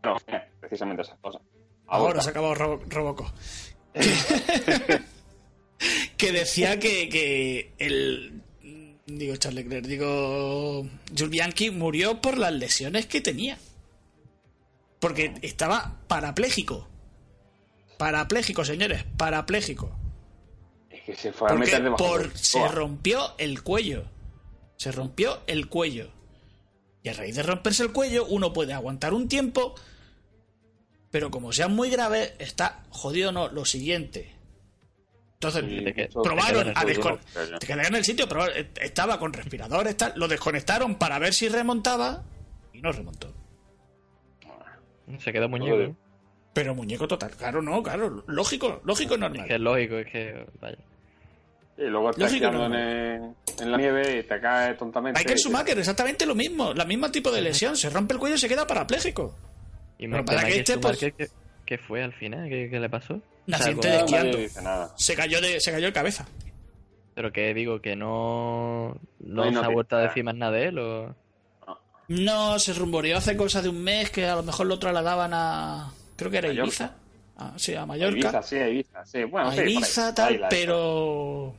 No, 0.04 0.18
precisamente 0.60 1.04
esas 1.04 1.18
cosas. 1.20 1.42
Ahora 1.88 2.22
se 2.22 2.30
ha 2.30 2.32
acabado 2.32 2.56
Ro- 2.56 2.82
Roboco. 2.88 3.32
que 6.18 6.32
decía 6.32 6.80
que, 6.80 7.10
que 7.10 7.74
el. 7.78 8.42
Digo, 9.06 9.36
Charles 9.36 9.66
Leclerc, 9.66 9.86
digo. 9.86 10.88
Jules 11.16 11.30
Bianchi 11.30 11.70
murió 11.70 12.22
por 12.22 12.38
las 12.38 12.54
lesiones 12.54 13.06
que 13.06 13.22
tenía. 13.22 13.58
Porque 15.00 15.34
estaba 15.42 16.00
parapléjico. 16.08 16.88
Parapléjico, 17.98 18.66
señores, 18.66 19.04
parapléjico. 19.18 19.92
Es 21.06 21.16
que 21.18 21.22
se 21.22 21.34
fue 21.34 21.48
a 21.48 21.52
Porque 21.52 21.66
meter 21.66 21.84
debajo 21.84 22.04
por, 22.04 22.38
se 22.38 22.68
rompió 22.68 23.34
el 23.38 23.62
cuello. 23.64 24.04
Se 24.78 24.92
rompió 24.92 25.40
el 25.48 25.68
cuello. 25.70 26.10
Y 27.04 27.10
a 27.10 27.14
raíz 27.14 27.36
de 27.36 27.44
romperse 27.44 27.84
el 27.84 27.92
cuello, 27.92 28.26
uno 28.26 28.54
puede 28.54 28.74
aguantar 28.74 29.14
un 29.14 29.28
tiempo, 29.28 29.76
pero 31.12 31.30
como 31.30 31.52
sea 31.52 31.68
muy 31.68 31.90
grave, 31.90 32.34
está 32.40 32.84
jodido 32.90 33.32
no. 33.32 33.50
Lo 33.50 33.66
siguiente. 33.66 34.34
Entonces, 35.34 36.10
probaron 36.14 36.70
a 36.70 36.86
quedas 36.86 36.98
descon- 36.98 37.20
seguro. 37.34 37.60
te 37.60 37.74
en 37.74 37.96
el 37.96 38.06
sitio, 38.06 38.30
pero 38.30 38.46
estaba 38.80 39.20
con 39.20 39.34
respiradores, 39.34 39.98
tal, 39.98 40.14
lo 40.16 40.30
desconectaron 40.30 40.96
para 40.96 41.20
ver 41.20 41.34
si 41.34 41.50
remontaba 41.50 42.24
y 42.72 42.80
no 42.80 42.94
remontó. 42.94 43.34
Se 45.20 45.34
quedó 45.34 45.50
muñeco. 45.50 45.78
¿no? 45.78 45.98
Pero 46.54 46.74
muñeco 46.76 47.08
total, 47.10 47.32
claro, 47.32 47.62
no, 47.62 47.84
claro, 47.84 48.24
lógico, 48.28 48.82
lógico 48.86 49.16
Es 49.16 49.20
normal. 49.20 49.48
que 49.48 49.56
es 49.56 49.60
lógico, 49.60 49.98
es 49.98 50.08
que. 50.12 50.46
Vaya. 50.62 50.78
Y 51.78 51.84
luego 51.86 52.12
estás 52.12 52.32
quedando 52.32 52.70
no. 52.70 52.76
en, 52.76 53.36
la 53.60 53.78
nieve 53.78 54.20
y 54.20 54.24
te 54.24 54.40
caes 54.40 54.78
tontamente. 54.78 55.20
Michael 55.20 55.40
Schumacher, 55.40 55.80
exactamente 55.80 56.26
lo 56.26 56.36
mismo, 56.36 56.74
la 56.74 56.86
misma 56.86 57.12
tipo 57.12 57.32
de 57.32 57.42
lesión, 57.42 57.76
se 57.76 57.90
rompe 57.90 58.14
el 58.14 58.20
cuello 58.20 58.36
y 58.36 58.40
se 58.40 58.48
queda 58.48 58.68
parapléjico. 58.68 59.36
Y 59.98 60.08
Pero 60.08 60.24
para 60.24 60.44
que 60.46 60.60
este, 60.60 60.78
pues- 60.78 61.00
¿qué, 61.00 61.30
qué 61.66 61.78
fue 61.78 62.04
al 62.04 62.14
final? 62.14 62.48
¿Qué, 62.48 62.70
qué 62.70 62.80
le 62.80 62.90
pasó? 62.90 63.20
Como- 63.46 63.82
de 63.82 63.98
esquiando. 63.98 64.38
Se 64.98 65.16
cayó 65.16 65.42
de, 65.42 65.60
se 65.60 65.72
cayó 65.72 65.88
de 65.88 65.94
cabeza. 65.94 66.26
Pero 67.16 67.32
que 67.32 67.54
digo, 67.54 67.82
que 67.82 67.96
no. 67.96 68.98
No, 69.20 69.44
hay 69.44 69.54
se 69.54 69.60
ha 69.60 69.68
vuelto 69.68 69.96
a 69.96 70.02
decir 70.02 70.24
más 70.24 70.36
nada 70.36 70.52
de 70.54 70.66
él 70.68 70.80
o. 70.80 71.16
No, 72.08 72.60
se 72.60 72.74
rumoreó 72.74 73.18
hace 73.18 73.38
cosa 73.38 73.62
de 73.62 73.70
un 73.70 73.82
mes 73.82 74.10
que 74.10 74.26
a 74.26 74.36
lo 74.36 74.44
mejor 74.44 74.68
lo 74.68 74.80
trasladaban 74.80 75.32
a. 75.34 75.92
Creo 76.16 76.32
que 76.32 76.38
era 76.38 76.48
Mallorca. 76.50 76.68
Ibiza. 76.68 76.96
Ah, 77.38 77.54
sí, 77.56 77.76
a 77.76 77.86
Mallorca. 77.86 78.18
Ibiza, 78.18 78.44
sí, 78.44 78.56
a 78.58 78.70
Ibiza, 78.70 79.06
sí. 79.06 79.24
Bueno, 79.24 79.50
a 79.50 79.52
sí, 79.52 79.58
por 79.58 79.68
ahí. 79.68 79.74
Ibiza, 79.74 80.16
tal, 80.16 80.34
Ahí 80.34 80.42
pero. 80.50 81.54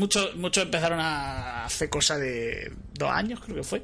Muchos 0.00 0.34
muchos 0.36 0.64
empezaron 0.64 0.98
a 0.98 1.66
hacer 1.66 1.90
cosa 1.90 2.16
de 2.16 2.72
dos 2.94 3.10
años, 3.10 3.38
creo 3.40 3.56
que 3.56 3.62
fue. 3.62 3.82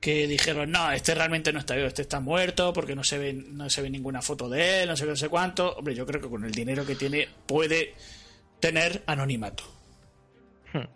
Que 0.00 0.26
dijeron, 0.26 0.70
no, 0.70 0.90
este 0.90 1.14
realmente 1.14 1.52
no 1.52 1.58
está 1.58 1.74
vivo, 1.74 1.86
este 1.86 2.00
está 2.00 2.18
muerto, 2.18 2.72
porque 2.72 2.96
no 2.96 3.04
se 3.04 3.18
ve, 3.18 3.34
no 3.34 3.68
se 3.68 3.82
ve 3.82 3.90
ninguna 3.90 4.22
foto 4.22 4.48
de 4.48 4.82
él, 4.82 4.88
no 4.88 4.96
sé 4.96 5.04
qué, 5.04 5.10
no 5.10 5.16
sé 5.16 5.28
cuánto. 5.28 5.74
Hombre, 5.74 5.94
yo 5.94 6.06
creo 6.06 6.22
que 6.22 6.30
con 6.30 6.46
el 6.46 6.52
dinero 6.52 6.86
que 6.86 6.94
tiene 6.94 7.28
puede 7.44 7.92
tener 8.58 9.02
anonimato. 9.04 9.64
Hmm. 10.72 10.88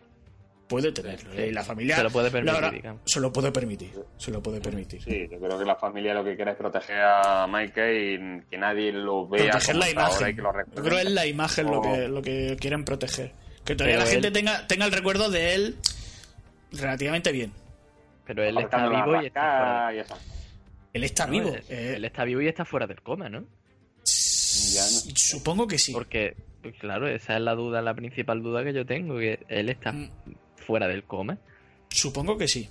Puede 0.66 0.92
tenerlo. 0.92 1.34
Sí. 1.34 1.42
Y 1.42 1.50
la 1.50 1.62
familia 1.62 1.96
Se 1.96 2.02
lo 2.04 2.10
puede 2.10 2.30
permitir, 2.30 2.90
se 3.04 3.20
lo 3.20 3.30
puede 3.30 3.52
permitir. 3.52 3.92
Se 4.16 4.30
lo 4.30 4.42
puede 4.42 4.62
permitir. 4.62 5.02
Sí, 5.02 5.28
yo 5.30 5.38
creo 5.38 5.58
que 5.58 5.64
la 5.66 5.76
familia 5.76 6.14
lo 6.14 6.24
que 6.24 6.36
quiere 6.36 6.52
es 6.52 6.56
proteger 6.56 7.02
a 7.02 7.46
Michael 7.46 8.44
y 8.44 8.48
que 8.48 8.56
nadie 8.56 8.92
lo 8.92 9.28
vea 9.28 9.50
proteger 9.50 9.76
la 9.76 9.90
imagen. 9.90 10.36
Yo 10.36 10.82
creo 10.82 10.96
que 10.96 11.02
es 11.02 11.10
la 11.10 11.26
imagen 11.26 11.66
lo, 11.66 11.82
que, 11.82 12.08
lo 12.08 12.22
que 12.22 12.56
quieren 12.58 12.82
proteger. 12.82 13.49
Que 13.70 13.76
todavía 13.76 13.98
Pero 13.98 14.04
la 14.06 14.10
gente 14.10 14.26
él- 14.28 14.32
tenga, 14.32 14.66
tenga 14.66 14.84
el 14.86 14.90
recuerdo 14.90 15.30
de 15.30 15.54
él 15.54 15.76
relativamente 16.72 17.30
bien. 17.30 17.52
Pero 18.26 18.42
él 18.42 18.58
está 18.58 18.88
vivo 18.88 19.22
y 19.22 19.26
está 19.26 19.92
y. 19.94 20.04
Él 20.92 21.04
está 21.04 21.26
¿no? 21.26 21.32
vivo. 21.32 21.54
Él, 21.54 21.62
eh, 21.68 21.92
él 21.96 22.04
está 22.04 22.24
vivo 22.24 22.40
y 22.40 22.48
está 22.48 22.64
fuera 22.64 22.88
del 22.88 23.00
coma, 23.00 23.28
¿no? 23.28 23.42
Ya 24.72 24.82
no. 24.82 25.14
Supongo 25.14 25.68
que 25.68 25.78
sí. 25.78 25.92
Porque, 25.92 26.36
pues, 26.62 26.74
claro, 26.80 27.06
esa 27.06 27.36
es 27.36 27.42
la 27.42 27.54
duda, 27.54 27.80
la 27.80 27.94
principal 27.94 28.42
duda 28.42 28.64
que 28.64 28.72
yo 28.72 28.84
tengo, 28.84 29.18
que 29.20 29.38
él 29.48 29.68
está 29.68 29.92
Mm. 29.92 30.10
fuera 30.56 30.88
del 30.88 31.04
coma. 31.04 31.38
Supongo 31.90 32.36
que 32.36 32.48
sí. 32.48 32.68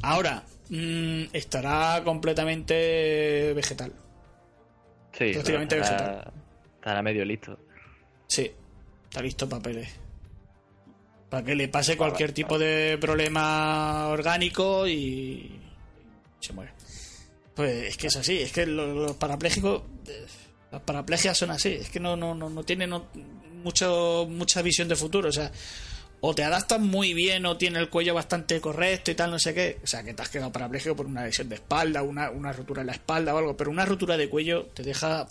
Ahora, 0.00 0.44
mm, 0.70 1.24
estará 1.34 2.00
completamente 2.04 3.52
vegetal. 3.54 3.92
Sí, 5.12 5.32
Prácticamente 5.34 5.76
vegetal. 5.76 6.32
estará 6.76 7.02
medio 7.02 7.22
listo. 7.26 7.58
Sí, 8.28 8.50
está 9.10 9.20
listo 9.20 9.46
papeles. 9.46 9.88
Para 11.28 11.44
que 11.44 11.54
le 11.54 11.68
pase 11.68 11.96
cualquier 11.96 12.32
tipo 12.32 12.58
de 12.58 12.96
problema 13.00 14.08
orgánico 14.08 14.86
y 14.88 15.50
se 16.40 16.52
muere. 16.54 16.72
Pues 17.54 17.84
es 17.88 17.96
que 17.96 18.06
es 18.06 18.16
así, 18.16 18.38
es 18.38 18.52
que 18.52 18.64
lo- 18.66 18.94
los, 18.94 19.16
parapléjicos, 19.16 19.82
eh, 20.06 20.26
las 20.72 20.80
paraplegias 20.82 21.36
son 21.36 21.50
así, 21.50 21.70
es 21.74 21.90
que 21.90 22.00
no, 22.00 22.16
no, 22.16 22.34
no, 22.34 22.48
no 22.48 22.62
tienen 22.62 22.90
mucho, 23.62 24.26
mucha 24.30 24.62
visión 24.62 24.88
de 24.88 24.96
futuro, 24.96 25.28
o 25.28 25.32
sea, 25.32 25.50
o 26.20 26.34
te 26.34 26.44
adaptas 26.44 26.80
muy 26.80 27.12
bien 27.14 27.44
o 27.46 27.56
tiene 27.58 27.78
el 27.80 27.90
cuello 27.90 28.14
bastante 28.14 28.60
correcto 28.60 29.10
y 29.10 29.14
tal, 29.14 29.30
no 29.30 29.38
sé 29.38 29.52
qué, 29.54 29.78
o 29.82 29.86
sea, 29.86 30.02
que 30.04 30.14
te 30.14 30.22
has 30.22 30.28
quedado 30.30 30.50
parapléjico 30.52 30.96
por 30.96 31.06
una 31.06 31.24
lesión 31.24 31.48
de 31.48 31.56
espalda, 31.56 32.02
una, 32.02 32.30
una 32.30 32.52
rotura 32.52 32.80
en 32.82 32.86
la 32.86 32.92
espalda 32.94 33.34
o 33.34 33.38
algo, 33.38 33.56
pero 33.56 33.70
una 33.70 33.84
rotura 33.84 34.16
de 34.16 34.28
cuello 34.28 34.66
te 34.74 34.82
deja 34.82 35.26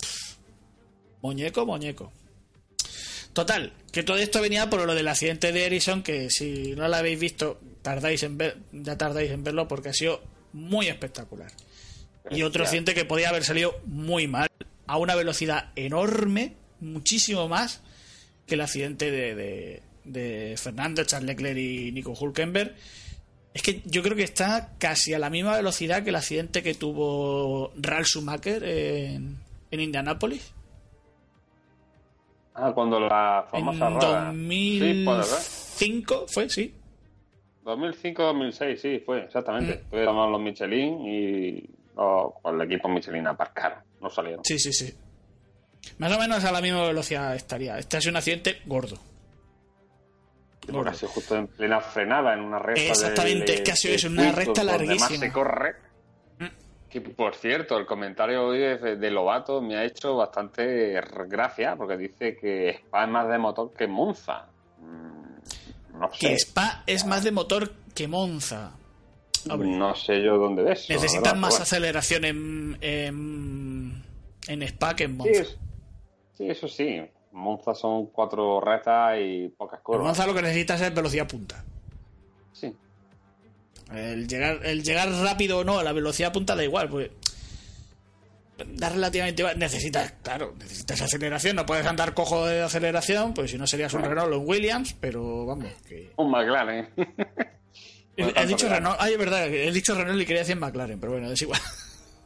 muñeco, 1.22 1.66
muñeco. 1.66 2.12
Total, 3.38 3.72
que 3.92 4.02
todo 4.02 4.16
esto 4.16 4.42
venía 4.42 4.68
por 4.68 4.84
lo 4.84 4.96
del 4.96 5.06
accidente 5.06 5.52
de 5.52 5.64
Ericsson, 5.64 6.02
que 6.02 6.28
si 6.28 6.74
no 6.74 6.88
lo 6.88 6.96
habéis 6.96 7.20
visto, 7.20 7.60
tardáis 7.82 8.24
en 8.24 8.36
ver, 8.36 8.56
ya 8.72 8.98
tardáis 8.98 9.30
en 9.30 9.44
verlo 9.44 9.68
porque 9.68 9.90
ha 9.90 9.92
sido 9.92 10.20
muy 10.52 10.88
espectacular. 10.88 11.52
Y 12.32 12.42
otro 12.42 12.64
accidente 12.64 12.94
que 12.94 13.04
podía 13.04 13.28
haber 13.28 13.44
salido 13.44 13.80
muy 13.86 14.26
mal, 14.26 14.48
a 14.88 14.98
una 14.98 15.14
velocidad 15.14 15.70
enorme, 15.76 16.56
muchísimo 16.80 17.46
más 17.46 17.80
que 18.44 18.56
el 18.56 18.60
accidente 18.62 19.08
de, 19.12 19.36
de, 19.36 19.82
de 20.02 20.56
Fernando, 20.56 21.04
Charles 21.04 21.28
Leclerc 21.28 21.58
y 21.58 21.92
Nico 21.92 22.14
Hulkenberg. 22.18 22.74
Es 23.54 23.62
que 23.62 23.82
yo 23.84 24.02
creo 24.02 24.16
que 24.16 24.24
está 24.24 24.74
casi 24.80 25.14
a 25.14 25.20
la 25.20 25.30
misma 25.30 25.56
velocidad 25.56 26.02
que 26.02 26.10
el 26.10 26.16
accidente 26.16 26.64
que 26.64 26.74
tuvo 26.74 27.72
Ralf 27.76 28.08
Schumacher 28.08 28.64
en, 28.64 29.36
en 29.70 29.80
Indianápolis. 29.80 30.42
Ah, 32.60 32.72
cuando 32.74 32.98
la 33.00 33.46
En 33.52 33.64
famosa. 33.64 34.32
Sí, 34.32 35.04
ser. 35.04 35.04
2005 35.04 36.26
fue, 36.28 36.48
sí. 36.48 36.74
2005-2006, 37.64 38.76
sí, 38.76 39.02
fue, 39.04 39.24
exactamente. 39.24 39.82
Mm. 39.84 39.90
Fue 39.90 40.04
tomar 40.04 40.28
los 40.30 40.40
Michelin 40.40 41.06
y 41.06 41.70
el 42.44 42.60
equipo 42.62 42.88
Michelin 42.88 43.26
aparcaron, 43.26 43.80
no 44.00 44.08
salieron. 44.08 44.44
Sí, 44.44 44.58
sí, 44.58 44.72
sí. 44.72 44.92
Más 45.98 46.12
o 46.12 46.18
menos 46.18 46.44
a 46.44 46.52
la 46.52 46.60
misma 46.60 46.86
velocidad 46.86 47.34
estaría. 47.34 47.78
Este 47.78 47.96
ha 47.96 48.00
sido 48.00 48.12
un 48.12 48.16
accidente 48.16 48.58
gordo. 48.66 48.98
Porque 50.70 50.90
ha 50.90 50.94
sido 50.94 51.10
justo 51.12 51.36
en 51.36 51.46
plena 51.46 51.80
frenada, 51.80 52.34
en 52.34 52.40
una 52.40 52.58
recta. 52.58 52.82
Exactamente, 52.82 53.54
es 53.54 53.60
que 53.62 53.72
ha 53.72 53.76
sido 53.76 53.94
eso, 53.94 54.08
una 54.08 54.32
recta 54.32 54.64
donde 54.64 54.64
más 54.64 54.80
larguísima. 54.80 55.18
se 55.18 55.32
corre. 55.32 55.87
Que, 56.90 57.00
por 57.02 57.34
cierto, 57.34 57.76
el 57.76 57.84
comentario 57.84 58.46
hoy 58.46 58.58
de, 58.58 58.96
de 58.96 59.10
Lobato 59.10 59.60
me 59.60 59.76
ha 59.76 59.84
hecho 59.84 60.16
bastante 60.16 60.98
gracia, 61.28 61.76
porque 61.76 61.96
dice 61.98 62.36
que 62.36 62.70
Spa 62.70 63.04
es 63.04 63.10
más 63.10 63.28
de 63.28 63.38
motor 63.38 63.72
que 63.76 63.86
Monza. 63.86 64.46
Mm, 64.78 65.98
No 65.98 66.10
sé. 66.12 66.18
Que 66.18 66.32
Spa 66.38 66.82
es 66.86 67.04
más 67.04 67.24
de 67.24 67.32
motor 67.32 67.72
que 67.94 68.08
Monza. 68.08 68.72
Hombre, 69.50 69.68
No 69.68 69.94
sé 69.94 70.22
yo 70.22 70.38
dónde 70.38 70.62
ves. 70.62 70.88
necesitan 70.88 71.38
más 71.38 71.60
aceleración 71.60 72.24
en, 72.24 72.78
en, 72.80 74.04
en 74.48 74.62
Spa 74.62 74.96
que 74.96 75.04
en. 75.04 75.16
Monza. 75.18 75.32
Sí, 75.34 75.40
es- 75.40 75.58
sí, 76.34 76.48
eso 76.48 76.68
sí. 76.68 77.00
Monza 77.32 77.74
son 77.74 78.06
cuatro 78.06 78.60
rectas 78.60 79.18
y 79.20 79.48
pocas 79.48 79.78
En 79.80 79.84
curvas. 79.84 80.04
Monza 80.06 80.26
lo 80.26 80.34
que 80.34 80.42
necesitas 80.42 80.80
es 80.80 80.94
velocidad 80.94 81.28
punta. 81.28 81.62
El 83.94 84.28
llegar, 84.28 84.60
el 84.64 84.82
llegar 84.82 85.10
rápido 85.10 85.58
o 85.58 85.64
no 85.64 85.78
a 85.78 85.84
la 85.84 85.92
velocidad 85.92 86.32
punta 86.32 86.54
da 86.54 86.64
igual, 86.64 86.88
pues 86.88 87.10
da 88.66 88.88
relativamente 88.88 89.42
igual. 89.42 89.58
Necesitas, 89.58 90.14
claro, 90.22 90.54
necesitas 90.58 91.00
aceleración, 91.02 91.56
no 91.56 91.66
puedes 91.66 91.86
andar 91.86 92.14
cojo 92.14 92.46
de 92.46 92.62
aceleración, 92.62 93.34
pues 93.34 93.50
si 93.50 93.58
no 93.58 93.66
serías 93.66 93.92
un 93.94 94.02
Renault 94.02 94.32
o 94.32 94.40
un 94.40 94.48
Williams, 94.48 94.94
pero 95.00 95.46
vamos, 95.46 95.70
que... 95.88 96.10
Un 96.16 96.30
McLaren. 96.30 96.88
He, 98.16 98.46
dicho 98.46 98.68
Renault, 98.68 98.96
ay, 98.98 99.12
es 99.12 99.18
verdad, 99.18 99.46
he 99.46 99.70
dicho 99.70 99.94
Renault 99.94 100.20
y 100.20 100.26
quería 100.26 100.42
decir 100.42 100.56
McLaren, 100.56 100.98
pero 100.98 101.12
bueno, 101.12 101.30
es 101.30 101.40
igual. 101.40 101.60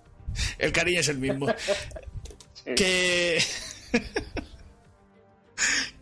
El 0.58 0.72
cariño 0.72 1.00
es 1.00 1.08
el 1.08 1.18
mismo. 1.18 1.46
Sí. 2.54 2.74
Que... 2.74 3.42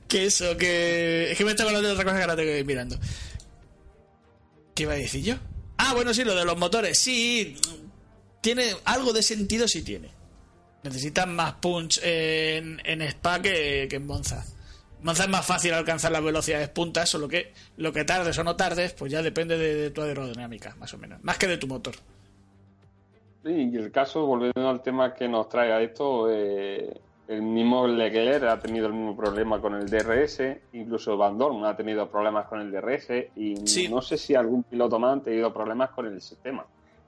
que 0.09 0.27
eso, 0.27 0.57
que... 0.57 1.33
Es 1.33 1.37
que 1.37 1.45
me 1.45 1.51
estoy 1.51 1.67
hablando 1.67 1.89
de 1.89 1.95
otra 1.95 2.05
cosa 2.05 2.19
que 2.19 2.23
ahora 2.23 2.37
tengo 2.37 2.51
que 2.51 2.61
ir 2.61 2.65
mirando. 2.65 2.97
¿Qué 4.75 4.85
iba 4.85 4.93
a 4.93 4.97
decir 4.97 5.25
yo? 5.25 5.35
Ah, 5.91 5.95
bueno, 5.95 6.15
sí, 6.15 6.23
lo 6.23 6.37
de 6.37 6.45
los 6.45 6.57
motores. 6.57 6.97
Sí, 7.01 7.57
tiene 8.41 8.77
algo 8.85 9.13
de 9.13 9.25
sentido, 9.25 9.67
sí 9.67 9.83
tiene. 9.83 10.09
Necesitan 10.85 11.35
más 11.35 11.55
punch 11.55 11.99
en, 12.05 12.81
en 12.85 13.03
Spa 13.03 13.43
que, 13.43 13.89
que 13.91 13.97
en 13.97 14.07
Monza. 14.07 14.45
Monza 15.03 15.25
es 15.25 15.29
más 15.29 15.45
fácil 15.45 15.75
alcanzar 15.75 16.13
las 16.13 16.23
velocidades 16.23 16.69
puntas, 16.69 17.09
solo 17.09 17.27
que 17.27 17.53
lo 17.77 17.93
que 17.93 18.05
tardes 18.05 18.39
o 18.39 18.45
no 18.45 18.55
tardes, 18.55 18.93
pues 18.93 19.11
ya 19.11 19.21
depende 19.21 19.59
de, 19.59 19.91
tu 19.91 20.03
aerodinámica, 20.03 20.77
más 20.79 20.95
o 20.95 20.99
menos. 20.99 21.19
Más 21.25 21.39
que 21.39 21.49
de 21.49 21.57
tu 21.57 21.67
motor. 21.67 21.97
Sí, 23.43 23.71
y 23.73 23.77
el 23.77 23.91
caso, 23.91 24.25
volviendo 24.27 24.69
al 24.69 24.83
tema 24.83 25.13
que 25.13 25.27
nos 25.27 25.49
trae 25.49 25.73
a 25.73 25.83
esto, 25.83 26.31
eh, 26.31 27.01
el 27.31 27.43
mismo 27.43 27.87
Leclerc 27.87 28.43
ha 28.45 28.59
tenido 28.59 28.87
el 28.89 28.93
mismo 28.93 29.17
problema 29.17 29.61
con 29.61 29.75
el 29.75 29.89
DRS, 29.89 30.43
incluso 30.73 31.17
Van 31.17 31.39
Dorn 31.39 31.65
ha 31.65 31.77
tenido 31.77 32.11
problemas 32.11 32.47
con 32.47 32.61
el 32.61 32.71
DRS 32.73 33.31
y 33.37 33.55
Sí. 33.67 33.89
no 33.89 34.03
sé 34.03 34.19
si 34.19 34.35
algún 34.35 34.65
piloto 34.65 34.99
más 34.99 35.19
ha 35.19 35.23
tenido 35.23 35.53
problemas 35.55 35.91
con 35.91 36.07
el 36.07 36.21
sistema. 36.21 36.67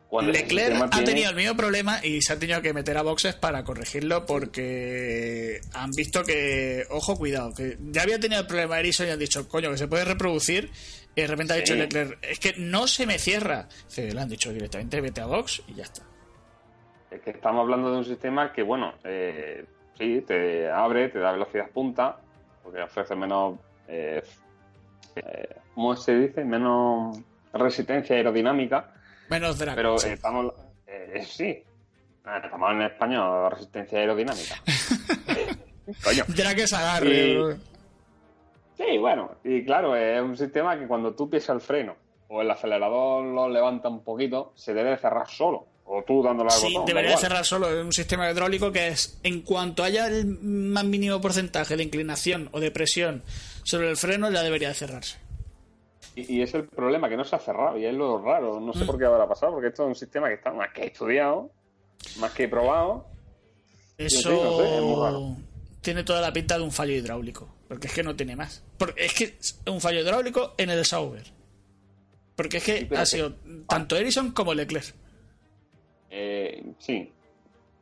Cuando 0.08 0.30
Leclerc 0.30 0.76
ha 0.80 0.90
tiene- 0.90 1.06
tenido 1.06 1.30
el 1.30 1.36
mismo 1.36 1.56
problema 1.56 2.04
y 2.04 2.20
se 2.20 2.34
ha 2.34 2.38
tenido 2.38 2.60
que 2.62 2.72
meter 2.74 2.98
a 2.98 3.02
boxes 3.02 3.34
para 3.34 3.64
corregirlo 3.64 4.24
porque 4.26 5.60
han 5.72 5.90
visto 5.90 6.22
que, 6.22 6.84
ojo, 6.90 7.16
cuidado, 7.16 7.52
que 7.54 7.78
ya 7.90 8.02
había 8.02 8.20
tenido 8.20 8.42
el 8.42 8.46
problema 8.46 8.78
Ericsson 8.78 9.08
y 9.08 9.10
han 9.10 9.18
dicho, 9.18 9.48
coño, 9.48 9.70
que 9.70 9.78
se 9.78 9.88
puede 9.88 10.04
reproducir 10.04 10.70
y 11.16 11.20
de 11.22 11.26
repente 11.26 11.54
ha 11.54 11.56
dicho 11.56 11.72
Sí. 11.72 11.78
Leclerc, 11.80 12.18
es 12.22 12.38
que 12.38 12.54
no 12.58 12.86
se 12.86 13.06
me 13.06 13.18
cierra. 13.18 13.68
Dice, 13.88 14.12
le 14.12 14.20
han 14.20 14.28
dicho 14.28 14.52
directamente, 14.52 15.00
vete 15.00 15.20
a 15.22 15.26
box 15.26 15.62
y 15.66 15.74
ya 15.74 15.84
está. 15.84 16.02
Es 17.10 17.20
que 17.22 17.30
estamos 17.30 17.62
hablando 17.62 17.90
de 17.90 17.98
un 17.98 18.04
sistema 18.04 18.52
que, 18.52 18.62
bueno, 18.62 18.94
eh, 19.04 19.64
sí, 19.98 20.22
te 20.26 20.70
abre, 20.70 21.08
te 21.08 21.18
da 21.18 21.32
velocidad 21.32 21.70
punta, 21.70 22.18
porque 22.62 22.82
ofrece 22.82 23.14
menos, 23.16 23.58
eh, 23.88 24.22
eh, 25.16 25.56
¿cómo 25.74 25.96
se 25.96 26.14
dice? 26.16 26.44
Menos 26.44 27.18
resistencia 27.52 28.16
aerodinámica, 28.16 28.92
Menos 29.28 29.58
drag. 29.58 29.74
pero 29.76 29.98
sí. 29.98 30.08
eh, 30.08 30.12
estamos, 30.14 30.52
eh, 30.86 31.22
sí, 31.26 31.62
Ah, 32.24 32.40
estamos 32.44 32.70
en 32.70 32.82
español, 32.82 33.50
resistencia 33.50 33.98
aerodinámica. 33.98 34.54
Coño. 36.04 36.22
Drag 36.28 36.58
es 36.60 36.72
agarre. 36.72 37.08
Y-. 37.30 37.56
Sí, 38.76 38.98
bueno, 38.98 39.32
y 39.42 39.64
claro, 39.64 39.96
es 39.96 40.22
un 40.22 40.36
sistema 40.36 40.78
que 40.78 40.86
cuando 40.86 41.14
tú 41.14 41.28
pisas 41.28 41.56
el 41.56 41.60
freno 41.60 41.96
o 42.28 42.40
el 42.40 42.50
acelerador 42.50 43.24
lo 43.24 43.48
levanta 43.48 43.88
un 43.88 44.04
poquito, 44.04 44.52
se 44.54 44.72
debe 44.72 44.90
de 44.90 44.98
cerrar 44.98 45.28
solo. 45.28 45.66
O 45.84 46.02
tú 46.04 46.22
dándole 46.22 46.50
al 46.50 46.58
Sí, 46.58 46.72
botón. 46.72 46.86
debería 46.86 47.16
cerrar 47.16 47.44
solo 47.44 47.68
es 47.70 47.84
un 47.84 47.92
sistema 47.92 48.30
hidráulico 48.30 48.72
que 48.72 48.88
es 48.88 49.18
en 49.22 49.42
cuanto 49.42 49.82
haya 49.82 50.06
el 50.06 50.24
más 50.26 50.84
mínimo 50.84 51.20
porcentaje 51.20 51.76
de 51.76 51.82
inclinación 51.82 52.48
o 52.52 52.60
de 52.60 52.70
presión 52.70 53.22
sobre 53.64 53.90
el 53.90 53.96
freno 53.96 54.30
ya 54.30 54.42
debería 54.42 54.68
de 54.68 54.74
cerrarse. 54.74 55.18
Y, 56.14 56.36
y 56.38 56.42
es 56.42 56.52
el 56.54 56.64
problema, 56.68 57.08
que 57.08 57.16
no 57.16 57.24
se 57.24 57.36
ha 57.36 57.38
cerrado, 57.38 57.78
y 57.78 57.86
es 57.86 57.94
lo 57.94 58.22
raro. 58.22 58.60
No 58.60 58.72
Mm. 58.72 58.78
sé 58.78 58.84
por 58.84 58.98
qué 58.98 59.04
habrá 59.06 59.26
pasado, 59.28 59.52
porque 59.52 59.68
esto 59.68 59.82
es 59.84 59.88
un 59.88 59.94
sistema 59.94 60.28
que 60.28 60.34
está 60.34 60.52
más 60.52 60.68
que 60.72 60.84
estudiado, 60.86 61.50
más 62.18 62.32
que 62.32 62.48
probado. 62.48 63.06
Eso 63.98 64.30
Sí, 64.30 64.36
no 64.42 64.56
sé, 64.58 64.76
es 64.76 64.82
muy 64.82 65.02
raro. 65.02 65.36
tiene 65.80 66.04
toda 66.04 66.20
la 66.20 66.32
pinta 66.32 66.56
de 66.58 66.64
un 66.64 66.72
fallo 66.72 66.92
hidráulico. 66.92 67.48
Porque 67.68 67.86
es 67.86 67.92
que 67.94 68.02
no 68.02 68.14
tiene 68.14 68.36
más. 68.36 68.62
Porque 68.78 69.06
es 69.06 69.14
que 69.14 69.24
es 69.40 69.58
un 69.66 69.80
fallo 69.80 70.00
hidráulico 70.00 70.54
en 70.58 70.70
el 70.70 70.84
Sauber. 70.84 71.24
Porque 72.36 72.58
es 72.58 72.64
que 72.64 72.78
Sí, 72.80 72.88
ha 72.94 73.00
que- 73.00 73.06
sido 73.06 73.32
tanto 73.68 73.96
Ericsson 73.96 74.32
como 74.32 74.52
Leclerc. 74.54 74.94
Eh, 76.14 76.62
sí, 76.78 77.10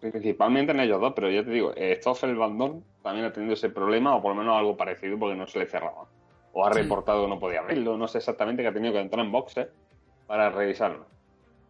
principalmente 0.01 0.71
en 0.73 0.81
ellos 0.81 1.01
dos, 1.01 1.13
pero 1.17 1.29
yo 1.31 1.45
te 1.45 1.51
digo, 1.51 1.73
eh, 1.77 1.97
Stoffel 2.01 2.37
Van 2.37 2.57
Dorn 2.57 2.85
también 3.03 3.27
ha 3.27 3.33
tenido 3.33 3.55
ese 3.55 3.71
problema, 3.71 4.15
o 4.15 4.23
por 4.23 4.35
lo 4.35 4.41
menos 4.41 4.57
algo 4.57 4.77
parecido, 4.77 5.19
porque 5.19 5.35
no 5.37 5.47
se 5.49 5.59
le 5.59 5.67
cerraba. 5.67 6.07
O 6.53 6.65
ha 6.65 6.71
reportado 6.71 7.25
que 7.25 7.29
no 7.31 7.39
podía 7.41 7.61
abrirlo, 7.61 7.97
no 7.97 8.07
sé 8.09 8.19
exactamente, 8.19 8.63
que 8.63 8.69
ha 8.69 8.73
tenido 8.73 8.93
que 8.93 9.01
entrar 9.01 9.25
en 9.25 9.33
boxes 9.33 9.67
para 10.27 10.49
revisarlo. 10.51 11.07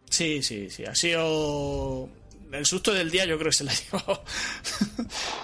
Sí, 0.09 0.43
sí, 0.43 0.69
sí. 0.69 0.85
Ha 0.85 0.93
sido 0.93 2.07
el 2.51 2.65
susto 2.65 2.93
del 2.93 3.09
día, 3.09 3.25
yo 3.25 3.37
creo 3.37 3.49
que 3.49 3.57
se 3.57 3.63
la 3.63 3.71
ha 3.71 3.75
llevado. 3.91 4.23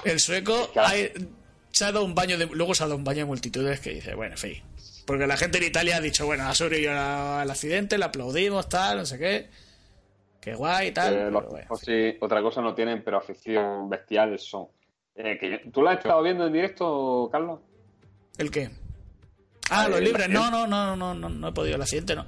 el 0.06 0.20
sueco 0.20 0.70
Claro. 0.74 0.90
ha- 0.90 1.38
se 1.72 1.86
ha 1.86 1.92
dado 1.92 2.06
un 2.06 2.16
baño 2.16 2.38
de, 2.38 2.48
luego 2.48 2.74
se 2.74 2.84
ha 2.84 2.88
dado 2.88 2.98
un 2.98 3.04
baño 3.04 3.20
de 3.20 3.26
multitudes 3.26 3.80
que 3.80 3.92
dice, 3.92 4.14
bueno, 4.16 4.34
en 4.34 4.38
fin. 4.40 4.64
Porque 5.06 5.26
la 5.28 5.38
gente 5.38 5.58
en 5.60 5.66
Italia 5.66 5.98
ha 5.98 6.02
dicho, 6.02 6.26
bueno, 6.26 6.48
ha 6.48 6.54
sobrevivido 6.56 6.94
al 6.94 7.50
accidente, 7.50 7.98
le 7.98 8.06
aplaudimos, 8.06 8.68
tal, 8.68 8.98
no 8.98 9.06
sé 9.06 9.18
qué. 9.18 9.50
Qué 10.48 10.56
guay, 10.56 10.92
tal. 10.94 11.14
Eh, 11.14 11.30
los 11.30 11.46
bueno. 11.50 11.76
sí, 11.76 12.16
otra 12.22 12.42
cosa 12.42 12.62
no 12.62 12.74
tienen, 12.74 13.04
pero 13.04 13.18
afición 13.18 13.90
bestial 13.90 14.40
son. 14.40 14.68
Eh, 15.14 15.38
que 15.38 15.50
yo- 15.52 15.72
¿Tú 15.74 15.82
la 15.82 15.92
has 15.92 15.98
estado 15.98 16.24
viendo 16.24 16.48
en 16.48 16.54
directo, 16.54 17.28
Carlos? 17.30 17.60
¿El 18.38 18.50
qué? 18.50 18.70
Ah, 19.70 19.84
Ah, 19.84 19.90
los 19.90 19.98
el 19.98 20.06
libres. 20.06 20.30
No, 20.30 20.50
no, 20.50 20.66
no, 20.66 20.96
no, 20.96 21.14
no, 21.14 21.28
no 21.28 21.48
he 21.50 21.52
podido. 21.52 21.76
El 21.76 21.82
accidente 21.82 22.16
no. 22.16 22.26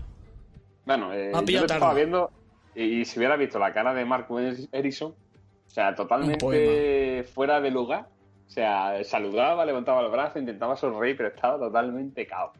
Bueno, 0.86 1.13
eh, 1.13 1.32
yo 1.45 1.59
lo 1.61 1.65
estaba 1.65 1.93
viendo 1.93 2.30
y, 2.76 2.99
y 2.99 3.05
si 3.05 3.20
hubiera 3.20 3.38
visto 3.38 3.57
la 3.57 3.72
cara 3.74 3.93
de 3.93 4.03
Marco 4.03 4.38
Ericsson, 4.38 5.11
o 5.13 5.70
sea, 5.70 5.95
totalmente 5.95 7.24
fuera 7.24 7.61
de 7.61 7.72
lugar. 7.72 8.09
O 8.47 8.49
sea, 8.51 9.01
saludaba, 9.05 9.65
levantaba 9.65 10.01
el 10.01 10.11
brazo, 10.11 10.39
intentaba 10.39 10.76
sonreír, 10.76 11.15
pero 11.15 11.30
estaba 11.30 11.57
totalmente 11.57 12.28
cao. 12.28 12.51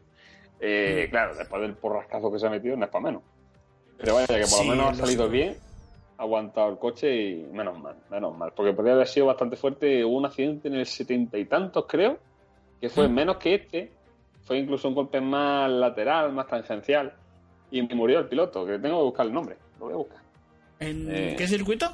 Eh, 0.58 1.04
Mm. 1.06 1.10
Claro, 1.10 1.34
después 1.34 1.60
del 1.60 1.74
porrascazo 1.74 2.32
que 2.32 2.38
se 2.38 2.46
ha 2.46 2.50
metido, 2.50 2.78
no 2.78 2.86
es 2.86 2.90
para 2.90 3.04
menos. 3.04 3.22
Pero 4.00 4.14
vaya, 4.14 4.26
que 4.26 4.34
por 4.40 4.46
Sí, 4.48 4.64
lo 4.66 4.70
menos 4.74 4.90
ha 4.90 4.94
salido 4.94 5.28
bien, 5.28 5.56
ha 6.18 6.22
aguantado 6.22 6.70
el 6.70 6.78
coche 6.78 7.14
y 7.14 7.34
menos 7.52 7.78
mal, 7.78 7.96
menos 8.10 8.36
mal. 8.36 8.52
Porque 8.54 8.72
podría 8.72 8.94
haber 8.94 9.06
sido 9.08 9.26
bastante 9.26 9.56
fuerte. 9.56 10.04
Hubo 10.04 10.16
un 10.16 10.26
accidente 10.26 10.68
en 10.68 10.74
el 10.74 10.86
setenta 10.86 11.36
y 11.38 11.44
tantos, 11.44 11.84
creo, 11.88 12.18
que 12.80 12.88
fue 12.88 13.08
Mm. 13.08 13.12
menos 13.14 13.36
que 13.36 13.54
este. 13.54 13.92
Fue 14.42 14.58
incluso 14.58 14.88
un 14.88 14.94
golpe 14.94 15.20
más 15.20 15.70
lateral, 15.70 16.32
más 16.32 16.46
tangencial. 16.48 17.12
Y 17.70 17.82
murió 17.82 18.18
el 18.18 18.26
piloto, 18.28 18.64
que 18.66 18.78
tengo 18.78 18.98
que 18.98 19.04
buscar 19.04 19.26
el 19.26 19.32
nombre. 19.32 19.56
Lo 19.78 19.84
voy 19.86 19.94
a 19.94 19.96
buscar. 19.98 20.18
¿En 20.80 21.06
Eh. 21.14 21.34
qué 21.38 21.46
circuito? 21.46 21.86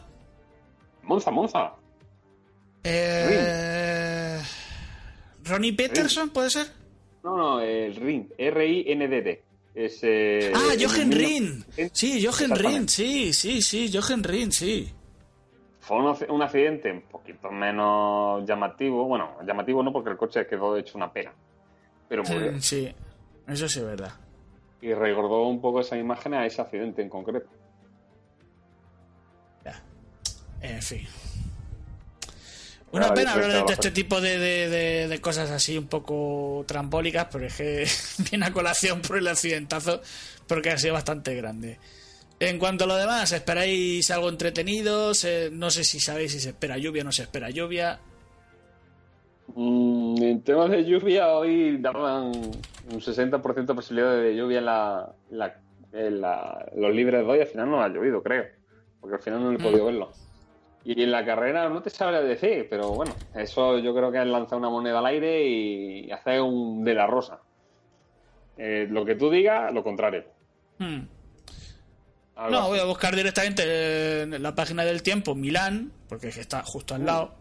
Monza, 1.02 1.30
Monza. 1.30 1.72
Eh... 2.84 4.40
Ronnie 5.44 5.72
Peterson, 5.72 6.30
¿puede 6.30 6.50
ser? 6.50 6.66
No, 7.22 7.36
no, 7.36 7.60
el 7.60 7.94
RIN. 7.96 8.32
R-I-N-D-D. 8.38 9.42
Es, 9.76 9.98
eh, 10.04 10.52
ah, 10.54 10.72
Jochen 10.80 11.12
Rin. 11.12 11.62
Sí, 11.92 12.24
Jochen. 12.24 12.56
Rin, 12.56 12.88
sí, 12.88 13.34
sí, 13.34 13.60
sí, 13.60 13.90
Jochen 13.92 14.24
Rin, 14.24 14.50
sí. 14.50 14.90
Fue 15.80 15.98
un, 15.98 16.16
un 16.30 16.42
accidente 16.42 16.90
un 16.90 17.02
poquito 17.02 17.50
menos 17.50 18.46
llamativo. 18.48 19.04
Bueno, 19.04 19.36
llamativo 19.46 19.82
no, 19.82 19.92
porque 19.92 20.08
el 20.08 20.16
coche 20.16 20.46
quedó 20.46 20.78
hecho 20.78 20.96
una 20.96 21.12
pena. 21.12 21.30
Pero 22.08 22.24
murió. 22.24 22.52
Mm, 22.52 22.60
Sí, 22.60 22.88
eso 23.46 23.68
sí 23.68 23.80
es 23.80 23.84
verdad. 23.84 24.14
Y 24.80 24.94
recordó 24.94 25.42
un 25.46 25.60
poco 25.60 25.80
esa 25.80 25.98
imagen 25.98 26.32
a 26.32 26.46
ese 26.46 26.62
accidente 26.62 27.02
en 27.02 27.10
concreto. 27.10 27.50
Ya. 29.62 29.82
En 30.62 30.80
fin. 30.80 31.06
Una 32.96 33.14
pena 33.14 33.34
dice 33.34 33.44
hablar 33.46 33.66
de 33.66 33.72
este 33.72 33.90
tipo 33.90 34.20
de, 34.20 34.38
de- 34.38 34.68
de- 34.68 35.08
de 35.08 35.20
cosas 35.20 35.50
así 35.50 35.76
un 35.78 35.86
poco 35.86 36.64
trambólicas, 36.66 37.26
pero 37.30 37.46
es 37.46 37.54
que 37.56 37.86
viene 38.30 38.46
a 38.46 38.52
colación 38.52 39.00
por 39.02 39.18
el 39.18 39.28
accidentazo, 39.28 40.00
porque 40.46 40.70
ha 40.70 40.78
sido 40.78 40.94
bastante 40.94 41.34
grande. 41.34 41.78
En 42.38 42.58
cuanto 42.58 42.84
a 42.84 42.86
lo 42.86 42.96
demás, 42.96 43.32
¿esperáis 43.32 44.10
algo 44.10 44.28
entretenido? 44.28 45.14
Se- 45.14 45.50
no 45.50 45.70
sé 45.70 45.84
si 45.84 46.00
sabéis 46.00 46.32
si 46.32 46.40
se 46.40 46.50
espera 46.50 46.76
lluvia 46.78 47.02
o 47.02 47.04
no 47.06 47.12
se 47.12 47.22
espera 47.22 47.48
lluvia. 47.50 47.98
Mm, 49.54 50.22
en 50.22 50.42
temas 50.42 50.70
de 50.70 50.84
lluvia, 50.84 51.28
hoy 51.28 51.78
daban 51.78 52.24
un 52.90 53.00
60% 53.00 53.66
de 53.66 53.74
posibilidad 53.74 54.16
de 54.16 54.36
lluvia 54.36 54.58
en, 54.58 54.64
la, 54.66 55.12
en 55.30 55.38
la- 55.38 55.60
en 55.92 56.20
la- 56.20 56.66
los 56.76 56.94
libres 56.94 57.24
de 57.24 57.26
hoy. 57.32 57.40
Al 57.40 57.46
final 57.46 57.70
no 57.70 57.82
ha 57.82 57.88
llovido, 57.88 58.22
creo. 58.22 58.44
Porque 59.00 59.16
al 59.16 59.22
final 59.22 59.42
no 59.42 59.52
he 59.52 59.58
Mm. 59.58 59.62
podido 59.62 59.84
verlo. 59.86 60.12
Y 60.88 61.02
en 61.02 61.10
la 61.10 61.24
carrera 61.24 61.68
no 61.68 61.82
te 61.82 61.90
sabría 61.90 62.20
decir, 62.20 62.68
pero 62.70 62.90
bueno, 62.90 63.12
eso 63.34 63.76
yo 63.80 63.92
creo 63.92 64.12
que 64.12 64.20
es 64.20 64.26
lanzar 64.26 64.56
una 64.56 64.70
moneda 64.70 65.00
al 65.00 65.06
aire 65.06 65.44
y 65.44 66.12
hacer 66.12 66.40
un 66.40 66.84
de 66.84 66.94
la 66.94 67.08
rosa. 67.08 67.40
Eh, 68.56 68.86
lo 68.88 69.04
que 69.04 69.16
tú 69.16 69.28
digas, 69.28 69.74
lo 69.74 69.82
contrario. 69.82 70.22
Hmm. 70.78 71.00
No, 72.50 72.68
voy 72.68 72.78
a 72.78 72.84
buscar 72.84 73.16
directamente 73.16 74.22
en 74.22 74.40
la 74.40 74.54
página 74.54 74.84
del 74.84 75.02
tiempo 75.02 75.34
Milán, 75.34 75.90
porque 76.08 76.28
es 76.28 76.36
que 76.36 76.42
está 76.42 76.62
justo 76.62 76.94
al 76.94 77.04
lado. 77.04 77.34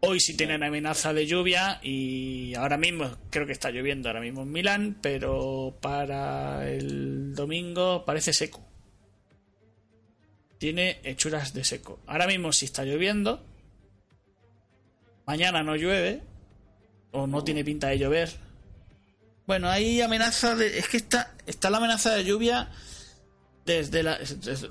Hoy 0.00 0.18
sí 0.18 0.36
tienen 0.36 0.64
amenaza 0.64 1.12
de 1.12 1.24
lluvia 1.24 1.78
y 1.84 2.52
ahora 2.56 2.78
mismo 2.78 3.08
creo 3.30 3.46
que 3.46 3.52
está 3.52 3.70
lloviendo 3.70 4.08
ahora 4.08 4.20
mismo 4.20 4.42
en 4.42 4.50
Milán, 4.50 4.98
pero 5.00 5.76
para 5.80 6.68
el 6.68 7.32
domingo 7.32 8.04
parece 8.04 8.32
seco. 8.32 8.67
Tiene 10.58 11.00
hechuras 11.04 11.52
de 11.54 11.64
seco. 11.64 12.00
Ahora 12.06 12.26
mismo 12.26 12.52
sí 12.52 12.64
está 12.64 12.84
lloviendo. 12.84 13.42
Mañana 15.26 15.62
no 15.62 15.76
llueve. 15.76 16.22
O 17.12 17.26
no 17.26 17.42
tiene 17.44 17.64
pinta 17.64 17.88
de 17.88 17.98
llover. 17.98 18.30
Bueno, 19.46 19.68
hay 19.68 20.00
amenaza 20.02 20.54
de... 20.54 20.78
Es 20.78 20.88
que 20.88 20.98
está, 20.98 21.32
está 21.46 21.70
la 21.70 21.78
amenaza 21.78 22.12
de 22.14 22.24
lluvia 22.24 22.68
desde 23.64 24.02
la... 24.02 24.18
des- 24.18 24.68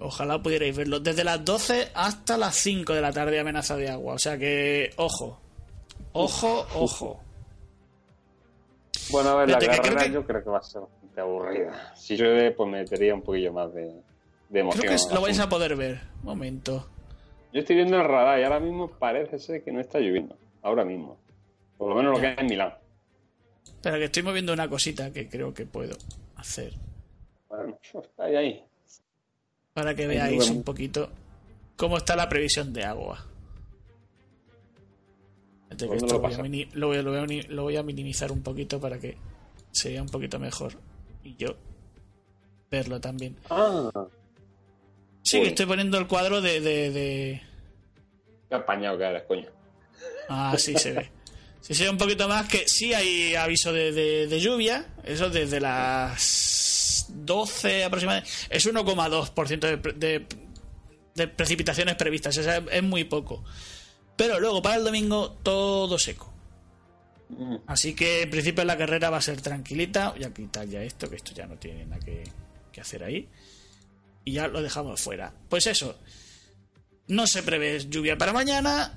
Ojalá 0.00 0.42
pudierais 0.42 0.76
verlo. 0.76 0.98
Desde 1.00 1.22
las 1.22 1.44
12 1.44 1.90
hasta 1.94 2.36
las 2.36 2.56
5 2.56 2.92
de 2.94 3.00
la 3.00 3.12
tarde 3.12 3.38
amenaza 3.38 3.76
de 3.76 3.88
agua. 3.90 4.14
O 4.14 4.18
sea 4.18 4.36
que... 4.38 4.90
Ojo. 4.96 5.40
Ojo, 6.12 6.66
ojo. 6.74 7.20
Bueno, 9.10 9.30
a 9.30 9.34
ver, 9.36 9.50
la 9.50 9.58
carrera 9.58 10.04
que- 10.04 10.12
yo 10.12 10.26
creo 10.26 10.42
que 10.42 10.50
va 10.50 10.58
a 10.58 10.62
ser 10.62 10.80
bastante 10.80 11.20
aburrida. 11.20 11.94
Si 11.94 12.16
llueve, 12.16 12.50
pues 12.52 12.68
metería 12.70 13.14
un 13.14 13.22
poquillo 13.22 13.52
más 13.52 13.72
de, 13.74 13.92
de 14.48 14.60
emoción. 14.60 14.86
Creo 14.86 14.96
que 15.08 15.14
lo 15.14 15.20
vais 15.22 15.38
a 15.38 15.48
poder 15.48 15.76
ver. 15.76 16.00
Momento. 16.22 16.88
Yo 17.52 17.60
estoy 17.60 17.76
viendo 17.76 17.96
el 17.96 18.04
radar 18.04 18.38
y 18.40 18.44
ahora 18.44 18.60
mismo 18.60 18.90
parece 18.90 19.38
ser 19.38 19.62
que 19.62 19.72
no 19.72 19.80
está 19.80 19.98
lloviendo. 19.98 20.36
Ahora 20.62 20.84
mismo. 20.84 21.18
Por 21.78 21.88
lo 21.88 21.94
menos 21.94 22.14
lo 22.14 22.20
que 22.20 22.26
hay 22.28 22.34
en 22.38 22.46
Milán. 22.46 22.74
Espera, 23.64 23.98
que 23.98 24.04
estoy 24.04 24.22
moviendo 24.22 24.52
una 24.52 24.68
cosita 24.68 25.12
que 25.12 25.28
creo 25.28 25.52
que 25.54 25.66
puedo 25.66 25.96
hacer. 26.36 26.72
Bueno, 27.48 27.78
ahí, 28.18 28.36
ahí. 28.36 28.64
Para 29.72 29.94
que 29.94 30.02
Ahí 30.02 30.08
veáis 30.08 30.50
un 30.50 30.62
poquito 30.62 31.10
cómo 31.76 31.98
está 31.98 32.16
la 32.16 32.28
previsión 32.28 32.72
de 32.72 32.84
agua. 32.84 33.24
Lo 36.74 36.88
voy 37.64 37.76
a 37.76 37.82
minimizar 37.82 38.32
un 38.32 38.42
poquito 38.42 38.80
para 38.80 38.98
que 38.98 39.16
se 39.72 39.90
vea 39.90 40.02
un 40.02 40.08
poquito 40.08 40.38
mejor. 40.38 40.72
Y 41.22 41.36
yo 41.36 41.56
verlo 42.70 43.00
también. 43.00 43.36
Ah, 43.50 43.90
Sí, 45.26 45.40
que 45.42 45.48
estoy 45.48 45.66
poniendo 45.66 45.98
el 45.98 46.06
cuadro 46.06 46.40
de... 46.40 46.60
de, 46.60 46.90
de- 46.90 47.42
qué 48.48 48.54
apañado 48.54 48.96
que 48.96 49.04
eres, 49.04 49.22
coño. 49.24 49.46
Ah, 50.28 50.54
sí 50.58 50.74
se 50.76 50.92
ve. 50.92 51.10
Sí 51.60 51.74
se 51.74 51.84
ve 51.84 51.90
un 51.90 51.98
poquito 51.98 52.28
más 52.28 52.48
que 52.48 52.68
sí 52.68 52.94
hay 52.94 53.34
aviso 53.34 53.72
de, 53.72 53.90
de- 53.92 54.26
de 54.28 54.40
lluvia. 54.40 54.86
Eso 55.04 55.28
desde 55.30 55.60
las 55.60 57.06
12 57.08 57.84
aproximadamente. 57.84 58.30
Es 58.50 58.66
1,2% 58.66 59.58
de, 59.58 59.92
de, 59.94 60.26
de 61.14 61.28
precipitaciones 61.28 61.96
previstas. 61.96 62.36
O 62.38 62.42
sea, 62.42 62.62
es 62.70 62.82
muy 62.82 63.04
poco. 63.04 63.42
Pero 64.16 64.38
luego 64.40 64.62
para 64.62 64.76
el 64.76 64.84
domingo 64.84 65.32
todo 65.42 65.98
seco. 65.98 66.32
Mm. 67.30 67.56
Así 67.66 67.94
que 67.94 68.22
en 68.22 68.30
principio 68.30 68.64
la 68.64 68.78
carrera 68.78 69.10
va 69.10 69.16
a 69.16 69.22
ser 69.22 69.40
tranquilita. 69.40 70.10
Voy 70.12 70.22
a 70.24 70.32
quitar 70.32 70.66
ya 70.68 70.82
esto, 70.82 71.10
que 71.10 71.16
esto 71.16 71.32
ya 71.34 71.46
no 71.46 71.56
tiene 71.56 71.84
nada 71.84 72.00
que, 72.04 72.22
que 72.70 72.80
hacer 72.80 73.02
ahí. 73.02 73.28
Y 74.26 74.32
ya 74.32 74.48
lo 74.48 74.60
dejamos 74.60 75.00
fuera. 75.00 75.32
Pues 75.48 75.66
eso. 75.66 75.98
No 77.08 77.26
se 77.26 77.42
prevé 77.42 77.78
lluvia 77.88 78.18
para 78.18 78.32
mañana. 78.34 78.92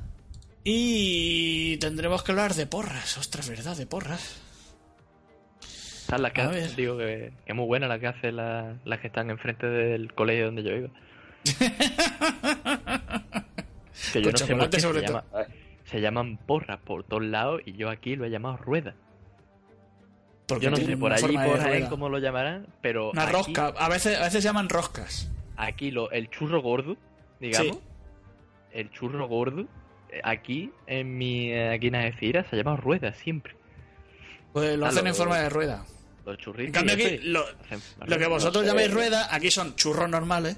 Y 0.63 1.77
tendremos 1.77 2.23
que 2.23 2.31
hablar 2.31 2.53
de 2.55 2.65
porras. 2.65 3.17
Ostras, 3.17 3.47
¿verdad? 3.47 3.77
De 3.77 3.85
porras. 3.85 4.41
¿Sabes 5.61 6.21
las 6.21 6.31
que 6.33 6.41
hace? 6.41 6.75
Digo 6.75 6.97
que, 6.97 7.31
que 7.45 7.51
es 7.51 7.55
muy 7.55 7.67
buena 7.67 7.87
la 7.87 7.99
que 7.99 8.07
hace 8.07 8.31
la- 8.31 8.75
las 8.83 8.99
que 8.99 9.07
están 9.07 9.29
enfrente 9.29 9.67
del 9.67 10.11
colegio 10.13 10.45
donde 10.47 10.63
yo 10.63 10.71
iba. 10.75 10.89
que 14.13 14.21
yo 14.21 14.31
Con 14.31 14.31
no 14.31 14.37
sé 14.37 14.55
por 14.55 14.69
qué 14.69 14.79
se, 14.79 14.87
todo. 14.87 14.99
llama- 15.01 15.23
se 15.85 16.01
llaman 16.01 16.37
porras 16.37 16.79
por 16.83 17.03
todos 17.03 17.23
lados 17.23 17.61
y 17.65 17.73
yo 17.73 17.89
aquí 17.89 18.15
lo 18.15 18.25
he 18.25 18.29
llamado 18.31 18.57
rueda. 18.57 18.95
Porque 20.49 20.65
Yo 20.65 20.71
no 20.71 20.77
sé 20.77 20.97
por 20.97 21.13
allí 21.13 21.37
por 21.37 21.59
ahí 21.61 21.85
cómo 21.89 22.09
lo 22.09 22.17
llamarán, 22.19 22.67
pero 22.81 23.11
Una 23.11 23.23
aquí, 23.23 23.31
rosca. 23.33 23.67
A 23.77 23.87
veces, 23.87 24.17
a 24.17 24.23
veces 24.23 24.41
se 24.43 24.47
llaman 24.47 24.67
roscas. 24.67 25.29
aquí 25.55 25.91
lo, 25.91 26.09
el 26.11 26.29
churro 26.29 26.61
gordo, 26.61 26.97
digamos, 27.39 27.77
Sí. 27.77 27.81
el 28.73 28.89
churro 28.91 29.27
gordo, 29.27 29.61
eh, 30.11 30.19
aquí 30.23 30.71
en 30.87 31.17
mi 31.17 31.53
aquí 31.53 31.87
en 31.87 31.95
Algeciras 31.95 32.47
se 32.49 32.55
llama 32.57 32.75
rueda 32.75 33.13
siempre. 33.13 33.55
Pues 34.53 34.77
lo 34.77 34.85
Ah, 34.85 34.89
hacen 34.89 35.03
lo- 35.03 35.09
en 35.11 35.15
forma 35.15 35.37
de 35.37 35.49
rueda. 35.49 35.85
Los 36.25 36.37
churritos. 36.37 36.67
En 36.67 36.73
cambio 36.87 36.93
aquí, 36.95 37.17
lo, 37.23 37.43
hacen- 37.45 37.81
lo 38.05 38.17
que 38.17 38.27
vosotros 38.27 38.65
llamáis 38.65 38.91
rueda, 38.91 39.33
aquí 39.33 39.49
son 39.51 39.75
churros 39.75 40.09
normales. 40.09 40.57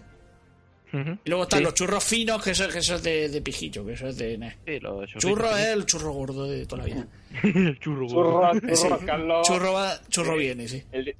Y 0.93 1.29
luego 1.29 1.43
están 1.43 1.59
Sí, 1.59 1.63
los 1.63 1.73
churros 1.73 2.03
finos, 2.03 2.43
que 2.43 2.51
eso, 2.51 2.67
que 2.67 2.79
eso 2.79 2.95
es 2.95 3.03
de, 3.03 3.29
de 3.29 3.41
pijillo, 3.41 3.85
que 3.85 3.93
eso 3.93 4.07
es 4.07 4.17
de... 4.17 4.37
sí, 4.65 4.79
los 4.79 5.09
Churro 5.11 5.55
es 5.55 5.67
el 5.67 5.85
churro 5.85 6.11
gordo 6.11 6.45
de 6.47 6.65
toda 6.65 6.81
la 6.83 6.85
vida. 6.93 7.07
el 7.43 7.79
churro 7.79 8.07
gordo. 8.07 8.51
Churro, 8.59 8.75
churro, 8.75 8.99
Carlos. 9.05 9.47
Churro 9.47 9.73
va, 9.73 10.01
churro 10.09 10.33
Sí. 10.33 10.39
viene, 10.39 10.67
sí. 10.67 10.83
El 10.91 11.05
de- 11.05 11.15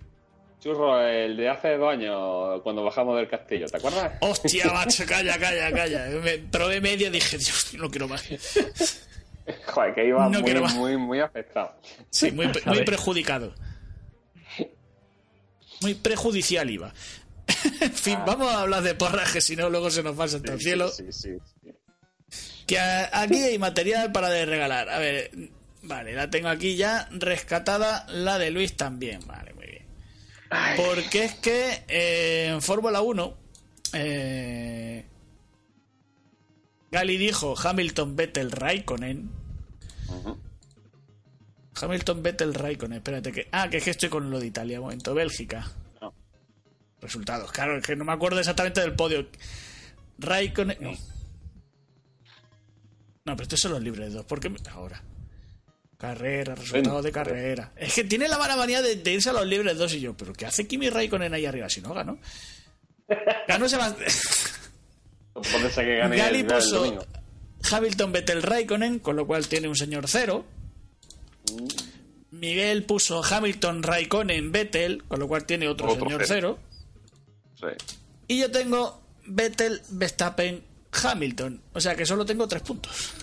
churro, 0.59 0.99
el 1.07 1.37
de 1.37 1.49
hace 1.49 1.77
dos 1.77 1.89
años, 1.91 2.61
cuando 2.63 2.83
bajamos 2.83 3.17
del 3.17 3.27
castillo, 3.29 3.65
¿te 3.67 3.77
acuerdas? 3.77 4.13
Hostia, 4.19 4.65
macho, 4.73 5.05
calla, 5.07 5.39
calla, 5.39 5.71
calla. 5.71 6.07
Me 6.23 6.37
probé 6.37 6.81
medio 6.81 7.07
y 7.07 7.11
dije, 7.11 7.37
Dios, 7.37 7.73
no 7.77 7.89
quiero 7.89 8.07
más. 8.07 8.23
Joder, 9.67 9.95
que 9.95 10.05
iba 10.07 10.29
No 10.29 10.41
muy, 10.41 10.53
más. 10.55 10.75
muy, 10.75 10.97
muy 10.97 11.19
afectado. 11.19 11.73
Sí, 12.09 12.31
muy, 12.31 12.45
muy 12.47 12.55
¿Sabes? 12.61 12.81
perjudicado. 12.83 13.53
Muy 15.81 15.95
prejudicial 15.95 16.69
iba. 16.69 16.93
En 17.81 17.93
fin, 17.93 18.17
Ah. 18.19 18.23
vamos 18.27 18.51
a 18.53 18.61
hablar 18.61 18.83
de 18.83 18.95
porras, 18.95 19.31
que 19.31 19.41
si 19.41 19.55
no, 19.55 19.69
luego 19.69 19.89
se 19.89 20.03
nos 20.03 20.15
pasa 20.15 20.37
hasta 20.37 20.53
el 20.53 20.59
cielo. 20.61 20.89
Sí, 20.89 21.05
sí. 21.11 21.29
Que 22.67 22.79
aquí 22.79 23.35
hay 23.35 23.59
material 23.59 24.11
para 24.11 24.29
de 24.29 24.45
regalar. 24.45 24.89
A 24.89 24.99
ver, 24.99 25.31
vale, 25.81 26.13
la 26.13 26.29
tengo 26.29 26.47
aquí 26.47 26.75
ya 26.75 27.07
rescatada. 27.11 28.05
La 28.09 28.37
de 28.37 28.51
Luis 28.51 28.77
también. 28.77 29.19
Vale, 29.27 29.53
muy 29.53 29.65
bien. 29.67 29.85
Porque 30.77 31.25
es 31.25 31.33
que 31.35 31.83
eh, 31.87 32.47
en 32.51 32.61
Fórmula 32.61 33.01
1, 33.01 33.37
eh, 33.93 35.05
Gali 36.91 37.17
dijo 37.17 37.55
Hamilton, 37.61 38.15
Vettel, 38.15 38.51
Raikkonen. 38.51 39.29
Hamilton, 41.81 42.23
Vettel, 42.23 42.53
Raikkonen. 42.53 42.97
Espérate 42.97 43.31
que. 43.31 43.47
Ah, 43.51 43.69
que 43.69 43.77
es 43.77 43.83
que 43.83 43.91
estoy 43.91 44.09
con 44.09 44.29
lo 44.29 44.39
de 44.39 44.47
Italia. 44.47 44.79
Un 44.79 44.85
momento, 44.85 45.13
Bélgica. 45.13 45.69
Resultados. 47.01 47.51
Claro, 47.51 47.77
es 47.77 47.83
que 47.83 47.95
no 47.95 48.05
me 48.05 48.13
acuerdo 48.13 48.39
exactamente 48.39 48.81
del 48.81 48.93
podio. 48.95 49.27
Raikkonen. 50.19 50.77
No. 50.79 50.91
No, 53.25 53.35
pero 53.35 53.43
estos 53.43 53.59
son 53.59 53.71
los 53.73 53.81
libres 53.81 54.09
de 54.09 54.15
dos. 54.17 54.25
¿Por 54.25 54.39
qué? 54.39 54.51
Ahora. 54.71 55.01
Carrera, 55.97 56.55
resultados 56.55 57.03
de 57.03 57.11
carrera. 57.11 57.71
Es 57.75 57.93
que 57.93 58.03
tiene 58.03 58.27
la 58.27 58.39
mala 58.39 58.55
manía 58.55 58.81
de, 58.81 58.95
de 58.95 59.11
irse 59.13 59.29
a 59.29 59.33
los 59.33 59.45
libres 59.45 59.77
dos 59.77 59.93
y 59.93 59.99
yo. 59.99 60.15
¿Pero 60.17 60.33
qué 60.33 60.47
hace 60.47 60.67
Kimi 60.67 60.89
Raikkonen 60.89 61.33
ahí 61.33 61.45
arriba 61.45 61.69
si 61.69 61.81
no 61.81 61.93
ganó? 61.93 62.17
Ganó 63.47 63.69
Sebastián. 63.69 64.09
Gane 65.75 66.17
Gali 66.17 66.43
puso. 66.43 67.05
Hamilton 67.71 68.11
Vettel 68.11 68.41
Raikkonen, 68.41 68.99
con 68.99 69.15
lo 69.15 69.27
cual 69.27 69.47
tiene 69.47 69.67
un 69.67 69.75
señor 69.75 70.07
cero. 70.07 70.45
Miguel 72.31 72.83
puso 72.85 73.23
Hamilton 73.23 73.83
Raikkonen 73.83 74.51
Vettel, 74.51 75.03
con 75.03 75.19
lo 75.19 75.27
cual 75.27 75.45
tiene 75.45 75.67
otro, 75.67 75.87
Otro 75.91 76.05
señor 76.05 76.23
cero. 76.25 76.57
cero. 76.59 76.70
Sí. 77.61 77.95
Y 78.27 78.39
yo 78.39 78.51
tengo 78.51 79.01
Vettel, 79.25 79.81
Verstappen, 79.91 80.63
Hamilton. 81.03 81.61
O 81.73 81.79
sea 81.79 81.95
que 81.95 82.05
solo 82.05 82.25
tengo 82.25 82.47
tres 82.47 82.61
puntos. 82.63 83.13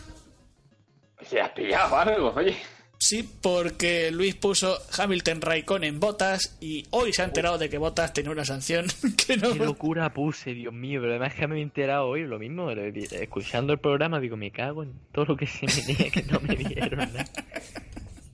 Se 1.22 1.40
has 1.40 1.50
pillado 1.50 1.96
algo, 1.96 2.32
oye. 2.34 2.56
Sí, 3.00 3.28
porque 3.40 4.10
Luis 4.10 4.34
puso 4.34 4.76
Hamilton 4.98 5.40
Raikkonen 5.40 6.00
Botas 6.00 6.58
y 6.60 6.84
hoy 6.90 7.12
se 7.12 7.22
ha 7.22 7.26
enterado 7.26 7.56
de 7.56 7.70
que 7.70 7.78
Botas 7.78 8.12
tenía 8.12 8.32
una 8.32 8.44
sanción 8.44 8.86
que 9.26 9.36
no. 9.36 9.52
Qué 9.52 9.58
locura 9.60 10.12
puse, 10.12 10.52
Dios 10.52 10.74
mío, 10.74 11.00
pero 11.00 11.12
además 11.12 11.34
que 11.34 11.46
me 11.46 11.58
he 11.58 11.62
enterado 11.62 12.08
hoy 12.08 12.26
lo 12.26 12.40
mismo, 12.40 12.70
escuchando 12.70 13.72
el 13.72 13.78
programa, 13.78 14.18
digo, 14.18 14.36
me 14.36 14.50
cago 14.50 14.82
en 14.82 14.94
todo 15.12 15.26
lo 15.26 15.36
que 15.36 15.46
se 15.46 15.66
me 15.66 15.86
diga 15.86 16.10
que 16.10 16.24
no 16.24 16.40
me 16.40 16.56
dieron 16.56 16.98
nada. 16.98 17.24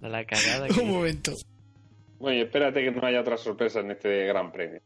La 0.01 0.25
cagada 0.25 0.69
que 0.69 0.81
Un 0.81 0.91
momento. 0.91 1.33
Bueno, 2.19 2.39
y 2.39 2.43
espérate 2.43 2.83
que 2.83 2.91
no 2.91 3.07
haya 3.07 3.21
otra 3.21 3.37
sorpresa 3.37 3.81
en 3.81 3.91
este 3.91 4.27
gran 4.27 4.51
premio. 4.51 4.81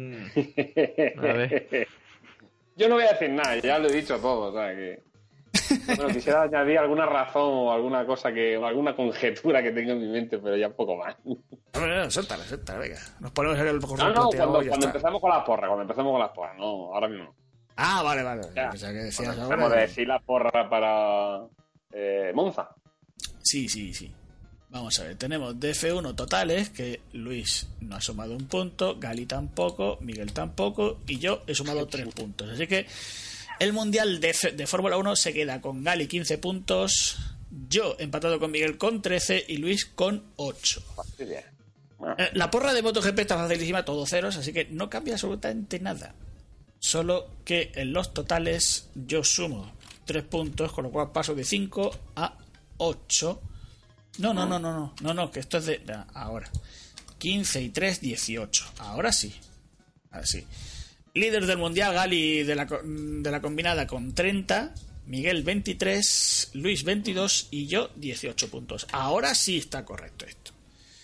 Mm, 0.00 1.18
A 1.18 1.22
ver. 1.32 1.88
Yo 2.76 2.88
no 2.88 2.94
voy 2.94 3.04
a 3.04 3.12
decir 3.12 3.30
nada, 3.30 3.56
ya 3.58 3.78
lo 3.78 3.88
he 3.88 3.92
dicho 3.92 4.18
todo, 4.18 4.50
o 4.50 4.52
sea 4.52 4.74
que. 4.74 5.02
Bueno, 5.96 6.08
quisiera 6.12 6.42
añadir 6.42 6.78
alguna 6.78 7.06
razón 7.06 7.42
o 7.44 7.72
alguna 7.72 8.04
cosa 8.06 8.32
que, 8.32 8.56
o 8.56 8.64
alguna 8.66 8.94
conjetura 8.94 9.62
que 9.62 9.70
tenga 9.72 9.92
en 9.92 10.00
mi 10.00 10.08
mente, 10.08 10.38
pero 10.38 10.56
ya 10.56 10.68
poco 10.70 10.96
más. 10.96 11.16
No, 11.24 11.36
no, 11.74 11.86
no, 11.86 12.10
suéltala, 12.10 12.44
suéltala, 12.44 12.78
venga. 12.78 12.98
Nos 13.20 13.30
ponemos 13.32 13.58
en 13.58 13.66
el 13.68 13.78
No, 13.80 13.86
correo 13.88 14.08
no, 14.08 14.14
plateado 14.30 14.52
cuando, 14.52 14.74
está. 14.74 14.86
empezamos 14.86 15.20
con 15.20 15.30
las 15.30 15.44
porras, 15.44 15.68
cuando 15.68 15.82
empezamos 15.82 16.12
con 16.12 16.20
las 16.20 16.30
porras, 16.30 16.56
no, 16.58 16.94
ahora 16.94 17.08
mismo. 17.08 17.24
no. 17.24 17.34
Ah, 17.76 18.02
vale, 18.02 18.22
vale. 18.22 18.42
Ya. 18.54 18.70
Que 18.70 18.78
decías 18.92 19.38
ahora. 19.38 19.68
decir 19.68 20.06
la 20.06 20.18
porra 20.20 20.68
para 20.68 21.40
eh, 21.92 22.30
Monza. 22.34 22.68
Sí, 23.42 23.68
sí, 23.68 23.92
sí. 23.94 24.12
Vamos 24.70 25.00
a 25.00 25.04
ver, 25.04 25.16
tenemos 25.16 25.56
DF1 25.56 26.14
totales, 26.14 26.70
que 26.70 27.00
Luis 27.12 27.66
no 27.80 27.96
ha 27.96 28.00
sumado 28.00 28.36
un 28.36 28.46
punto, 28.46 28.98
Gali 29.00 29.26
tampoco, 29.26 29.98
Miguel 30.00 30.32
tampoco, 30.32 31.00
y 31.08 31.18
yo 31.18 31.42
he 31.48 31.54
sumado 31.56 31.86
tres 31.88 32.06
puntos. 32.14 32.48
Así 32.50 32.68
que 32.68 32.86
el 33.58 33.72
Mundial 33.72 34.20
de, 34.20 34.30
F- 34.30 34.52
de 34.52 34.66
Fórmula 34.68 34.96
1 34.96 35.16
se 35.16 35.32
queda 35.32 35.60
con 35.60 35.82
Gali 35.82 36.06
15 36.06 36.38
puntos, 36.38 37.16
yo 37.68 37.96
empatado 37.98 38.38
con 38.38 38.52
Miguel 38.52 38.78
con 38.78 39.02
13 39.02 39.44
y 39.48 39.56
Luis 39.56 39.86
con 39.86 40.22
8. 40.36 40.82
Fastidia. 40.94 41.52
Bueno, 41.98 42.14
Eh, 42.16 42.30
La 42.34 42.48
porra 42.48 42.72
de 42.72 42.80
MotoGP 42.82 43.18
está 43.18 43.36
facilísima, 43.36 43.84
todos 43.84 44.08
ceros, 44.08 44.36
así 44.36 44.52
que 44.52 44.66
no 44.66 44.88
cambia 44.88 45.14
absolutamente 45.14 45.80
nada. 45.80 46.14
Solo 46.78 47.28
que 47.44 47.72
en 47.74 47.92
los 47.92 48.14
totales 48.14 48.88
yo 48.94 49.24
sumo 49.24 49.72
3 50.04 50.22
puntos, 50.22 50.70
con 50.70 50.84
lo 50.84 50.90
cual 50.92 51.10
paso 51.10 51.34
de 51.34 51.42
5 51.44 51.90
a 52.14 52.38
8. 52.78 53.42
No, 54.18 54.34
no, 54.34 54.46
no, 54.46 54.58
no, 54.58 54.72
no, 54.72 54.94
no, 55.00 55.14
no, 55.14 55.30
que 55.30 55.40
esto 55.40 55.58
es 55.58 55.66
de 55.66 55.80
ah, 55.92 56.06
ahora. 56.14 56.50
15 57.18 57.62
y 57.62 57.68
3, 57.70 58.00
18. 58.00 58.64
Ahora 58.78 59.12
sí. 59.12 59.34
Así. 60.10 60.44
Líder 61.14 61.46
del 61.46 61.58
mundial, 61.58 61.94
Gali 61.94 62.42
de 62.42 62.54
la, 62.54 62.66
co- 62.66 62.80
de 62.84 63.30
la 63.30 63.40
combinada 63.40 63.86
con 63.86 64.14
30, 64.14 64.74
Miguel 65.06 65.42
23, 65.42 66.50
Luis 66.54 66.84
22 66.84 67.48
y 67.50 67.66
yo 67.66 67.90
18 67.96 68.48
puntos. 68.50 68.86
Ahora 68.92 69.34
sí 69.34 69.58
está 69.58 69.84
correcto 69.84 70.24
esto. 70.26 70.52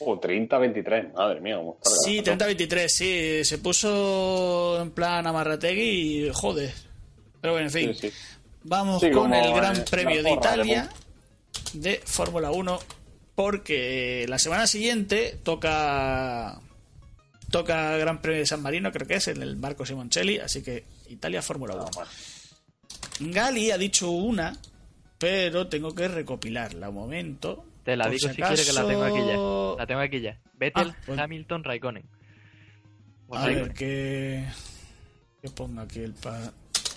oh, 0.00 0.20
30-23, 0.20 1.14
madre 1.14 1.40
mía, 1.40 1.56
cómo 1.56 1.78
está 1.82 1.90
Sí, 2.04 2.18
el 2.18 2.24
30-23, 2.24 2.88
sí. 2.88 3.44
Se 3.44 3.58
puso 3.58 4.80
en 4.80 4.90
plan 4.92 5.26
Amarrategui 5.26 6.26
y 6.26 6.30
joder. 6.32 6.72
Pero 7.40 7.54
bueno, 7.54 7.66
en 7.66 7.72
fin. 7.72 7.94
Sí, 7.94 8.08
sí. 8.10 8.14
Vamos 8.64 9.00
Sí, 9.00 9.10
con 9.10 9.32
el 9.34 9.52
Gran 9.54 9.84
Premio 9.84 10.22
de 10.22 10.32
Italia 10.32 10.88
de 11.74 12.00
Fórmula 12.04 12.50
1 12.50 12.78
porque 13.34 14.24
la 14.28 14.38
semana 14.38 14.66
siguiente 14.66 15.38
toca 15.42 16.60
toca 17.50 17.96
Gran 17.96 18.20
Premio 18.22 18.40
de 18.40 18.46
San 18.46 18.62
Marino, 18.62 18.90
creo 18.92 19.06
que 19.06 19.14
es, 19.14 19.28
en 19.28 19.42
el 19.42 19.56
Marco 19.56 19.86
Simoncelli, 19.86 20.38
así 20.38 20.62
que 20.62 20.84
Italia 21.08 21.42
Fórmula 21.42 21.74
1. 21.74 21.86
bueno. 21.94 22.10
Gali 23.20 23.70
ha 23.70 23.78
dicho 23.78 24.10
una, 24.10 24.56
pero 25.18 25.68
tengo 25.68 25.94
que 25.94 26.08
recopilarla 26.08 26.88
un 26.88 26.94
momento. 26.96 27.64
Te 27.84 27.96
la 27.96 28.08
digo 28.08 28.28
si 28.28 28.34
quieres 28.34 28.66
que 28.66 28.72
la 28.72 28.86
tengo 28.86 29.02
aquí 29.04 29.18
acaso- 29.18 29.74
ya. 29.76 29.80
La 29.82 29.86
tengo 29.86 30.00
aquí 30.00 30.20
ya. 30.20 30.40
Vettel, 30.54 30.90
Ah, 30.90 30.96
pues- 31.06 31.18
Hamilton, 31.18 31.64
Raikkonen. 31.64 32.04
O 33.28 33.36
A 33.36 33.46
ver, 33.46 33.72
que. 33.74 34.44
Que 35.42 35.50
ponga 35.50 35.82
aquí 35.82 36.00
el 36.00 36.12
pa. 36.14 36.52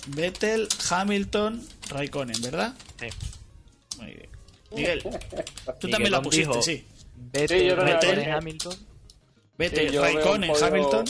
Vettel, 0.08 0.68
Hamilton, 0.90 1.64
Raikkonen, 1.90 2.42
¿verdad? 2.42 2.74
Sí. 3.00 3.08
Muy 4.00 4.08
bien. 4.14 4.29
Miguel, 4.76 5.02
tú 5.02 5.10
Miguel 5.12 5.92
también 5.92 6.12
la 6.12 6.22
pusiste, 6.22 6.48
dijo, 6.50 6.62
sí. 6.62 6.88
Vettel, 7.16 7.60
Sí, 7.60 7.68
yo. 7.68 8.34
Hamilton. 8.38 8.74
Vettel, 9.58 9.90
Sí, 9.90 9.98
Raikkonen, 9.98 10.52
Hamilton. 10.64 11.06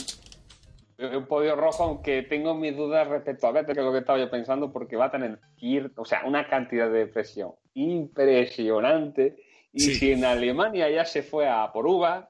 Un 0.98 1.26
podio 1.26 1.56
rojo, 1.56 1.84
aunque 1.84 2.22
tengo 2.22 2.54
mis 2.54 2.76
dudas 2.76 3.08
respecto 3.08 3.46
a 3.46 3.52
Vettel, 3.52 3.74
que 3.74 3.80
es 3.80 3.86
lo 3.86 3.92
que 3.92 3.98
estaba 4.00 4.18
yo 4.18 4.30
pensando, 4.30 4.70
porque 4.72 4.96
va 4.96 5.06
a 5.06 5.10
tener 5.10 5.38
cierto, 5.58 6.02
o 6.02 6.04
sea, 6.04 6.22
una 6.26 6.46
cantidad 6.48 6.90
de 6.90 7.06
presión 7.06 7.52
impresionante. 7.74 9.36
Y 9.72 9.80
Sí. 9.80 9.94
si 9.94 10.12
en 10.12 10.24
Alemania 10.24 10.90
ya 10.90 11.04
se 11.04 11.22
fue 11.22 11.48
a 11.48 11.70
por 11.72 11.86
uva, 11.86 12.28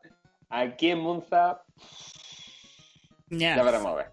aquí 0.51 0.91
en 0.91 0.99
Monza 1.01 1.63
Ya. 3.31 3.57
ya 3.57 3.63
veremos 3.63 3.93
a 3.93 3.95
ver. 3.95 4.07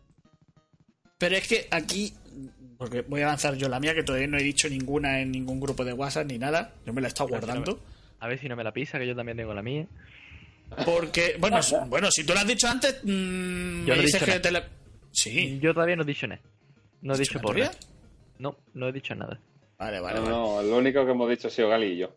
Pero 1.17 1.35
es 1.35 1.47
que 1.47 1.67
aquí. 1.71 2.13
Porque 2.77 3.01
voy 3.01 3.21
a 3.21 3.25
avanzar 3.25 3.55
yo 3.55 3.67
la 3.69 3.79
mía, 3.79 3.93
que 3.95 4.03
todavía 4.03 4.27
no 4.27 4.37
he 4.37 4.43
dicho 4.43 4.69
ninguna 4.69 5.19
en 5.21 5.31
ningún 5.31 5.59
grupo 5.59 5.83
de 5.83 5.93
WhatsApp 5.93 6.27
ni 6.27 6.37
nada. 6.37 6.73
Yo 6.85 6.93
me 6.93 7.01
la 7.01 7.07
he 7.07 7.09
estado 7.09 7.27
Pero 7.29 7.41
si 7.41 7.47
no 7.47 7.53
guardando. 7.53 7.83
A 8.19 8.27
ver 8.27 8.39
si 8.39 8.47
no 8.47 8.55
me 8.55 8.63
la 8.63 8.71
pisa, 8.71 8.99
que 8.99 9.07
yo 9.07 9.15
también 9.15 9.37
tengo 9.37 9.53
la 9.53 9.61
mía. 9.63 9.87
Porque, 10.85 11.35
bueno, 11.39 11.59
bueno, 11.87 12.11
si 12.11 12.23
tú 12.23 12.33
lo 12.33 12.39
has 12.39 12.47
dicho 12.47 12.67
antes, 12.67 12.99
mm, 13.03 13.85
Yo 13.85 13.87
me 13.87 13.87
no 13.87 13.93
he 13.93 14.05
dices 14.05 14.13
dicho 14.13 14.25
que 14.25 14.31
nada. 14.31 14.41
te 14.41 14.51
la. 14.51 14.67
Sí. 15.11 15.59
Yo 15.61 15.73
todavía 15.73 15.95
no 15.95 16.03
he 16.03 16.05
dicho 16.05 16.27
nada. 16.27 16.41
No 17.01 17.13
he 17.13 17.15
¿Has 17.15 17.19
dicho 17.19 17.39
porra. 17.39 17.55
todavía? 17.61 17.71
No, 18.39 18.57
no 18.73 18.87
he 18.89 18.91
dicho 18.91 19.15
nada. 19.15 19.39
Vale, 19.79 19.99
vale, 19.99 20.19
No, 20.19 20.25
vale. 20.55 20.67
no, 20.67 20.71
lo 20.71 20.77
único 20.77 21.05
que 21.05 21.11
hemos 21.11 21.29
dicho 21.29 21.47
ha 21.47 21.51
sido 21.51 21.69
Gali 21.69 21.87
y 21.93 21.97
yo. 21.97 22.13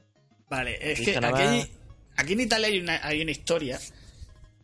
Vale, 0.50 0.78
es 0.80 1.00
que 1.00 1.16
aquí, 1.16 1.70
aquí 2.16 2.32
en 2.32 2.40
Italia 2.40 2.66
hay 2.68 2.78
una, 2.80 3.06
hay 3.06 3.22
una 3.22 3.30
historia 3.30 3.78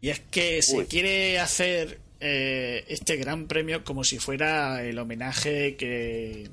y 0.00 0.08
es 0.08 0.20
que 0.20 0.60
se 0.62 0.78
Uy. 0.78 0.86
quiere 0.86 1.38
hacer 1.38 2.00
eh, 2.20 2.84
este 2.88 3.16
gran 3.16 3.46
premio 3.46 3.84
como 3.84 4.04
si 4.04 4.18
fuera 4.18 4.82
el 4.82 4.98
homenaje 4.98 5.76
que, 5.76 6.50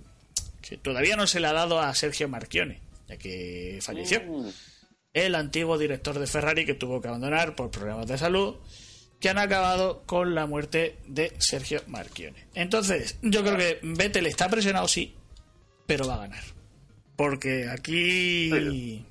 que 0.61 0.77
todavía 0.77 1.15
no 1.15 1.27
se 1.27 1.39
le 1.39 1.47
ha 1.47 1.53
dado 1.53 1.79
a 1.79 1.93
Sergio 1.95 2.27
Marchione, 2.27 2.79
ya 3.07 3.17
que 3.17 3.79
falleció. 3.81 4.21
Mm. 4.21 4.49
El 5.13 5.35
antiguo 5.35 5.77
director 5.77 6.17
de 6.17 6.27
Ferrari 6.27 6.65
que 6.65 6.73
tuvo 6.73 6.99
que 6.99 7.07
abandonar 7.07 7.55
por 7.55 7.69
problemas 7.69 8.07
de 8.07 8.17
salud 8.17 8.55
que 9.19 9.29
han 9.29 9.37
acabado 9.37 10.03
con 10.05 10.35
la 10.35 10.47
muerte 10.47 10.97
de 11.07 11.31
Sergio 11.39 11.81
Marchione. 11.87 12.45
Entonces, 12.55 13.17
yo 13.21 13.41
creo 13.41 13.55
que 13.55 13.79
Vettel 13.81 14.25
está 14.25 14.49
presionado, 14.49 14.85
sí, 14.87 15.15
pero 15.87 16.05
va 16.05 16.15
a 16.15 16.27
ganar. 16.27 16.43
Porque 17.15 17.69
aquí... 17.69 19.05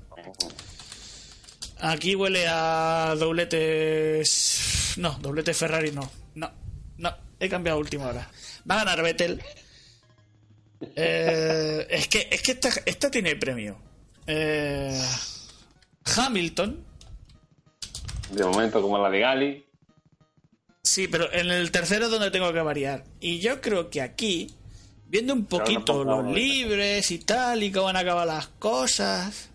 Aquí 1.79 2.13
huele 2.13 2.45
a 2.47 3.15
dobletes... 3.17 4.93
No, 4.97 5.17
doblete 5.19 5.55
Ferrari 5.55 5.91
no. 5.91 6.22
No, 6.35 6.51
no, 6.97 7.15
he 7.39 7.49
cambiado 7.49 7.77
a 7.77 7.81
última 7.81 8.07
hora. 8.07 8.29
Va 8.69 8.75
a 8.75 8.85
ganar 8.85 9.03
Vettel. 9.03 9.41
Eh, 10.95 11.87
es 11.89 12.07
que, 12.07 12.27
es 12.29 12.41
que 12.41 12.51
esta, 12.53 12.69
esta 12.85 13.09
tiene 13.09 13.35
premio. 13.35 13.77
Eh, 14.27 15.01
Hamilton. 16.15 16.83
De 18.31 18.43
momento, 18.43 18.81
como 18.81 18.97
la 18.97 19.09
de 19.09 19.19
Gali. 19.19 19.65
Sí, 20.81 21.07
pero 21.07 21.31
en 21.31 21.49
el 21.49 21.71
tercero 21.71 22.05
es 22.05 22.11
donde 22.11 22.31
tengo 22.31 22.51
que 22.51 22.61
variar. 22.61 23.05
Y 23.19 23.39
yo 23.39 23.61
creo 23.61 23.89
que 23.89 24.01
aquí, 24.01 24.53
viendo 25.07 25.33
un 25.33 25.45
poquito 25.45 26.03
los 26.03 26.25
libres 26.25 27.09
y 27.11 27.19
tal, 27.19 27.63
y 27.63 27.71
cómo 27.71 27.85
van 27.85 27.95
a 27.95 27.99
acabar 27.99 28.27
las 28.27 28.47
cosas. 28.47 29.49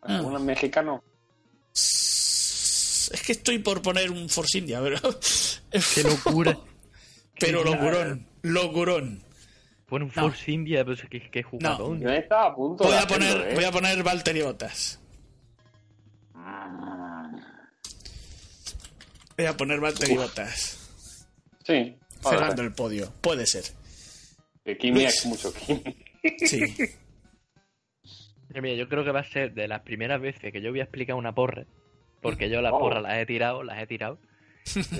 Ah. 0.00 0.22
Un 0.22 0.44
mexicano. 0.44 1.02
Es 3.12 3.22
que 3.22 3.32
estoy 3.32 3.58
por 3.58 3.82
poner 3.82 4.10
un 4.10 4.28
Force 4.28 4.58
India, 4.58 4.80
pero. 4.82 4.98
¡Qué 5.94 6.02
locura! 6.02 6.58
pero 7.38 7.64
locurón, 7.64 8.26
locurón. 8.42 9.24
Pon 9.86 10.02
un 10.04 10.12
No. 10.14 10.22
Force 10.22 10.50
India, 10.50 10.84
pero 10.84 10.96
qué, 11.10 11.30
qué 11.30 11.42
jugadón. 11.42 12.00
Yo 12.00 12.08
estaba 12.08 12.46
a 12.46 12.54
punto 12.54 12.84
Voy 12.84 12.92
de 12.92 12.98
a 12.98 13.02
hacerlo, 13.02 13.26
poner, 13.26 13.50
¿eh? 13.50 13.54
voy 13.54 13.64
a 13.64 13.72
poner 13.72 14.02
Valtteri 14.02 14.42
Bottas. 14.42 14.98
Voy 19.36 19.46
a 19.46 19.56
poner 19.56 19.80
Valtteri 19.80 20.16
Bottas. 20.16 20.78
Sí. 21.64 21.96
Cerrando 22.22 22.62
el 22.62 22.72
podio. 22.72 23.12
Puede 23.20 23.46
ser. 23.46 23.64
Que 24.64 24.78
Kimi 24.78 25.04
es 25.04 25.26
mucho 25.26 25.52
Kimi. 25.52 25.82
Sí. 26.46 26.74
Mira, 28.54 28.76
yo 28.76 28.88
creo 28.88 29.04
que 29.04 29.10
va 29.10 29.20
a 29.20 29.24
ser 29.24 29.54
de 29.54 29.66
las 29.66 29.80
primeras 29.82 30.20
veces 30.20 30.52
que 30.52 30.60
yo 30.60 30.70
voy 30.70 30.80
a 30.80 30.84
explicar 30.84 31.16
una 31.16 31.34
porra. 31.34 31.64
Porque 32.22 32.48
yo 32.48 32.62
las 32.62 32.72
Oh. 32.72 32.78
porras 32.78 33.02
las 33.02 33.18
he 33.18 33.26
tirado, 33.26 33.62
las 33.62 33.78
he 33.82 33.86
tirado. 33.86 34.18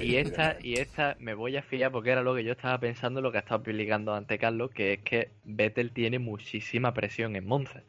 Y 0.01 0.16
esta, 0.16 0.59
y 0.61 0.75
esta 0.81 1.16
me 1.20 1.35
voy 1.35 1.57
a 1.57 1.62
fiar 1.62 1.93
porque 1.93 2.11
era 2.11 2.20
lo 2.23 2.35
que 2.35 2.43
yo 2.45 2.51
estaba 2.53 2.79
pensando, 2.81 3.20
lo 3.20 3.31
que 3.31 3.39
ha 3.39 3.43
estado 3.43 3.61
explicando 3.62 4.12
ante 4.12 4.37
Carlos, 4.37 4.73
que 4.73 4.95
es 4.95 5.01
que 5.03 5.31
Vettel 5.45 5.93
tiene 5.93 6.18
muchísima 6.18 6.93
presión 6.93 7.37
en 7.37 7.47
Monza. 7.47 7.83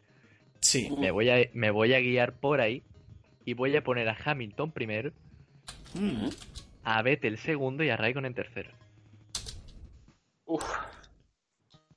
Sí. 0.59 0.89
Me 0.99 1.09
voy 1.11 1.29
a, 1.31 1.49
me 1.53 1.71
voy 1.71 1.93
a 1.95 1.99
guiar 1.99 2.33
por 2.39 2.61
ahí 2.61 2.83
y 3.43 3.55
voy 3.55 3.75
a 3.75 3.83
poner 3.83 4.07
a 4.07 4.15
Hamilton 4.23 4.71
primero, 4.71 5.11
Mm. 5.95 6.29
a 6.83 7.01
Vettel 7.01 7.37
segundo 7.39 7.83
y 7.83 7.89
a 7.89 7.97
Raikkonen 7.97 8.33
tercero. 8.35 8.69
Uf. 10.45 10.63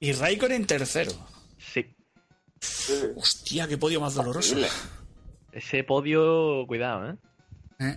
Y 0.00 0.12
Raikkonen 0.12 0.66
tercero. 0.66 1.12
Sí, 1.58 1.86
Hostia, 3.16 3.68
qué 3.68 3.76
podio 3.76 4.00
más 4.00 4.14
doloroso. 4.14 4.52
Horrible. 4.54 4.70
Ese 5.56 5.84
podio, 5.84 6.64
cuidado, 6.66 7.10
¿eh? 7.10 7.16
¿Eh? 7.80 7.96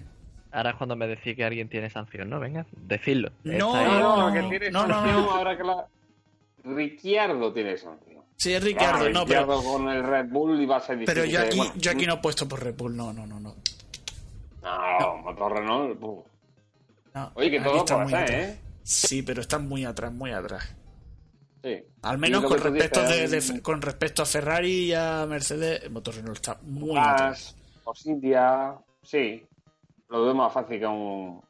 Ahora 0.52 0.72
es 0.72 0.76
cuando 0.78 0.96
me 0.96 1.08
decís 1.08 1.36
que 1.36 1.44
alguien 1.44 1.70
tiene 1.70 1.90
sanción, 1.90 2.30
¿no? 2.30 2.40
Venga, 2.40 2.66
decidlo. 2.72 3.32
No, 3.44 3.74
No, 3.74 4.00
no, 4.00 4.30
no, 4.30 4.34
que 4.34 4.50
tiene 4.50 4.72
no, 4.72 4.88
no, 4.88 4.94
sanción 4.96 5.22
no. 5.26 5.32
ahora 5.32 5.58
que 5.58 5.64
la... 5.64 5.86
Ricciardo 6.64 7.54
tiene 7.54 7.78
sanción. 7.78 8.24
Sí, 8.36 8.54
es 8.54 8.64
Ricardo, 8.64 9.00
Claro, 9.00 9.14
no, 9.14 9.26
pero, 9.26 9.42
Ricciardo 9.42 9.64
con 9.72 9.90
el 9.90 10.04
Red 10.04 10.30
Bull 10.30 10.62
iba 10.62 10.78
a 10.78 10.80
ser 10.80 10.98
difícil. 10.98 11.14
pero 11.22 11.26
yo 11.30 11.42
aquí, 11.42 11.58
bueno, 11.58 11.74
yo 11.76 11.92
aquí 11.92 12.06
no 12.08 12.14
he 12.16 12.18
puesto 12.18 12.48
por 12.48 12.64
Red 12.64 12.76
Bull, 12.76 12.96
no, 12.96 13.14
no, 13.14 13.26
no, 13.28 13.40
no. 13.40 13.56
No, 14.62 15.18
motor 15.18 15.54
Renault. 15.60 16.00
No, 16.00 16.24
No, 17.14 17.32
Oye, 17.36 17.52
que 17.52 17.60
todo 17.62 17.82
atrás. 17.82 18.30
¿eh? 18.32 18.60
Sí, 18.84 19.22
pero 19.22 19.42
están 19.42 19.68
muy 19.68 19.86
atrás, 19.86 20.12
muy 20.12 20.32
atrás. 20.32 20.76
Sí. 21.64 21.76
Al 22.04 22.18
menos 22.18 22.44
con 22.46 22.58
respecto, 22.60 23.02
de, 23.04 23.22
dices, 23.28 23.54
de- 23.54 23.62
con 23.62 23.82
respecto 23.82 24.22
a 24.22 24.26
Ferrari 24.26 24.86
y 24.86 24.94
a 24.94 25.26
Mercedes, 25.28 25.84
el 25.84 25.90
motor 25.92 26.16
Renault 26.16 26.38
está 26.38 26.58
muy 26.64 26.98
atrás. 26.98 27.56
Force 27.84 28.10
India, 28.10 28.76
sí. 29.04 29.44
Lo 30.10 30.24
veo 30.24 30.34
más 30.34 30.54
fácil 30.54 30.80
que 30.80 30.88
un, 30.88 31.42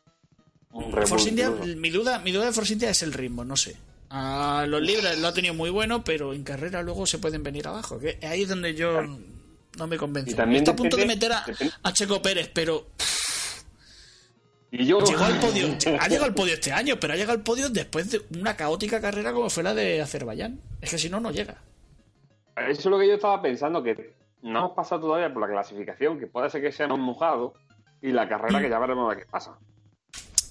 un 0.72 0.92
Force 1.08 1.30
India, 1.30 1.50
mi 1.52 1.90
duda, 1.92 2.20
mi 2.20 2.32
duda 2.32 2.46
de 2.46 2.52
Force 2.52 2.74
India 2.74 2.90
es 2.90 3.04
el 3.04 3.14
ritmo, 3.14 3.46
no 3.46 3.56
sé. 3.56 3.76
A 4.10 4.66
los 4.68 4.82
libres 4.82 5.20
lo 5.20 5.28
ha 5.28 5.34
tenido 5.34 5.54
muy 5.54 5.70
bueno, 5.70 6.04
pero 6.04 6.34
en 6.34 6.44
carrera 6.44 6.82
luego 6.82 7.06
se 7.06 7.20
pueden 7.20 7.44
venir 7.44 7.68
abajo. 7.68 8.00
Que 8.00 8.18
ahí 8.26 8.42
es 8.42 8.50
donde 8.50 8.74
yo 8.74 9.02
no 9.78 9.88
me 9.88 9.98
convenzo. 9.98 10.32
Está 10.32 10.72
a 10.72 10.76
punto 10.76 10.98
de 10.98 11.06
meter 11.06 11.32
a, 11.32 11.46
a 11.84 11.94
Checo 11.94 12.20
Pérez, 12.22 12.50
pero 12.52 12.88
Y 14.72 14.86
yo... 14.86 15.00
llegó 15.00 15.24
al 15.24 15.40
podio, 15.40 15.68
ha 16.00 16.08
llegado 16.08 16.26
al 16.26 16.34
podio 16.34 16.54
este 16.54 16.72
año, 16.72 17.00
pero 17.00 17.14
ha 17.14 17.16
llegado 17.16 17.38
al 17.38 17.44
podio 17.44 17.70
después 17.70 18.12
de 18.12 18.22
una 18.40 18.56
caótica 18.56 19.02
carrera 19.02 19.34
como 19.34 19.50
fue 19.50 19.64
la 19.64 19.74
de 19.74 20.02
Azerbaiyán. 20.02 20.60
Es 20.82 20.92
que 20.92 20.98
si 20.98 21.10
no, 21.10 21.20
no 21.20 21.32
llega. 21.32 21.62
Eso 22.56 22.80
es 22.80 22.86
lo 22.86 23.00
que 23.00 23.08
yo 23.08 23.16
estaba 23.16 23.42
pensando, 23.42 23.82
que 23.82 24.14
no 24.42 24.60
hemos 24.60 24.72
pasado 24.74 25.02
todavía 25.02 25.34
por 25.34 25.42
la 25.42 25.48
clasificación, 25.48 26.20
que 26.20 26.28
puede 26.28 26.50
ser 26.50 26.62
que 26.62 26.72
seamos 26.72 27.00
mojados, 27.00 27.54
y 28.02 28.12
la 28.12 28.28
carrera 28.28 28.62
que 28.62 28.70
ya 28.70 28.80
veremos 28.80 29.10
de 29.16 29.22
qué 29.22 29.28
pasa. 29.30 29.58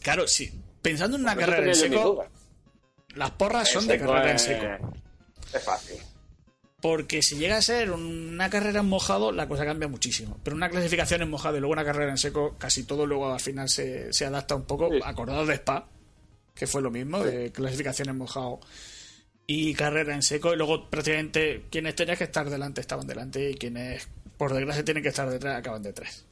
Claro, 0.03 0.27
sí. 0.27 0.51
Pensando 0.83 1.17
en 1.17 1.23
una 1.23 1.37
carrera 1.37 1.67
en 1.67 1.75
seco, 1.75 2.25
las 3.15 3.31
porras 3.33 3.71
son 3.71 3.87
de 3.87 3.99
carrera 3.99 4.31
en 4.33 4.39
seco. 4.39 4.93
Es 5.53 5.65
fácil. 5.65 5.99
Porque 6.81 7.23
si 7.23 7.37
llega 7.37 7.57
a 7.57 7.63
ser 7.63 7.91
una 7.91 8.49
carrera 8.49 8.81
en 8.81 8.87
mojado, 8.87 9.33
la 9.33 9.49
cosa 9.49 9.65
cambia 9.65 9.89
muchísimo. 9.89 10.39
Pero 10.45 10.55
una 10.55 10.71
clasificación 10.71 11.23
en 11.23 11.31
mojado 11.31 11.57
y 11.57 11.61
luego 11.61 11.73
una 11.73 11.85
carrera 11.85 12.11
en 12.11 12.19
seco, 12.19 12.55
casi 12.57 12.85
todo 12.85 13.05
luego 13.05 13.33
al 13.33 13.41
final 13.41 13.69
se, 13.69 14.13
se 14.13 14.25
adapta 14.25 14.55
un 14.55 14.65
poco. 14.65 14.89
Sí. 14.91 15.01
Acordado 15.03 15.45
de 15.45 15.55
Spa, 15.55 15.89
que 16.55 16.69
fue 16.69 16.81
lo 16.81 16.91
mismo, 16.93 17.21
de 17.25 17.51
clasificación 17.51 18.11
en 18.11 18.19
mojado 18.19 18.61
y 19.45 19.75
carrera 19.75 20.15
en 20.15 20.23
seco. 20.23 20.55
Y 20.55 20.57
luego 20.57 20.89
prácticamente 20.89 21.65
quienes 21.69 21.97
tenían 21.97 22.17
que 22.17 22.25
estar 22.25 22.49
delante 22.49 22.81
estaban 22.81 23.09
delante 23.09 23.51
y 23.51 23.55
quienes, 23.55 24.07
por 24.37 24.55
desgracia, 24.55 24.85
tienen 24.85 25.03
que 25.03 25.09
estar 25.09 25.29
detrás 25.29 25.59
acaban 25.59 25.83
detrás. 25.83 26.25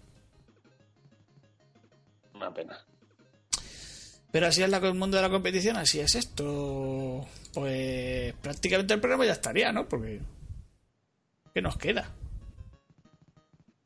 Una 2.34 2.55
pena. 2.55 2.86
Pero 4.37 4.49
así 4.49 4.62
es 4.62 4.68
la, 4.68 4.76
el 4.76 4.93
mundo 4.93 5.16
de 5.16 5.22
la 5.22 5.30
competición, 5.30 5.78
así 5.78 5.99
es 5.99 6.14
esto. 6.14 7.26
Pues 7.55 8.34
prácticamente 8.43 8.93
el 8.93 9.01
programa 9.01 9.24
ya 9.24 9.32
estaría, 9.32 9.72
¿no? 9.72 9.89
Porque. 9.89 10.20
¿Qué 11.55 11.62
nos 11.62 11.78
queda? 11.78 12.11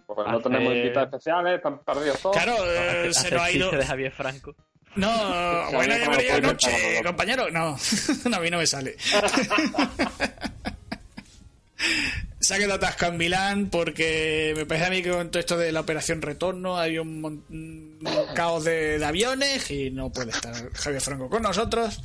Pues 0.09 0.27
no 0.29 0.41
tenemos 0.41 0.75
invitados 0.75 1.07
especiales, 1.07 1.59
están 1.59 1.79
perdidos 1.85 2.21
todos. 2.21 2.37
Claro, 2.37 2.57
eh, 2.67 3.11
Hace 3.11 3.29
se 3.29 3.31
nos 3.31 3.43
ha 3.43 3.51
ido. 3.53 3.71
de 3.71 3.87
Javier 3.87 4.11
Franco. 4.11 4.57
No, 4.97 5.09
buena 5.73 5.99
no 5.99 6.05
llamaría 6.05 6.41
noche, 6.41 7.01
compañero. 7.05 7.49
No, 7.53 7.79
no, 8.29 8.37
a 8.37 8.41
mí 8.41 8.51
no 8.51 8.59
me 8.59 8.67
sale. 8.67 8.97
Se 12.51 12.57
ha 12.57 12.59
quedado 12.59 12.75
atascado 12.75 13.13
en 13.13 13.19
Milán 13.19 13.71
porque 13.71 14.55
me 14.57 14.67
parece 14.67 14.87
a 14.87 14.91
mí 14.91 15.03
que 15.05 15.11
con 15.11 15.31
todo 15.31 15.39
esto 15.39 15.57
de 15.57 15.71
la 15.71 15.79
operación 15.79 16.21
retorno 16.21 16.77
hay 16.77 16.99
un, 16.99 17.21
mon- 17.21 17.45
un 17.49 18.01
caos 18.35 18.65
de, 18.65 18.99
de 18.99 19.05
aviones 19.05 19.71
y 19.71 19.93
no 19.93 20.11
puede 20.13 20.33
estar 20.33 20.73
Javier 20.73 21.01
Franco 21.01 21.31
con 21.31 21.45
nosotros. 21.45 22.01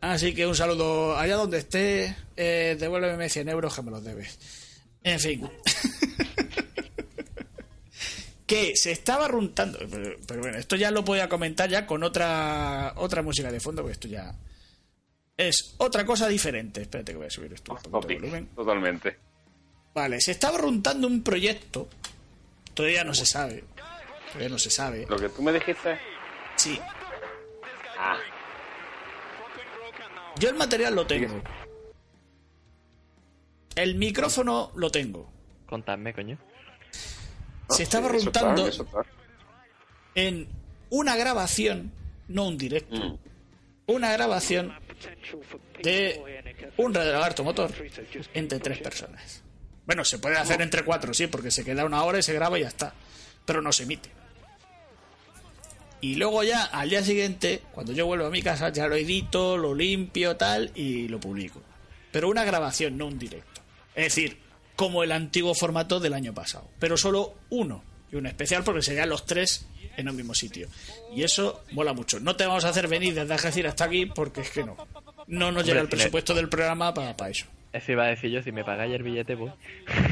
Así 0.00 0.32
que 0.32 0.46
un 0.46 0.54
saludo 0.54 1.18
allá 1.18 1.34
donde 1.34 1.58
esté. 1.58 2.14
Eh, 2.36 2.76
devuélveme 2.78 3.28
100 3.28 3.48
euros 3.48 3.74
que 3.74 3.82
me 3.82 3.90
los 3.90 4.04
debes. 4.04 4.38
En 5.02 5.18
fin. 5.18 5.50
que 8.46 8.76
se 8.76 8.92
estaba 8.92 9.26
runtando. 9.26 9.80
Pero, 9.90 10.16
pero 10.24 10.40
bueno, 10.40 10.56
esto 10.58 10.76
ya 10.76 10.92
lo 10.92 11.02
voy 11.02 11.18
a 11.18 11.28
comentar 11.28 11.68
ya 11.68 11.84
con 11.84 12.04
otra 12.04 12.92
otra 12.96 13.22
música 13.22 13.50
de 13.50 13.58
fondo, 13.58 13.82
porque 13.82 13.94
esto 13.94 14.06
ya 14.08 14.36
es 15.36 15.74
otra 15.78 16.06
cosa 16.06 16.28
diferente. 16.28 16.82
Espérate 16.82 17.10
que 17.12 17.18
voy 17.18 17.26
a 17.26 17.30
subir 17.30 17.52
esto 17.52 17.72
un 17.72 17.78
poquito 17.90 18.06
de 18.08 18.14
volumen. 18.14 18.46
Totalmente. 18.54 19.27
Vale, 19.98 20.20
se 20.20 20.30
estaba 20.30 20.58
runtando 20.58 21.08
un 21.08 21.24
proyecto. 21.24 21.88
Todavía 22.72 23.02
no 23.02 23.14
se 23.14 23.26
sabe. 23.26 23.64
Todavía 24.28 24.48
no 24.48 24.56
se 24.56 24.70
sabe. 24.70 25.04
Lo 25.08 25.16
que 25.18 25.28
tú 25.28 25.42
me 25.42 25.52
dijiste. 25.52 25.98
Sí. 26.54 26.78
Ah, 27.98 28.16
Yo 30.38 30.50
el 30.50 30.54
material 30.54 30.94
lo 30.94 31.04
tengo. 31.04 31.42
El 33.74 33.96
micrófono 33.96 34.70
lo 34.76 34.88
tengo. 34.88 35.28
Contadme, 35.66 36.14
coño. 36.14 36.38
Se 37.68 37.82
estaba 37.82 38.08
sí, 38.10 38.16
eso 38.18 38.24
runtando. 38.26 38.70
en 40.14 40.48
una 40.90 41.16
grabación, 41.16 41.90
no 42.28 42.46
un 42.46 42.56
directo, 42.56 42.94
Mm. 42.94 43.18
una 43.88 44.12
grabación 44.12 44.72
de 45.82 46.22
un 46.76 46.94
radio 46.94 47.12
lagarto 47.14 47.42
motor 47.42 47.72
entre 48.32 48.60
tres 48.60 48.78
personas. 48.78 49.42
Bueno, 49.88 50.04
se 50.04 50.18
puede 50.18 50.36
hacer 50.36 50.60
entre 50.60 50.84
cuatro, 50.84 51.14
sí, 51.14 51.28
porque 51.28 51.50
se 51.50 51.64
queda 51.64 51.86
una 51.86 52.04
hora 52.04 52.18
y 52.18 52.22
se 52.22 52.34
graba 52.34 52.58
y 52.58 52.60
ya 52.60 52.68
está. 52.68 52.92
Pero 53.46 53.62
no 53.62 53.72
se 53.72 53.84
emite. 53.84 54.10
Y 56.02 56.16
luego 56.16 56.44
ya, 56.44 56.64
al 56.64 56.90
día 56.90 57.02
siguiente, 57.02 57.62
cuando 57.72 57.94
yo 57.94 58.04
vuelvo 58.04 58.26
a 58.26 58.30
mi 58.30 58.42
casa, 58.42 58.68
ya 58.68 58.86
lo 58.86 58.96
edito, 58.96 59.56
lo 59.56 59.74
limpio, 59.74 60.36
tal, 60.36 60.72
y 60.74 61.08
lo 61.08 61.18
publico. 61.18 61.62
Pero 62.12 62.28
una 62.28 62.44
grabación, 62.44 62.98
no 62.98 63.06
un 63.06 63.18
directo. 63.18 63.62
Es 63.94 64.14
decir, 64.14 64.38
como 64.76 65.04
el 65.04 65.10
antiguo 65.10 65.54
formato 65.54 66.00
del 66.00 66.12
año 66.12 66.34
pasado. 66.34 66.68
Pero 66.78 66.98
solo 66.98 67.36
uno. 67.48 67.82
Y 68.12 68.16
un 68.16 68.26
especial 68.26 68.64
porque 68.64 68.82
serían 68.82 69.08
los 69.08 69.24
tres 69.24 69.64
en 69.96 70.06
el 70.06 70.12
mismo 70.12 70.34
sitio. 70.34 70.68
Y 71.16 71.22
eso 71.22 71.64
mola 71.72 71.94
mucho. 71.94 72.20
No 72.20 72.36
te 72.36 72.44
vamos 72.44 72.66
a 72.66 72.68
hacer 72.68 72.88
venir 72.88 73.14
desde 73.14 73.32
Algeciras 73.32 73.70
hasta 73.70 73.86
aquí 73.86 74.04
porque 74.04 74.42
es 74.42 74.50
que 74.50 74.64
no. 74.64 74.76
No 75.28 75.50
nos 75.50 75.64
llega 75.64 75.80
el 75.80 75.88
presupuesto 75.88 76.34
del 76.34 76.50
programa 76.50 76.92
para 76.92 77.30
eso. 77.30 77.46
Eso 77.78 77.92
iba 77.92 78.04
a 78.04 78.08
decir 78.08 78.30
yo, 78.30 78.42
si 78.42 78.50
me 78.50 78.64
pagáis 78.64 78.92
el 78.92 79.04
billete, 79.04 79.36
pues. 79.36 79.52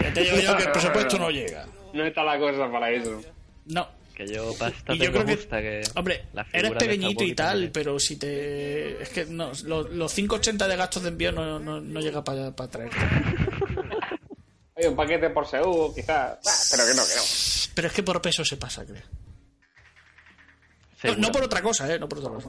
Ya 0.02 0.12
te 0.12 0.22
digo 0.22 0.36
yo 0.38 0.56
que 0.56 0.62
el 0.62 0.70
presupuesto 0.70 1.18
no 1.18 1.30
llega. 1.30 1.66
No 1.92 2.04
está 2.04 2.22
la 2.22 2.38
cosa 2.38 2.70
para 2.70 2.90
eso. 2.90 3.20
No. 3.66 3.88
Que 4.14 4.26
yo 4.26 4.54
pasta 4.58 4.94
Y 4.94 4.98
yo 4.98 5.12
creo 5.12 5.26
que, 5.26 5.82
hombre, 5.94 6.24
eres 6.52 6.72
pequeñito 6.72 7.22
y 7.22 7.34
tal, 7.34 7.70
pero 7.70 7.98
si 7.98 8.16
te... 8.16 9.02
Es 9.02 9.10
que 9.10 9.26
no, 9.26 9.52
los, 9.64 9.90
los 9.90 10.16
5,80 10.16 10.66
de 10.66 10.76
gastos 10.76 11.02
de 11.02 11.10
envío 11.10 11.32
no, 11.32 11.58
no, 11.58 11.80
no 11.80 12.00
llega 12.00 12.24
para 12.24 12.50
traer. 12.52 12.90
Hay 14.76 14.86
un 14.86 14.96
paquete 14.96 15.28
por 15.30 15.46
seguro, 15.46 15.92
quizás. 15.94 16.38
Ah, 16.46 16.64
pero 16.70 16.86
que 16.86 16.94
no, 16.94 17.02
que 17.02 17.14
no. 17.14 17.22
Pero 17.74 17.88
es 17.88 17.94
que 17.94 18.02
por 18.02 18.22
peso 18.22 18.44
se 18.44 18.56
pasa, 18.56 18.86
creo. 18.86 19.02
No, 20.96 21.00
Seguro. 21.02 21.20
no 21.20 21.32
por 21.32 21.42
otra 21.44 21.62
cosa, 21.62 21.92
¿eh? 21.92 21.98
No 21.98 22.08
por 22.08 22.18
otra 22.18 22.30
cosa. 22.30 22.48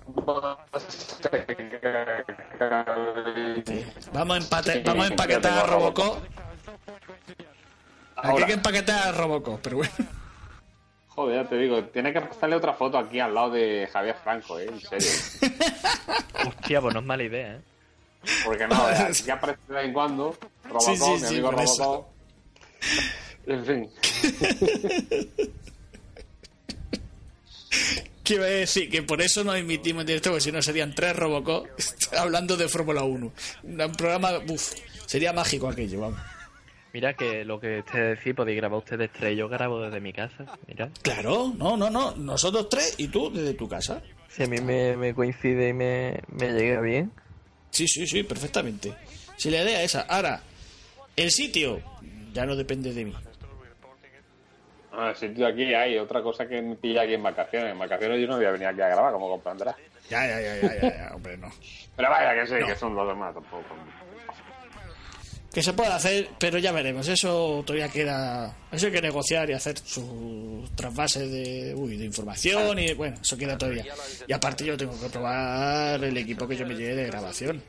Vamos 4.13 4.37
a, 4.37 4.39
empate- 4.41 4.83
vamos 4.83 5.05
a 5.05 5.07
empaquetar 5.09 5.57
a 5.59 5.63
Robocop. 5.67 6.17
Aquí 8.15 8.37
hay 8.41 8.45
que 8.45 8.53
empaquetar 8.53 9.07
a 9.09 9.11
Robocop, 9.11 9.59
pero 9.61 9.77
bueno. 9.77 9.91
Joder, 11.09 11.43
ya 11.43 11.49
te 11.49 11.57
digo, 11.57 11.83
tiene 11.85 12.13
que 12.13 12.21
pasarle 12.21 12.55
otra 12.55 12.73
foto 12.73 12.97
aquí 12.97 13.19
al 13.19 13.33
lado 13.33 13.51
de 13.51 13.89
Javier 13.91 14.15
Franco, 14.23 14.59
¿eh? 14.59 14.67
En 14.67 14.79
serio. 14.79 15.09
Hostia, 16.47 16.81
pues 16.81 16.93
no 16.93 16.99
es 17.01 17.05
mala 17.05 17.23
idea, 17.23 17.55
¿eh? 17.55 17.61
Porque 18.45 18.67
no, 18.67 18.75
ya, 18.91 19.09
ya 19.25 19.33
aparece 19.35 19.59
de 19.67 19.73
vez 19.75 19.85
en 19.85 19.93
cuando. 19.93 20.35
Robocop, 20.63 20.81
Sí, 20.81 20.97
sí, 20.97 21.09
mi 21.11 21.19
sí, 21.19 21.25
amigo 21.27 21.51
eso. 21.61 21.83
Robocop. 21.83 22.07
En 23.47 23.65
fin. 23.65 23.89
¿Qué 28.27 28.33
iba 28.33 28.43
a 28.43 28.49
decir? 28.49 28.89
Que 28.89 29.03
por 29.03 29.21
eso 29.21 29.41
no 29.45 29.55
emitimos 29.55 30.01
en 30.01 30.07
directo, 30.07 30.31
porque 30.31 30.41
si 30.43 30.51
no 30.51 30.61
serían 30.61 30.93
tres 30.93 31.15
Robocop 31.15 31.65
hablando 32.17 32.57
de 32.57 32.67
Fórmula 32.67 33.03
1. 33.03 33.33
Un 33.63 33.91
programa, 33.93 34.39
uff, 34.49 34.73
sería 35.05 35.31
mágico 35.31 35.69
aquello, 35.69 36.01
vamos. 36.01 36.19
Mira 36.91 37.13
que 37.13 37.45
lo 37.45 37.57
que 37.61 37.79
ustedes 37.79 38.17
decís, 38.17 38.33
podéis 38.33 38.57
grabar 38.57 38.79
ustedes 38.79 39.11
tres, 39.13 39.37
yo 39.37 39.47
grabo 39.47 39.79
desde 39.79 40.01
mi 40.01 40.11
casa. 40.11 40.45
Mira, 40.67 40.89
Claro, 41.03 41.53
no, 41.57 41.77
no, 41.77 41.89
no. 41.89 42.17
Nosotros 42.17 42.67
tres 42.67 42.95
y 42.97 43.07
tú 43.07 43.31
desde 43.31 43.53
tu 43.53 43.69
casa. 43.69 44.01
si 44.27 44.43
a 44.43 44.47
mí 44.47 44.59
me, 44.59 44.97
me 44.97 45.13
coincide 45.13 45.69
y 45.69 45.73
me, 45.73 46.19
me 46.27 46.51
llega 46.51 46.81
bien. 46.81 47.13
Sí, 47.71 47.87
sí, 47.87 48.05
sí, 48.05 48.23
perfectamente. 48.23 48.93
Si 49.37 49.49
la 49.49 49.63
idea 49.63 49.83
es 49.83 49.91
esa. 49.91 50.01
Ahora, 50.01 50.41
el 51.15 51.31
sitio 51.31 51.81
ya 52.33 52.45
no 52.45 52.57
depende 52.57 52.93
de 52.93 53.05
mí. 53.05 53.13
Ah, 54.99 55.13
si 55.15 55.29
tú 55.29 55.45
aquí 55.45 55.73
hay 55.75 55.95
otra 55.99 56.23
cosa 56.23 56.47
que 56.47 56.59
me 56.59 56.75
pilla 56.75 57.03
aquí 57.03 57.13
en 57.13 57.21
vacaciones. 57.21 57.71
En 57.71 57.77
vacaciones 57.77 58.19
yo 58.19 58.25
no 58.27 58.37
voy 58.37 58.45
a 58.45 58.51
venir 58.51 58.67
aquí 58.67 58.81
a 58.81 58.87
grabar, 58.89 59.13
como 59.13 59.29
comprenderás. 59.29 59.75
Ya, 60.09 60.25
ya, 60.25 60.41
ya, 60.41 60.55
ya, 60.61 60.81
ya, 60.81 60.97
ya, 61.09 61.15
hombre, 61.15 61.37
no. 61.37 61.51
Pero 61.95 62.09
vaya 62.09 62.33
que 62.41 62.47
sí, 62.47 62.55
No. 62.59 62.65
que 62.67 62.75
son 62.75 62.95
los 62.95 63.07
demás 63.07 63.33
tampoco. 63.33 63.63
Que 65.53 65.63
se 65.63 65.73
puede 65.73 65.89
hacer, 65.91 66.29
pero 66.39 66.57
ya 66.59 66.71
veremos. 66.71 67.07
Eso 67.07 67.63
todavía 67.65 67.89
queda. 67.89 68.55
Eso 68.71 68.87
hay 68.87 68.91
que 68.91 69.01
negociar 69.01 69.49
y 69.49 69.53
hacer 69.53 69.77
su 69.77 70.67
trasvase 70.75 71.27
de, 71.27 71.73
uy, 71.75 71.97
de 71.97 72.05
información. 72.05 72.77
Y 72.79 72.93
bueno, 72.93 73.17
eso 73.21 73.37
queda 73.37 73.57
todavía. 73.57 73.85
Y 74.27 74.33
aparte, 74.33 74.65
yo 74.65 74.77
tengo 74.77 74.99
que 74.99 75.09
probar 75.09 76.03
el 76.03 76.17
equipo 76.17 76.47
que 76.47 76.55
yo 76.55 76.65
me 76.65 76.75
lleve 76.75 76.95
de 76.95 77.05
grabación. 77.07 77.61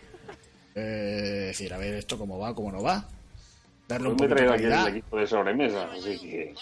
Eh, 0.74 1.48
es 1.50 1.58
decir, 1.58 1.72
a 1.72 1.78
ver 1.78 1.94
esto 1.94 2.18
cómo 2.18 2.38
va, 2.38 2.54
cómo 2.54 2.70
no 2.72 2.82
va. 2.82 3.04
darle 3.88 4.08
un 4.10 4.16
me 4.16 4.26
he 4.26 4.28
poquito 4.28 4.34
traído 4.36 4.52
aquí 4.54 4.64
el 4.88 4.96
equipo 4.96 5.16
de 5.18 5.26
sobremesa, 5.26 5.88
así 5.92 6.18
que... 6.18 6.54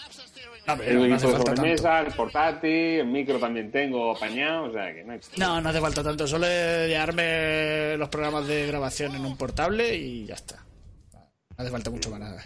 No, 0.67 0.73
el 0.83 1.13
hace 1.13 1.27
falta 1.27 1.43
tanto. 1.43 1.55
sobremesa, 1.55 1.99
el 2.01 2.13
portátil, 2.13 2.71
el 2.71 3.07
micro 3.07 3.39
también 3.39 3.71
tengo 3.71 4.15
apañado, 4.15 4.65
o 4.65 4.71
sea 4.73 4.93
que 4.93 5.03
no 5.03 5.13
hay... 5.13 5.19
No, 5.37 5.61
no 5.61 5.69
hace 5.69 5.79
falta 5.79 6.03
tanto. 6.03 6.27
Solo 6.27 6.45
llevarme 6.45 7.95
los 7.97 8.09
programas 8.09 8.47
de 8.47 8.67
grabación 8.67 9.15
en 9.15 9.25
un 9.25 9.37
portable 9.37 9.95
y 9.95 10.25
ya 10.25 10.35
está. 10.35 10.65
No 11.13 11.23
hace 11.57 11.71
falta 11.71 11.89
mucho 11.89 12.09
más 12.09 12.19
nada. 12.19 12.43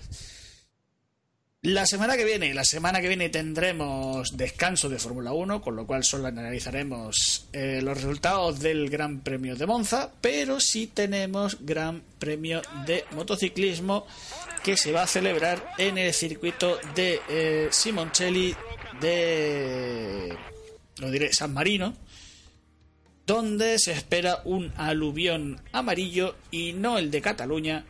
La 1.64 1.86
semana 1.86 2.18
que 2.18 2.26
viene, 2.26 2.56
la 2.56 2.66
semana 2.66 3.02
que 3.02 3.08
viene 3.08 3.30
tendremos 3.30 4.36
descanso 4.36 4.90
de 4.90 4.98
Fórmula 4.98 5.32
1, 5.32 5.62
con 5.62 5.76
lo 5.76 5.86
cual 5.86 6.04
solo 6.04 6.26
analizaremos 6.26 7.50
eh, 7.54 7.82
los 7.84 8.02
resultados 8.02 8.60
del 8.62 8.90
Gran 8.90 9.20
Premio 9.20 9.56
de 9.56 9.68
Monza, 9.68 10.12
pero 10.22 10.60
sí 10.60 10.88
tenemos 10.88 11.64
Gran 11.64 12.02
Premio 12.18 12.64
de 12.88 13.06
motociclismo 13.12 14.08
que 14.64 14.76
se 14.76 14.92
va 14.92 15.04
a 15.04 15.08
celebrar 15.08 15.74
en 15.78 16.00
el 16.00 16.16
circuito 16.16 16.80
de 16.96 17.22
eh, 17.30 17.68
Simoncelli 17.70 18.56
de 19.00 20.36
lo 20.98 21.12
diré 21.12 21.32
San 21.32 21.54
Marino, 21.54 21.94
donde 23.28 23.78
se 23.78 23.92
espera 23.92 24.42
un 24.46 24.74
aluvión 24.78 25.62
amarillo 25.74 26.36
y 26.50 26.74
no 26.74 26.98
el 26.98 27.12
de 27.12 27.22
Cataluña 27.22 27.86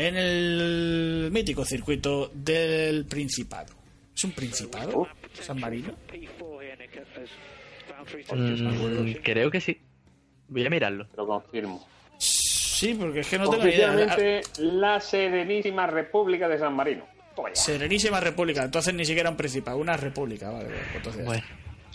en 0.00 0.16
el 0.16 1.28
mítico 1.30 1.62
circuito 1.64 2.30
del 2.32 3.04
Principado. 3.04 3.74
¿Es 4.14 4.24
un 4.24 4.32
Principado? 4.32 5.06
San 5.34 5.60
Marino. 5.60 5.94
Mm, 8.32 9.12
creo 9.22 9.50
que 9.50 9.60
sí. 9.60 9.78
Voy 10.48 10.66
a 10.66 10.70
mirarlo. 10.70 11.06
Lo 11.16 11.26
confirmo. 11.26 11.86
Sí, 12.18 12.94
porque 12.98 13.20
es 13.20 13.28
que 13.28 13.38
no 13.38 13.50
tengo 13.50 13.64
ni 13.64 13.72
idea. 13.72 14.40
La 14.58 15.00
Serenísima 15.00 15.86
República 15.86 16.48
de 16.48 16.58
San 16.58 16.74
Marino. 16.74 17.04
Serenísima 17.52 18.20
República, 18.20 18.64
entonces 18.64 18.92
ni 18.94 19.04
siquiera 19.04 19.30
un 19.30 19.36
Principado, 19.36 19.76
una 19.78 19.96
república, 19.96 20.50
vale. 20.50 20.68
pues 20.68 20.96
Entonces, 20.96 21.24
Bueno, 21.26 21.42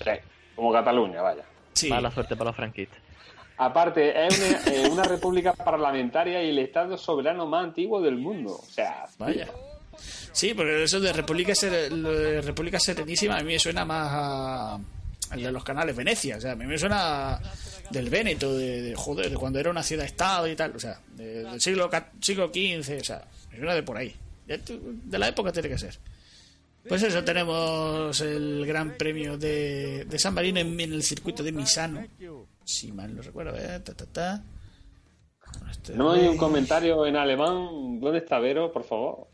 Sí, 0.04 0.12
como 0.56 0.72
Cataluña, 0.74 1.22
vaya. 1.22 1.44
sí. 1.74 1.90
mala 1.90 2.10
suerte 2.12 2.36
para 2.36 2.50
los 2.50 2.56
franquistas. 2.56 3.00
Aparte, 3.58 4.26
es 4.28 4.38
una, 4.40 4.74
eh, 4.74 4.90
una 4.90 5.04
república 5.04 5.54
parlamentaria 5.54 6.44
y 6.44 6.50
el 6.50 6.60
estado 6.60 6.98
soberano 6.98 7.46
más 7.46 7.66
antiguo 7.66 8.02
del 8.02 8.18
mundo. 8.18 8.52
O 8.62 8.66
sea, 8.72 9.06
Vaya. 9.18 9.48
Sí, 10.34 10.54
porque 10.54 10.84
eso 10.84 11.00
de 11.00 11.14
República, 11.14 11.56
Ser- 11.56 11.90
de 11.92 12.42
República 12.42 12.80
Serenísima 12.80 13.38
a 13.38 13.40
mí 13.44 13.54
me 13.54 13.60
suena 13.60 13.86
más 13.86 14.10
a 14.12 14.80
de 15.36 15.52
los 15.52 15.64
canales 15.64 15.96
Venecia. 15.96 16.36
O 16.38 16.42
sea, 16.42 16.52
a 16.52 16.56
mí 16.56 16.66
me 16.66 16.78
suena 16.78 17.40
del 17.92 18.10
Véneto, 18.10 18.54
de, 18.58 18.82
de, 18.82 18.96
joder, 18.96 19.30
de 19.30 19.36
cuando 19.38 19.60
era 19.60 19.70
una 19.72 19.84
ciudad-estado 19.84 20.48
y 20.50 20.56
tal. 20.56 20.76
O 20.76 20.80
sea, 20.80 21.00
de- 21.16 21.44
del 21.44 21.62
siglo, 21.62 21.90
siglo 22.20 22.48
XV. 22.54 23.00
O 23.00 23.04
sea, 23.06 23.24
me 23.52 23.58
suena 23.58 23.74
de 23.74 23.84
por 23.84 23.96
ahí. 23.98 24.14
De 24.46 25.18
la 25.18 25.30
época 25.30 25.52
tiene 25.54 25.70
que 25.70 25.78
ser. 25.78 25.98
Pues 26.88 27.02
eso, 27.02 27.24
tenemos 27.24 28.20
el 28.22 28.66
Gran 28.66 28.96
Premio 28.98 29.38
de, 29.38 30.06
de 30.06 30.20
San 30.20 30.34
Marino 30.36 30.60
en, 30.60 30.78
en 30.80 30.94
el 30.94 31.02
circuito 31.04 31.42
de 31.42 31.52
Misano. 31.54 32.06
Si 32.66 32.92
mal 32.92 33.16
no 33.16 33.22
recuerdo, 33.22 33.56
¿eh? 33.58 33.80
Ta, 33.80 33.94
ta, 33.94 34.06
ta. 34.06 34.44
Este- 35.72 35.94
no 35.94 36.12
hay 36.12 36.28
un 36.28 36.36
comentario 36.38 37.06
en 37.06 37.16
alemán. 37.16 38.00
¿Dónde 38.02 38.18
está 38.20 38.40
Vero, 38.40 38.72
por 38.72 38.84
favor? 38.84 39.28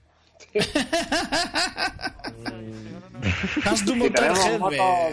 Hast 3.66 3.86
du 3.86 3.96
motos 3.96 4.26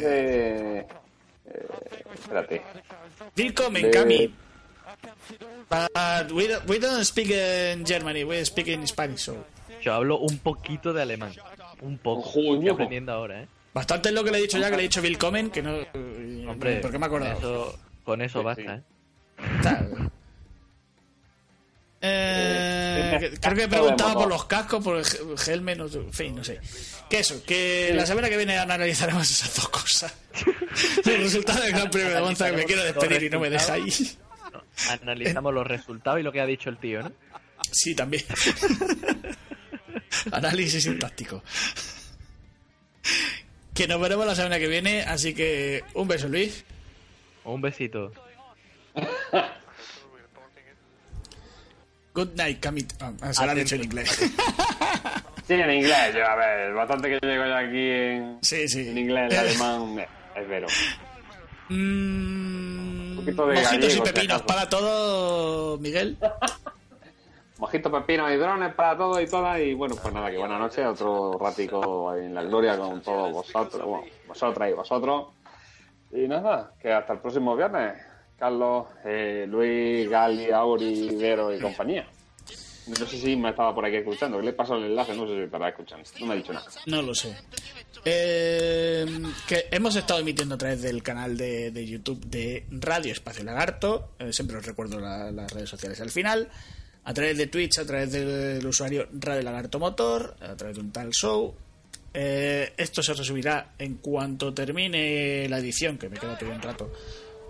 de... 0.00 0.78
eh, 0.80 0.86
espérate. 2.14 2.62
Willkommen, 3.36 3.90
Cami. 3.90 4.34
But 5.68 6.32
we 6.32 6.48
don't, 6.48 6.66
we 6.68 6.78
don't 6.78 7.04
speak 7.04 7.30
in 7.30 7.84
Germany, 7.84 8.24
we 8.24 8.42
speak 8.44 8.68
in 8.68 8.86
Spanish. 8.86 9.20
So. 9.24 9.36
Yo 9.82 9.92
hablo 9.94 10.18
un 10.18 10.38
poquito 10.38 10.92
de 10.92 11.02
alemán. 11.02 11.32
Un 11.82 11.98
poco. 11.98 12.28
Estoy 12.28 12.68
aprendiendo 12.68 13.12
ahora, 13.12 13.42
¿eh? 13.42 13.48
Bastante 13.74 14.08
es 14.08 14.14
lo 14.14 14.24
que 14.24 14.30
le 14.30 14.38
he 14.38 14.42
dicho 14.42 14.58
ya, 14.58 14.70
que 14.70 14.76
le 14.76 14.82
he 14.82 14.88
dicho 14.88 15.00
Willkommen, 15.02 15.50
que 15.50 15.62
no... 15.62 15.76
eh, 15.76 16.46
Hombre, 16.48 16.80
¿Por 16.80 16.90
qué 16.90 16.98
me 16.98 17.04
he 17.04 17.08
acordado? 17.08 17.38
Eso, 17.38 17.78
con 18.09 18.22
eso 18.22 18.38
Sí, 18.40 18.44
basta, 18.44 18.62
sí. 18.62 18.68
¿eh? 18.70 20.09
Eh, 22.00 23.18
Eh, 23.20 23.30
creo 23.38 23.54
que 23.54 23.62
he 23.64 23.68
preguntado 23.68 24.14
por 24.14 24.28
los 24.28 24.46
cascos, 24.46 24.82
por 24.82 24.96
el 24.96 25.04
helmet, 25.46 25.76
no, 25.76 25.86
en 25.86 26.12
fin, 26.12 26.34
no 26.34 26.42
sé. 26.42 26.59
Que 27.11 27.18
eso, 27.18 27.42
que 27.44 27.92
la 27.94 28.06
semana 28.06 28.30
que 28.30 28.38
viene 28.38 28.56
analizaremos 28.56 29.30
esas 29.30 29.54
dos 29.54 29.68
cosas. 29.68 30.14
Los 31.04 31.18
resultados 31.18 31.62
del 31.62 31.72
Gran 31.72 31.90
Premio 31.90 32.14
de 32.14 32.20
Monza, 32.22 32.50
que 32.50 32.56
me 32.56 32.64
quiero 32.64 32.82
despedir 32.82 33.24
y 33.24 33.30
no 33.30 33.40
me 33.40 33.50
deja 33.50 33.74
ahí. 33.74 33.92
No, 34.52 34.62
Analizamos 35.02 35.52
los 35.52 35.66
resultados 35.66 36.20
y 36.20 36.22
lo 36.22 36.32
que 36.32 36.40
ha 36.40 36.46
dicho 36.46 36.70
el 36.70 36.78
tío, 36.78 37.02
¿no? 37.02 37.12
Sí, 37.70 37.94
también. 37.94 38.24
Análisis 40.32 40.84
sintáctico. 40.84 41.42
Que 43.74 43.86
nos 43.86 44.00
veremos 44.00 44.24
la 44.24 44.34
semana 44.34 44.59
que 44.59 44.68
viene, 44.68 45.02
así 45.02 45.34
que 45.34 45.84
un 45.94 46.09
beso, 46.09 46.28
Luis. 46.28 46.64
Un 47.49 47.61
besito. 47.61 48.12
Good 52.14 52.34
night, 52.36 52.61
Camit. 52.61 52.92
Ah, 53.01 53.32
se 53.32 53.44
lo 53.44 53.53
ha 53.53 53.55
dicho 53.55 53.74
en 53.76 53.84
inglés. 53.84 54.32
Sí, 55.46 55.55
en 55.55 55.70
inglés. 55.70 56.14
Yo, 56.14 56.26
a 56.26 56.34
ver, 56.36 56.74
bastante 56.74 57.09
que 57.09 57.26
llego 57.26 57.46
yo 57.46 57.57
aquí 57.57 57.90
en, 57.90 58.38
Sí, 58.42 58.68
sí. 58.68 58.86
en 58.86 58.99
inglés, 58.99 59.32
en 59.32 59.38
alemán. 59.38 60.07
Es 60.36 60.46
Vero. 60.46 60.66
Mm, 61.70 63.16
poquito 63.16 63.46
de 63.46 63.55
mojitos 63.55 63.72
gallego, 63.72 64.05
y 64.05 64.12
pepinos 64.12 64.42
para 64.42 64.68
todo, 64.68 65.78
Miguel. 65.78 66.18
Mojito, 67.57 67.90
pepino 67.90 68.30
y 68.30 68.36
drones 68.36 68.74
para 68.74 68.94
todos 68.99 69.22
y 69.22 69.26
todas. 69.26 69.59
Y 69.61 69.72
bueno, 69.72 69.96
pues 70.01 70.12
nada, 70.12 70.30
que 70.30 70.36
buena 70.36 70.59
noche. 70.59 70.84
Otro 70.84 71.38
ratico 71.40 72.11
ahí 72.11 72.26
en 72.26 72.34
la 72.34 72.42
gloria 72.42 72.76
con 72.76 73.01
todos 73.01 73.32
vosotros, 73.32 73.86
bueno, 73.86 74.05
vosotras 74.26 74.68
y 74.70 74.72
vosotros. 74.74 75.28
Y 76.12 76.26
nada, 76.28 76.72
que 76.80 76.92
hasta 76.92 77.12
el 77.14 77.18
próximo 77.20 77.56
viernes. 77.56 77.94
Carlos, 78.38 78.86
eh, 79.04 79.46
Luis, 79.48 80.09
Gali, 80.09 80.50
Auri, 80.50 81.16
Vero 81.16 81.52
y 81.54 81.59
compañía. 81.61 82.06
No 82.86 82.94
sé 82.94 83.18
si 83.18 83.36
me 83.36 83.50
estaba 83.50 83.74
por 83.74 83.84
aquí 83.84 83.96
escuchando. 83.96 84.38
¿Qué 84.38 84.44
le 84.46 84.52
pasó 84.52 84.76
el 84.76 84.84
enlace? 84.84 85.14
No 85.14 85.26
sé 85.26 85.34
si 85.34 85.40
estará 85.42 85.68
escuchando. 85.68 86.09
No 86.20 86.26
me 86.26 86.32
ha 86.32 86.36
dicho 86.36 86.52
nada. 86.52 86.66
No 86.86 87.02
lo 87.02 87.14
sé. 87.14 87.36
Eh, 88.04 89.04
que 89.46 89.66
hemos 89.70 89.94
estado 89.96 90.20
emitiendo 90.20 90.54
a 90.54 90.59
través 90.59 90.80
del 90.82 91.02
canal 91.02 91.36
de, 91.36 91.70
de 91.70 91.86
YouTube 91.86 92.24
de 92.26 92.64
Radio 92.70 93.12
Espacio 93.12 93.44
Lagarto. 93.44 94.12
Eh, 94.18 94.32
siempre 94.32 94.56
os 94.56 94.64
recuerdo 94.64 94.98
la- 95.00 95.30
las 95.30 95.52
redes 95.52 95.68
sociales 95.68 96.00
al 96.00 96.11
final. 96.11 96.48
A 97.04 97.12
través 97.12 97.36
de 97.36 97.46
Twitch, 97.48 97.78
a 97.78 97.84
través 97.86 98.12
del 98.12 98.64
usuario 98.66 99.06
Radio 99.12 99.42
Lagarto 99.42 99.78
Motor, 99.78 100.36
a 100.40 100.54
través 100.56 100.76
de 100.76 100.82
un 100.82 100.92
tal 100.92 101.11
show. 101.11 101.54
Eh, 102.14 102.72
esto 102.76 103.02
se 103.02 103.14
resubirá 103.14 103.72
en 103.78 103.96
cuanto 103.96 104.52
termine 104.52 105.48
la 105.48 105.59
edición, 105.59 105.98
que 105.98 106.09
me 106.09 106.16
queda 106.16 106.36
todavía 106.36 106.56
un 106.56 106.62
rato, 106.62 106.92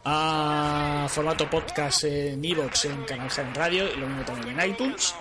a 0.04 1.06
formato 1.08 1.48
podcast 1.48 2.04
en 2.04 2.44
Evox, 2.44 2.86
en 2.86 3.04
Canal 3.04 3.30
Gen 3.30 3.54
Radio 3.54 3.92
y 3.92 3.98
lo 3.98 4.06
mismo 4.08 4.24
también 4.24 4.58
en 4.58 4.70
iTunes. 4.70 5.14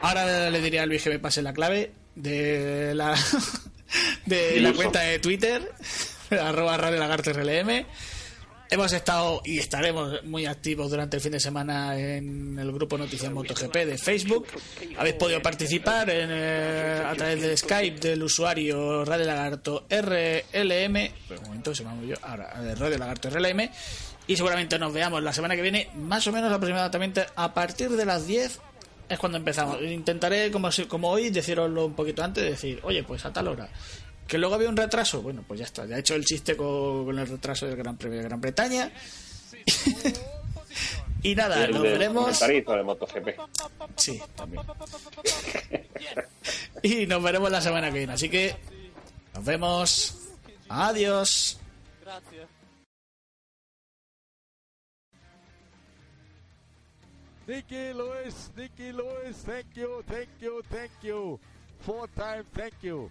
Ahora 0.00 0.50
le 0.50 0.60
diré 0.60 0.80
a 0.80 0.86
Luis 0.86 1.02
que 1.02 1.10
me 1.10 1.18
pase 1.18 1.42
la 1.42 1.52
clave 1.52 1.92
de 2.14 2.94
la 2.94 3.14
de 4.26 4.60
la 4.60 4.72
cuenta 4.72 5.00
de 5.00 5.18
Twitter, 5.18 5.70
arroba 6.30 6.76
Radio 6.76 6.98
Lagarto 6.98 7.32
RLM. 7.32 7.86
Hemos 8.72 8.90
estado 8.94 9.42
y 9.44 9.58
estaremos 9.58 10.24
muy 10.24 10.46
activos 10.46 10.90
durante 10.90 11.18
el 11.18 11.22
fin 11.22 11.32
de 11.32 11.40
semana 11.40 11.94
en 11.94 12.58
el 12.58 12.72
grupo 12.72 12.96
Noticias 12.96 13.30
MotoGP 13.30 13.74
de 13.84 13.98
Facebook. 13.98 14.46
Habéis 14.96 15.16
podido 15.16 15.42
participar 15.42 16.08
en, 16.08 16.30
eh, 16.32 17.02
a 17.06 17.14
través 17.14 17.42
de 17.42 17.54
Skype 17.54 18.00
del 18.00 18.22
usuario 18.22 19.04
Radio 19.04 19.26
Lagarto 19.26 19.84
RLM. 19.90 21.12
Pues 21.28 21.40
un 21.40 21.46
momento, 21.48 21.74
se 21.74 21.84
me 21.84 21.90
ha 21.90 21.94
movido. 21.96 22.16
Ahora, 22.22 22.50
eh, 22.62 22.74
Radio 22.74 22.96
Lagarto 22.96 23.28
RLM. 23.28 23.70
Y 24.26 24.36
seguramente 24.36 24.78
nos 24.78 24.94
veamos 24.94 25.22
la 25.22 25.34
semana 25.34 25.54
que 25.54 25.60
viene, 25.60 25.90
más 25.94 26.26
o 26.26 26.32
menos 26.32 26.50
aproximadamente 26.50 27.26
a 27.36 27.52
partir 27.52 27.90
de 27.90 28.06
las 28.06 28.26
10 28.26 28.58
es 29.06 29.18
cuando 29.18 29.36
empezamos. 29.36 29.82
Intentaré, 29.82 30.50
como, 30.50 30.70
como 30.88 31.10
hoy, 31.10 31.28
deciroslo 31.28 31.84
un 31.84 31.94
poquito 31.94 32.24
antes, 32.24 32.42
decir, 32.42 32.80
oye, 32.84 33.02
pues 33.02 33.22
a 33.26 33.32
tal 33.34 33.48
hora. 33.48 33.68
Que 34.26 34.38
luego 34.38 34.54
había 34.54 34.68
un 34.68 34.76
retraso, 34.76 35.20
bueno, 35.22 35.44
pues 35.46 35.60
ya 35.60 35.66
está. 35.66 35.84
Ya 35.86 35.96
he 35.96 36.00
hecho 36.00 36.14
el 36.14 36.24
chiste 36.24 36.56
con, 36.56 37.04
con 37.04 37.18
el 37.18 37.26
retraso 37.26 37.66
del 37.66 37.76
Gran 37.76 37.96
Premio 37.96 38.18
de 38.18 38.24
Gran 38.24 38.40
Bretaña. 38.40 38.90
y 41.22 41.34
nada, 41.34 41.64
El 41.64 41.72
nos 41.72 41.82
del 41.82 41.92
veremos. 41.92 42.40
de 42.40 42.82
MotoGP. 42.82 43.28
Sí, 43.96 44.20
también. 44.34 44.62
y 46.82 47.06
nos 47.06 47.22
veremos 47.22 47.50
la 47.50 47.60
semana 47.60 47.90
que 47.90 47.98
viene. 47.98 48.12
Así 48.14 48.28
que 48.28 48.56
nos 49.34 49.44
vemos. 49.44 50.18
Adiós. 50.68 51.58
Nicky 57.46 57.92
Lewis, 57.92 58.50
Nicky 58.56 58.92
Lewis, 58.92 59.42
thank 59.44 59.66
you, 59.74 60.02
thank 60.06 60.28
you, 60.40 60.62
thank 60.70 60.90
you. 61.02 61.38
Four 61.80 62.06
time, 62.16 62.44
thank 62.54 62.74
you. 62.82 63.10